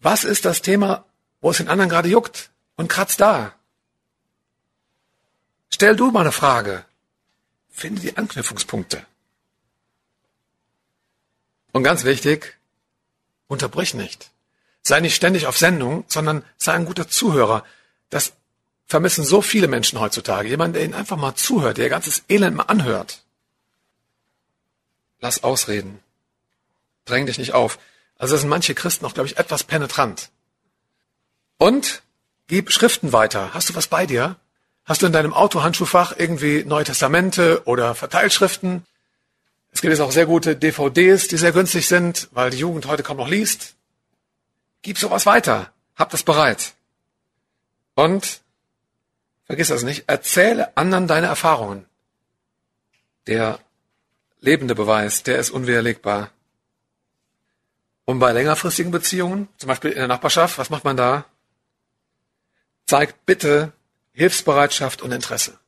Was 0.00 0.24
ist 0.24 0.44
das 0.44 0.60
Thema, 0.60 1.06
wo 1.40 1.50
es 1.50 1.56
den 1.56 1.68
anderen 1.68 1.88
gerade 1.88 2.10
juckt? 2.10 2.50
Und 2.76 2.88
kratzt 2.88 3.22
da. 3.22 3.55
Stell 5.76 5.94
du 5.94 6.10
mal 6.10 6.22
eine 6.22 6.32
Frage. 6.32 6.86
Finde 7.68 8.00
die 8.00 8.16
Anknüpfungspunkte. 8.16 9.04
Und 11.70 11.82
ganz 11.82 12.04
wichtig, 12.04 12.56
unterbrich 13.46 13.92
nicht. 13.92 14.30
Sei 14.80 15.00
nicht 15.00 15.14
ständig 15.14 15.46
auf 15.46 15.58
Sendung, 15.58 16.06
sondern 16.08 16.42
sei 16.56 16.72
ein 16.72 16.86
guter 16.86 17.08
Zuhörer. 17.08 17.62
Das 18.08 18.32
vermissen 18.86 19.22
so 19.22 19.42
viele 19.42 19.68
Menschen 19.68 20.00
heutzutage. 20.00 20.48
Jemand, 20.48 20.74
der 20.74 20.82
ihnen 20.82 20.94
einfach 20.94 21.18
mal 21.18 21.34
zuhört, 21.34 21.76
der 21.76 21.84
ihr 21.84 21.90
ganzes 21.90 22.22
Elend 22.30 22.56
mal 22.56 22.62
anhört. 22.62 23.22
Lass 25.20 25.44
ausreden. 25.44 26.00
Dräng 27.04 27.26
dich 27.26 27.36
nicht 27.36 27.52
auf. 27.52 27.78
Also 28.16 28.38
sind 28.38 28.48
manche 28.48 28.74
Christen 28.74 29.04
auch, 29.04 29.12
glaube 29.12 29.26
ich, 29.26 29.36
etwas 29.36 29.62
penetrant. 29.62 30.30
Und 31.58 32.02
gib 32.46 32.72
Schriften 32.72 33.12
weiter. 33.12 33.52
Hast 33.52 33.68
du 33.68 33.74
was 33.74 33.88
bei 33.88 34.06
dir? 34.06 34.36
Hast 34.86 35.02
du 35.02 35.06
in 35.06 35.12
deinem 35.12 35.34
Autohandschuhfach 35.34 36.14
irgendwie 36.16 36.64
Neue 36.64 36.84
Testamente 36.84 37.62
oder 37.64 37.96
Verteilschriften? 37.96 38.86
Es 39.72 39.80
gibt 39.80 39.90
jetzt 39.90 40.00
auch 40.00 40.12
sehr 40.12 40.26
gute 40.26 40.54
DVDs, 40.54 41.26
die 41.26 41.36
sehr 41.36 41.50
günstig 41.50 41.88
sind, 41.88 42.28
weil 42.30 42.50
die 42.50 42.58
Jugend 42.58 42.86
heute 42.86 43.02
kaum 43.02 43.16
noch 43.16 43.28
liest. 43.28 43.74
Gib 44.82 44.96
sowas 44.96 45.26
weiter. 45.26 45.72
Hab 45.96 46.10
das 46.10 46.22
bereit. 46.22 46.74
Und 47.96 48.42
vergiss 49.46 49.68
das 49.68 49.82
nicht, 49.82 50.04
erzähle 50.06 50.76
anderen 50.76 51.08
deine 51.08 51.26
Erfahrungen. 51.26 51.84
Der 53.26 53.58
lebende 54.40 54.76
Beweis, 54.76 55.24
der 55.24 55.38
ist 55.38 55.50
unwiderlegbar. 55.50 56.30
Und 58.04 58.20
bei 58.20 58.30
längerfristigen 58.30 58.92
Beziehungen, 58.92 59.48
zum 59.56 59.66
Beispiel 59.66 59.90
in 59.90 59.98
der 59.98 60.06
Nachbarschaft, 60.06 60.58
was 60.58 60.70
macht 60.70 60.84
man 60.84 60.96
da? 60.96 61.24
Zeigt 62.86 63.26
bitte 63.26 63.72
Hilfsbereitschaft 64.16 65.02
und 65.02 65.12
Interesse. 65.12 65.58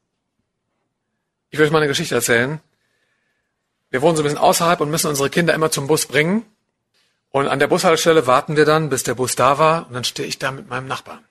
Ich 1.51 1.59
will 1.59 1.67
euch 1.67 1.71
mal 1.71 1.79
eine 1.79 1.89
Geschichte 1.89 2.15
erzählen. 2.15 2.61
Wir 3.91 4.01
wohnen 4.01 4.17
so 4.17 4.23
ein 4.23 4.25
bisschen 4.25 4.39
außerhalb 4.39 4.81
und 4.81 4.91
müssen 4.91 5.09
unsere 5.09 5.29
Kinder 5.29 5.53
immer 5.53 5.71
zum 5.71 5.87
Bus 5.87 6.07
bringen. 6.07 6.47
Und 7.29 7.47
an 7.47 7.59
der 7.59 7.67
Bushaltestelle 7.67 8.27
warten 8.27 8.57
wir 8.57 8.65
dann, 8.65 8.89
bis 8.89 9.03
der 9.03 9.15
Bus 9.15 9.37
da 9.37 9.59
war. 9.59 9.87
Und 9.87 9.93
dann 9.93 10.05
stehe 10.05 10.27
ich 10.27 10.39
da 10.39 10.51
mit 10.51 10.67
meinem 10.67 10.87
Nachbarn. 10.87 11.23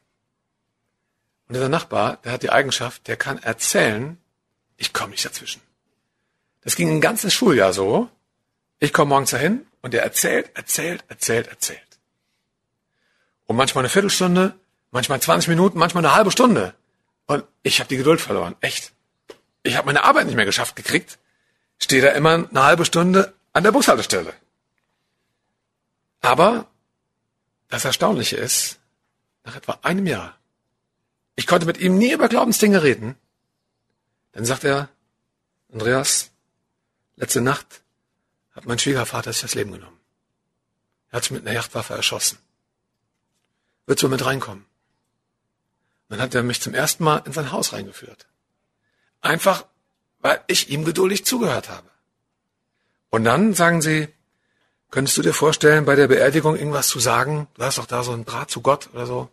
Und 1.48 1.56
dieser 1.56 1.70
Nachbar, 1.70 2.18
der 2.24 2.34
hat 2.34 2.44
die 2.44 2.52
Eigenschaft, 2.52 3.08
der 3.08 3.18
kann 3.18 3.40
erzählen, 3.40 4.20
ich 4.78 4.94
komme 4.94 5.12
nicht 5.12 5.26
dazwischen. 5.26 5.62
Das 6.62 6.76
ging 6.76 6.90
ein 6.90 7.02
ganzes 7.02 7.34
Schuljahr 7.34 7.74
so. 7.74 8.10
Ich 8.78 8.94
komme 8.94 9.10
morgens 9.10 9.32
dahin 9.32 9.66
und 9.82 9.96
der 9.96 10.04
erzählt, 10.04 10.52
erzählt, 10.54 11.04
erzählt, 11.08 11.48
erzählt. 11.48 11.82
Und 13.48 13.56
manchmal 13.56 13.84
eine 13.84 13.90
Viertelstunde, 13.90 14.54
manchmal 14.92 15.20
20 15.20 15.50
Minuten, 15.50 15.80
manchmal 15.80 16.06
eine 16.06 16.14
halbe 16.14 16.30
Stunde. 16.30 16.76
Und 17.28 17.46
ich 17.62 17.80
habe 17.80 17.90
die 17.90 17.98
Geduld 17.98 18.20
verloren, 18.20 18.56
echt. 18.62 18.94
Ich 19.64 19.76
habe 19.76 19.86
meine 19.86 20.04
Arbeit 20.04 20.26
nicht 20.26 20.36
mehr 20.36 20.46
geschafft 20.46 20.76
gekriegt. 20.76 21.20
Stehe 21.80 22.02
da 22.02 22.10
immer 22.12 22.34
eine 22.50 22.64
halbe 22.64 22.86
Stunde 22.86 23.34
an 23.54 23.64
der 23.64 23.72
Bushaltestelle. 23.72 24.34
Aber 26.22 26.68
das 27.68 27.86
Erstaunliche 27.86 28.38
ist, 28.38 28.80
nach 29.44 29.56
etwa 29.56 29.80
einem 29.84 30.08
Jahr, 30.08 30.38
ich 31.36 31.48
konnte 31.48 31.66
mit 31.66 31.78
ihm 31.78 31.98
nie 31.98 32.12
über 32.12 32.30
Glaubensdinge 32.30 32.82
reden. 32.82 33.16
Dann 34.32 34.46
sagt 34.46 34.64
er, 34.64 34.90
Andreas, 35.72 36.32
letzte 37.16 37.42
Nacht 37.42 37.82
hat 38.52 38.66
mein 38.66 38.80
Schwiegervater 38.80 39.32
sich 39.32 39.42
das 39.42 39.54
Leben 39.54 39.72
genommen. 39.72 40.00
Er 41.12 41.18
hat 41.18 41.24
sich 41.24 41.32
mit 41.32 41.42
einer 41.42 41.54
Yachtwaffe 41.54 41.94
erschossen. 41.94 42.40
Willst 43.86 44.02
du 44.02 44.10
mit 44.10 44.26
reinkommen? 44.26 44.66
Dann 46.10 46.22
hat 46.22 46.36
er 46.36 46.44
mich 46.44 46.62
zum 46.62 46.74
ersten 46.74 47.04
Mal 47.04 47.22
in 47.26 47.34
sein 47.34 47.52
Haus 47.52 47.74
reingeführt. 47.74 48.28
Einfach, 49.22 49.66
weil 50.20 50.42
ich 50.48 50.70
ihm 50.70 50.86
geduldig 50.86 51.26
zugehört 51.26 51.70
habe. 51.70 51.90
Und 53.10 53.24
dann 53.24 53.54
sagen 53.54 53.82
sie, 53.82 54.08
könntest 54.92 55.18
du 55.18 55.22
dir 55.22 55.34
vorstellen, 55.34 55.86
bei 55.86 55.96
der 55.96 56.08
Beerdigung 56.08 56.56
irgendwas 56.56 56.88
zu 56.88 57.00
sagen? 57.00 57.48
Du 57.56 57.64
hast 57.64 57.78
doch 57.78 57.86
da 57.86 58.04
so 58.04 58.14
ein 58.14 58.26
Draht 58.26 58.52
zu 58.52 58.62
Gott 58.62 58.90
oder 58.94 59.06
so. 59.06 59.30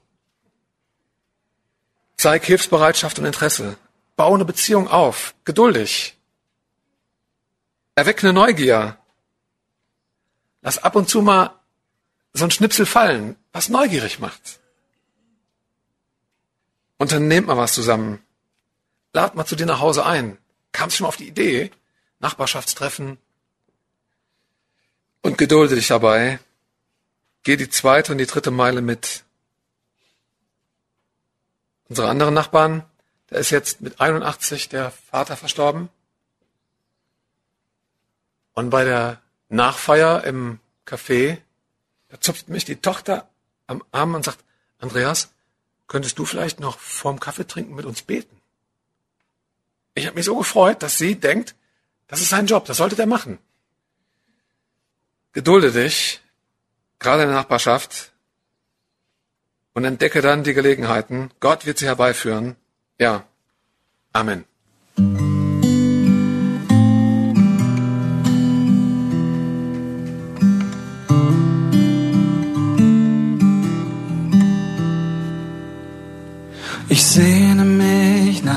Zeig 2.16 2.44
Hilfsbereitschaft 2.44 3.18
und 3.18 3.24
Interesse. 3.24 3.76
Bau 4.16 4.34
eine 4.34 4.44
Beziehung 4.44 4.88
auf. 4.88 5.34
Geduldig. 5.44 6.16
Erweck 7.94 8.22
eine 8.22 8.32
Neugier. 8.32 8.98
Lass 10.62 10.78
ab 10.78 10.96
und 10.96 11.08
zu 11.08 11.22
mal 11.22 11.50
so 12.32 12.44
ein 12.44 12.50
Schnipsel 12.50 12.86
fallen, 12.86 13.36
was 13.52 13.68
neugierig 13.68 14.18
macht. 14.18 14.60
Unternehmt 16.98 17.46
mal 17.46 17.56
was 17.56 17.74
zusammen. 17.74 18.22
Lad 19.12 19.34
mal 19.34 19.46
zu 19.46 19.56
dir 19.56 19.66
nach 19.66 19.80
Hause 19.80 20.04
ein. 20.04 20.38
Kam 20.72 20.90
schon 20.90 21.04
mal 21.04 21.08
auf 21.08 21.16
die 21.16 21.28
Idee? 21.28 21.70
Nachbarschaftstreffen. 22.20 23.18
Und 25.22 25.38
gedulde 25.38 25.74
dich 25.74 25.88
dabei. 25.88 26.38
Geh 27.42 27.56
die 27.56 27.68
zweite 27.68 28.12
und 28.12 28.18
die 28.18 28.26
dritte 28.26 28.50
Meile 28.50 28.80
mit. 28.80 29.24
Unsere 31.88 32.08
anderen 32.08 32.34
Nachbarn, 32.34 32.84
da 33.28 33.36
ist 33.36 33.50
jetzt 33.50 33.80
mit 33.80 34.00
81 34.00 34.68
der 34.68 34.90
Vater 34.90 35.36
verstorben. 35.36 35.90
Und 38.54 38.70
bei 38.70 38.84
der 38.84 39.20
Nachfeier 39.48 40.24
im 40.24 40.60
Café, 40.86 41.38
da 42.08 42.20
zupft 42.20 42.48
mich 42.48 42.64
die 42.64 42.76
Tochter 42.76 43.28
am 43.66 43.82
Arm 43.90 44.14
und 44.14 44.24
sagt, 44.24 44.38
Andreas, 44.78 45.30
könntest 45.86 46.18
du 46.18 46.24
vielleicht 46.24 46.60
noch 46.60 46.78
vorm 46.78 47.20
Kaffee 47.20 47.46
trinken 47.46 47.74
mit 47.74 47.84
uns 47.84 48.02
beten? 48.02 48.40
Ich 49.94 50.06
habe 50.06 50.16
mich 50.16 50.24
so 50.24 50.36
gefreut, 50.36 50.82
dass 50.82 50.98
sie 50.98 51.14
denkt, 51.14 51.54
das 52.08 52.20
ist 52.20 52.30
sein 52.30 52.46
Job, 52.46 52.64
das 52.64 52.78
sollte 52.78 52.96
der 52.96 53.06
machen. 53.06 53.38
Gedulde 55.32 55.72
dich, 55.72 56.20
gerade 56.98 57.22
in 57.22 57.28
der 57.28 57.36
Nachbarschaft, 57.36 58.12
und 59.74 59.84
entdecke 59.84 60.22
dann 60.22 60.44
die 60.44 60.54
Gelegenheiten. 60.54 61.30
Gott 61.40 61.66
wird 61.66 61.78
sie 61.78 61.86
herbeiführen. 61.86 62.56
Ja. 62.98 63.26
Amen. 64.12 64.44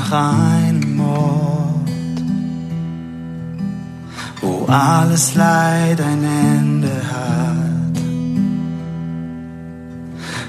Nach 0.10 0.54
einem 0.54 1.00
Ort, 1.00 1.90
wo 4.42 4.66
alles 4.68 5.36
Leid 5.36 6.00
ein 6.02 6.24
Ende 6.24 6.92
hat, 7.12 8.02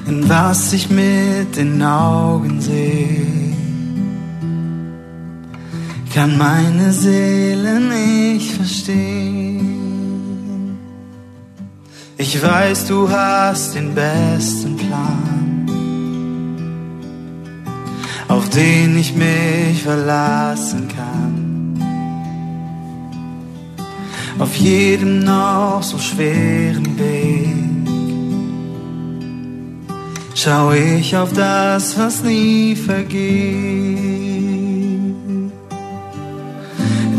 in 0.07 0.29
was 0.29 0.73
ich 0.73 0.91
mit 0.91 1.57
den 1.57 1.83
Augen 1.83 2.61
sehe, 2.61 3.27
kann 6.15 6.37
meine 6.39 6.93
Seele 6.93 7.81
nicht 7.81 8.53
verstehen. 8.53 9.79
Ich 12.17 12.43
weiß, 12.43 12.87
du 12.87 13.09
hast 13.09 13.75
den 13.77 13.95
besten 13.95 14.77
Plan 14.77 15.58
den 18.59 18.99
ich 18.99 19.15
mich 19.15 19.83
verlassen 19.83 20.89
kann. 20.97 21.35
Auf 24.39 24.55
jedem 24.57 25.21
noch 25.21 25.83
so 25.83 25.99
schweren 25.99 26.99
Weg 26.99 27.69
schau 30.49 30.73
ich 30.73 31.17
auf 31.17 31.33
das, 31.33 31.99
was 31.99 32.23
nie 32.23 32.77
vergeht. 32.77 33.99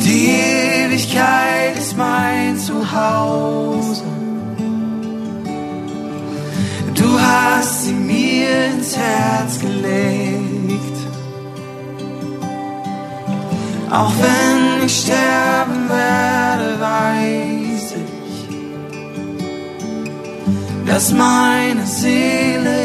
Die 0.05 0.29
Ewigkeit 0.85 1.77
ist 1.77 1.97
mein 1.97 2.57
Zuhause. 2.57 4.03
Du 6.95 7.19
hast 7.19 7.85
sie 7.85 7.93
mir 7.93 8.73
ins 8.73 8.95
Herz 8.97 9.59
gelegt. 9.59 10.48
Auch 13.91 14.13
wenn 14.21 14.85
ich 14.85 15.01
sterben 15.01 15.89
werde, 15.89 16.79
weiß 16.79 17.95
ich, 17.95 18.47
dass 20.85 21.11
meine 21.11 21.87
Seele 21.87 22.83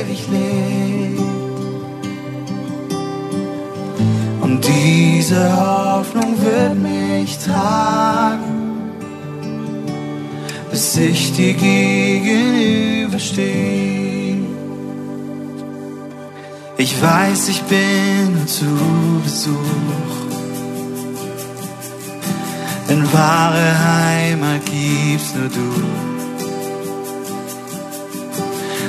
ewig 0.00 0.28
lebt. 0.30 1.20
Und 4.40 4.64
diese 4.64 5.56
Hoffnung 5.56 6.40
wird 6.40 6.78
mich 6.78 7.36
tragen, 7.38 8.92
bis 10.70 10.96
ich 10.96 11.32
dir 11.32 11.54
gegenüberstehe. 11.54 14.46
Ich 16.76 17.02
weiß, 17.02 17.48
ich 17.48 17.62
bin 17.62 18.46
zu 18.46 18.66
Besuch 19.24 20.25
denn 22.88 23.12
wahre 23.12 23.78
Heimat 23.78 24.64
gibst 24.66 25.36
nur 25.36 25.48
du. 25.48 25.82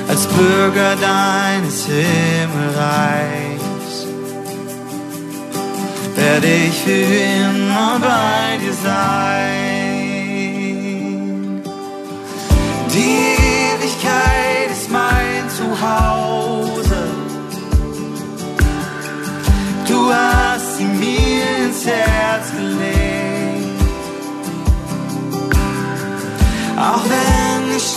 Als 0.08 0.26
Bürger 0.26 0.96
deines 0.96 1.86
Himmelreichs 1.86 3.58
werde 6.16 6.46
ich 6.68 6.78
für 6.82 6.90
immer 6.90 7.98
bei 8.00 8.56
dir 8.62 8.72
sein. 8.72 9.67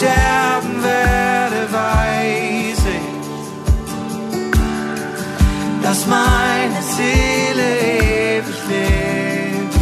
Sterben 0.01 0.81
werde, 0.83 1.71
weiß 1.71 2.81
ich, 2.97 3.09
dass 5.83 6.07
meine 6.07 6.81
Seele 6.81 7.67
ewig 8.39 8.59
lebt. 8.69 9.75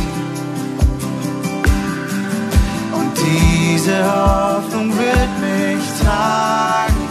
Und 2.98 3.12
diese 3.26 3.98
Hoffnung 4.14 4.90
wird 4.98 5.34
mich 5.48 5.86
tragen, 6.02 7.04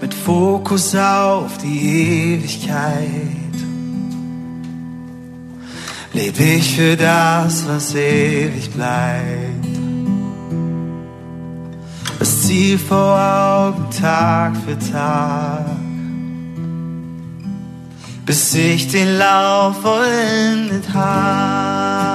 Mit 0.01 0.15
Fokus 0.15 0.95
auf 0.95 1.59
die 1.59 2.37
Ewigkeit 2.37 3.38
leb 6.19 6.41
ich 6.41 6.75
für 6.75 6.97
das, 6.97 7.65
was 7.69 7.95
ewig 7.95 8.73
bleibt. 8.73 9.67
Das 12.19 12.43
Ziel 12.43 12.77
vor 12.77 13.17
Augen 13.17 13.89
Tag 13.91 14.57
für 14.65 14.77
Tag, 14.93 15.67
bis 18.27 18.53
ich 18.55 18.89
den 18.91 19.17
Lauf 19.19 19.81
vollendet 19.81 20.93
hab. 20.93 22.11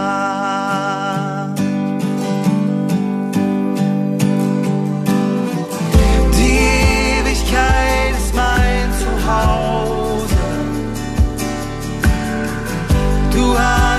Die 6.38 6.58
Ewigkeit 7.20 8.14
ist 8.22 8.36
mein 8.36 8.90
Zuhause. 9.02 10.44
Du 13.34 13.58
hast 13.58 13.93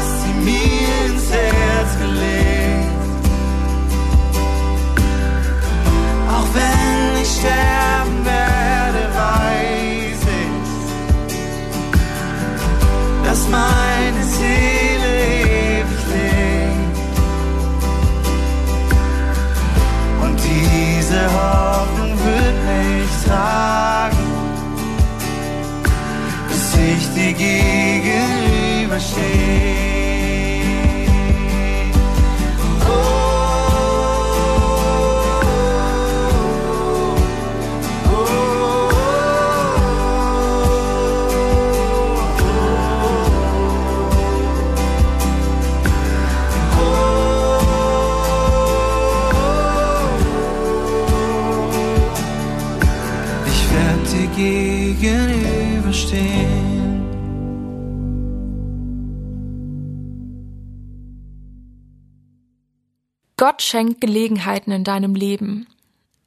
Gelegenheiten 64.45 64.73
in 64.73 64.85
deinem 64.85 65.15
Leben. 65.15 65.67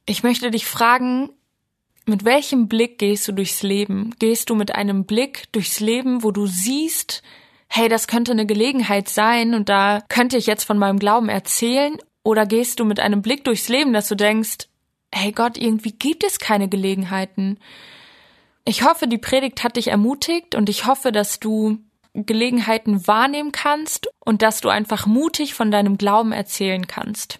Ich 0.06 0.22
möchte 0.22 0.50
dich 0.50 0.66
fragen, 0.66 1.30
mit 2.06 2.24
welchem 2.24 2.66
Blick 2.68 2.98
gehst 2.98 3.28
du 3.28 3.32
durchs 3.32 3.62
Leben? 3.62 4.14
Gehst 4.18 4.50
du 4.50 4.54
mit 4.54 4.74
einem 4.74 5.04
Blick 5.04 5.52
durchs 5.52 5.78
Leben, 5.80 6.22
wo 6.22 6.30
du 6.30 6.46
siehst, 6.46 7.22
hey, 7.68 7.88
das 7.88 8.08
könnte 8.08 8.32
eine 8.32 8.46
Gelegenheit 8.46 9.08
sein 9.08 9.54
und 9.54 9.68
da 9.68 10.02
könnte 10.08 10.36
ich 10.36 10.46
jetzt 10.46 10.64
von 10.64 10.78
meinem 10.78 10.98
Glauben 10.98 11.28
erzählen? 11.28 11.96
Oder 12.24 12.46
gehst 12.46 12.80
du 12.80 12.84
mit 12.84 12.98
einem 12.98 13.22
Blick 13.22 13.44
durchs 13.44 13.68
Leben, 13.68 13.92
dass 13.92 14.08
du 14.08 14.16
denkst, 14.16 14.68
hey 15.12 15.32
Gott, 15.32 15.56
irgendwie 15.56 15.92
gibt 15.92 16.24
es 16.24 16.38
keine 16.38 16.68
Gelegenheiten? 16.68 17.58
Ich 18.64 18.84
hoffe, 18.84 19.06
die 19.06 19.18
Predigt 19.18 19.62
hat 19.62 19.76
dich 19.76 19.88
ermutigt 19.88 20.54
und 20.54 20.68
ich 20.68 20.86
hoffe, 20.86 21.12
dass 21.12 21.40
du 21.40 21.78
Gelegenheiten 22.14 23.06
wahrnehmen 23.06 23.52
kannst 23.52 24.08
und 24.24 24.42
dass 24.42 24.60
du 24.60 24.70
einfach 24.70 25.06
mutig 25.06 25.54
von 25.54 25.70
deinem 25.70 25.98
Glauben 25.98 26.32
erzählen 26.32 26.86
kannst. 26.86 27.38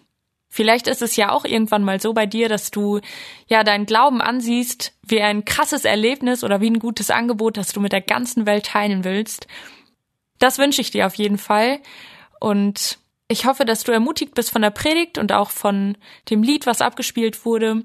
Vielleicht 0.49 0.87
ist 0.87 1.03
es 1.03 1.15
ja 1.15 1.31
auch 1.31 1.45
irgendwann 1.45 1.83
mal 1.83 2.01
so 2.01 2.13
bei 2.13 2.25
dir, 2.25 2.49
dass 2.49 2.71
du 2.71 2.99
ja 3.47 3.63
deinen 3.63 3.85
Glauben 3.85 4.19
ansiehst 4.21 4.93
wie 5.05 5.21
ein 5.21 5.45
krasses 5.45 5.85
Erlebnis 5.85 6.43
oder 6.43 6.59
wie 6.59 6.69
ein 6.69 6.79
gutes 6.79 7.11
Angebot, 7.11 7.55
das 7.55 7.71
du 7.71 7.79
mit 7.79 7.91
der 7.91 8.01
ganzen 8.01 8.47
Welt 8.47 8.65
teilen 8.65 9.03
willst. 9.03 9.47
Das 10.39 10.57
wünsche 10.57 10.81
ich 10.81 10.89
dir 10.89 11.05
auf 11.05 11.15
jeden 11.15 11.37
Fall 11.37 11.79
und 12.39 12.97
ich 13.27 13.45
hoffe, 13.45 13.63
dass 13.63 13.83
du 13.83 13.91
ermutigt 13.91 14.33
bist 14.33 14.49
von 14.49 14.63
der 14.63 14.71
Predigt 14.71 15.19
und 15.19 15.31
auch 15.31 15.51
von 15.51 15.95
dem 16.31 16.41
Lied, 16.41 16.65
was 16.65 16.81
abgespielt 16.81 17.45
wurde. 17.45 17.83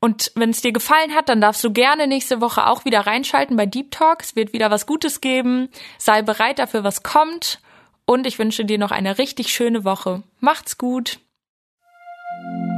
Und 0.00 0.30
wenn 0.34 0.50
es 0.50 0.60
dir 0.60 0.72
gefallen 0.72 1.14
hat, 1.14 1.30
dann 1.30 1.40
darfst 1.40 1.64
du 1.64 1.72
gerne 1.72 2.06
nächste 2.06 2.42
Woche 2.42 2.66
auch 2.66 2.84
wieder 2.84 3.00
reinschalten 3.00 3.56
bei 3.56 3.64
Deep 3.64 3.90
Talk. 3.90 4.20
Es 4.20 4.36
wird 4.36 4.52
wieder 4.52 4.70
was 4.70 4.86
Gutes 4.86 5.22
geben. 5.22 5.70
Sei 5.96 6.20
bereit 6.22 6.58
dafür, 6.58 6.84
was 6.84 7.02
kommt. 7.02 7.60
Und 8.04 8.26
ich 8.26 8.38
wünsche 8.38 8.64
dir 8.64 8.78
noch 8.78 8.90
eine 8.90 9.18
richtig 9.18 9.48
schöne 9.48 9.84
Woche. 9.84 10.22
Macht's 10.38 10.78
gut. 10.78 11.18
Música 12.30 12.77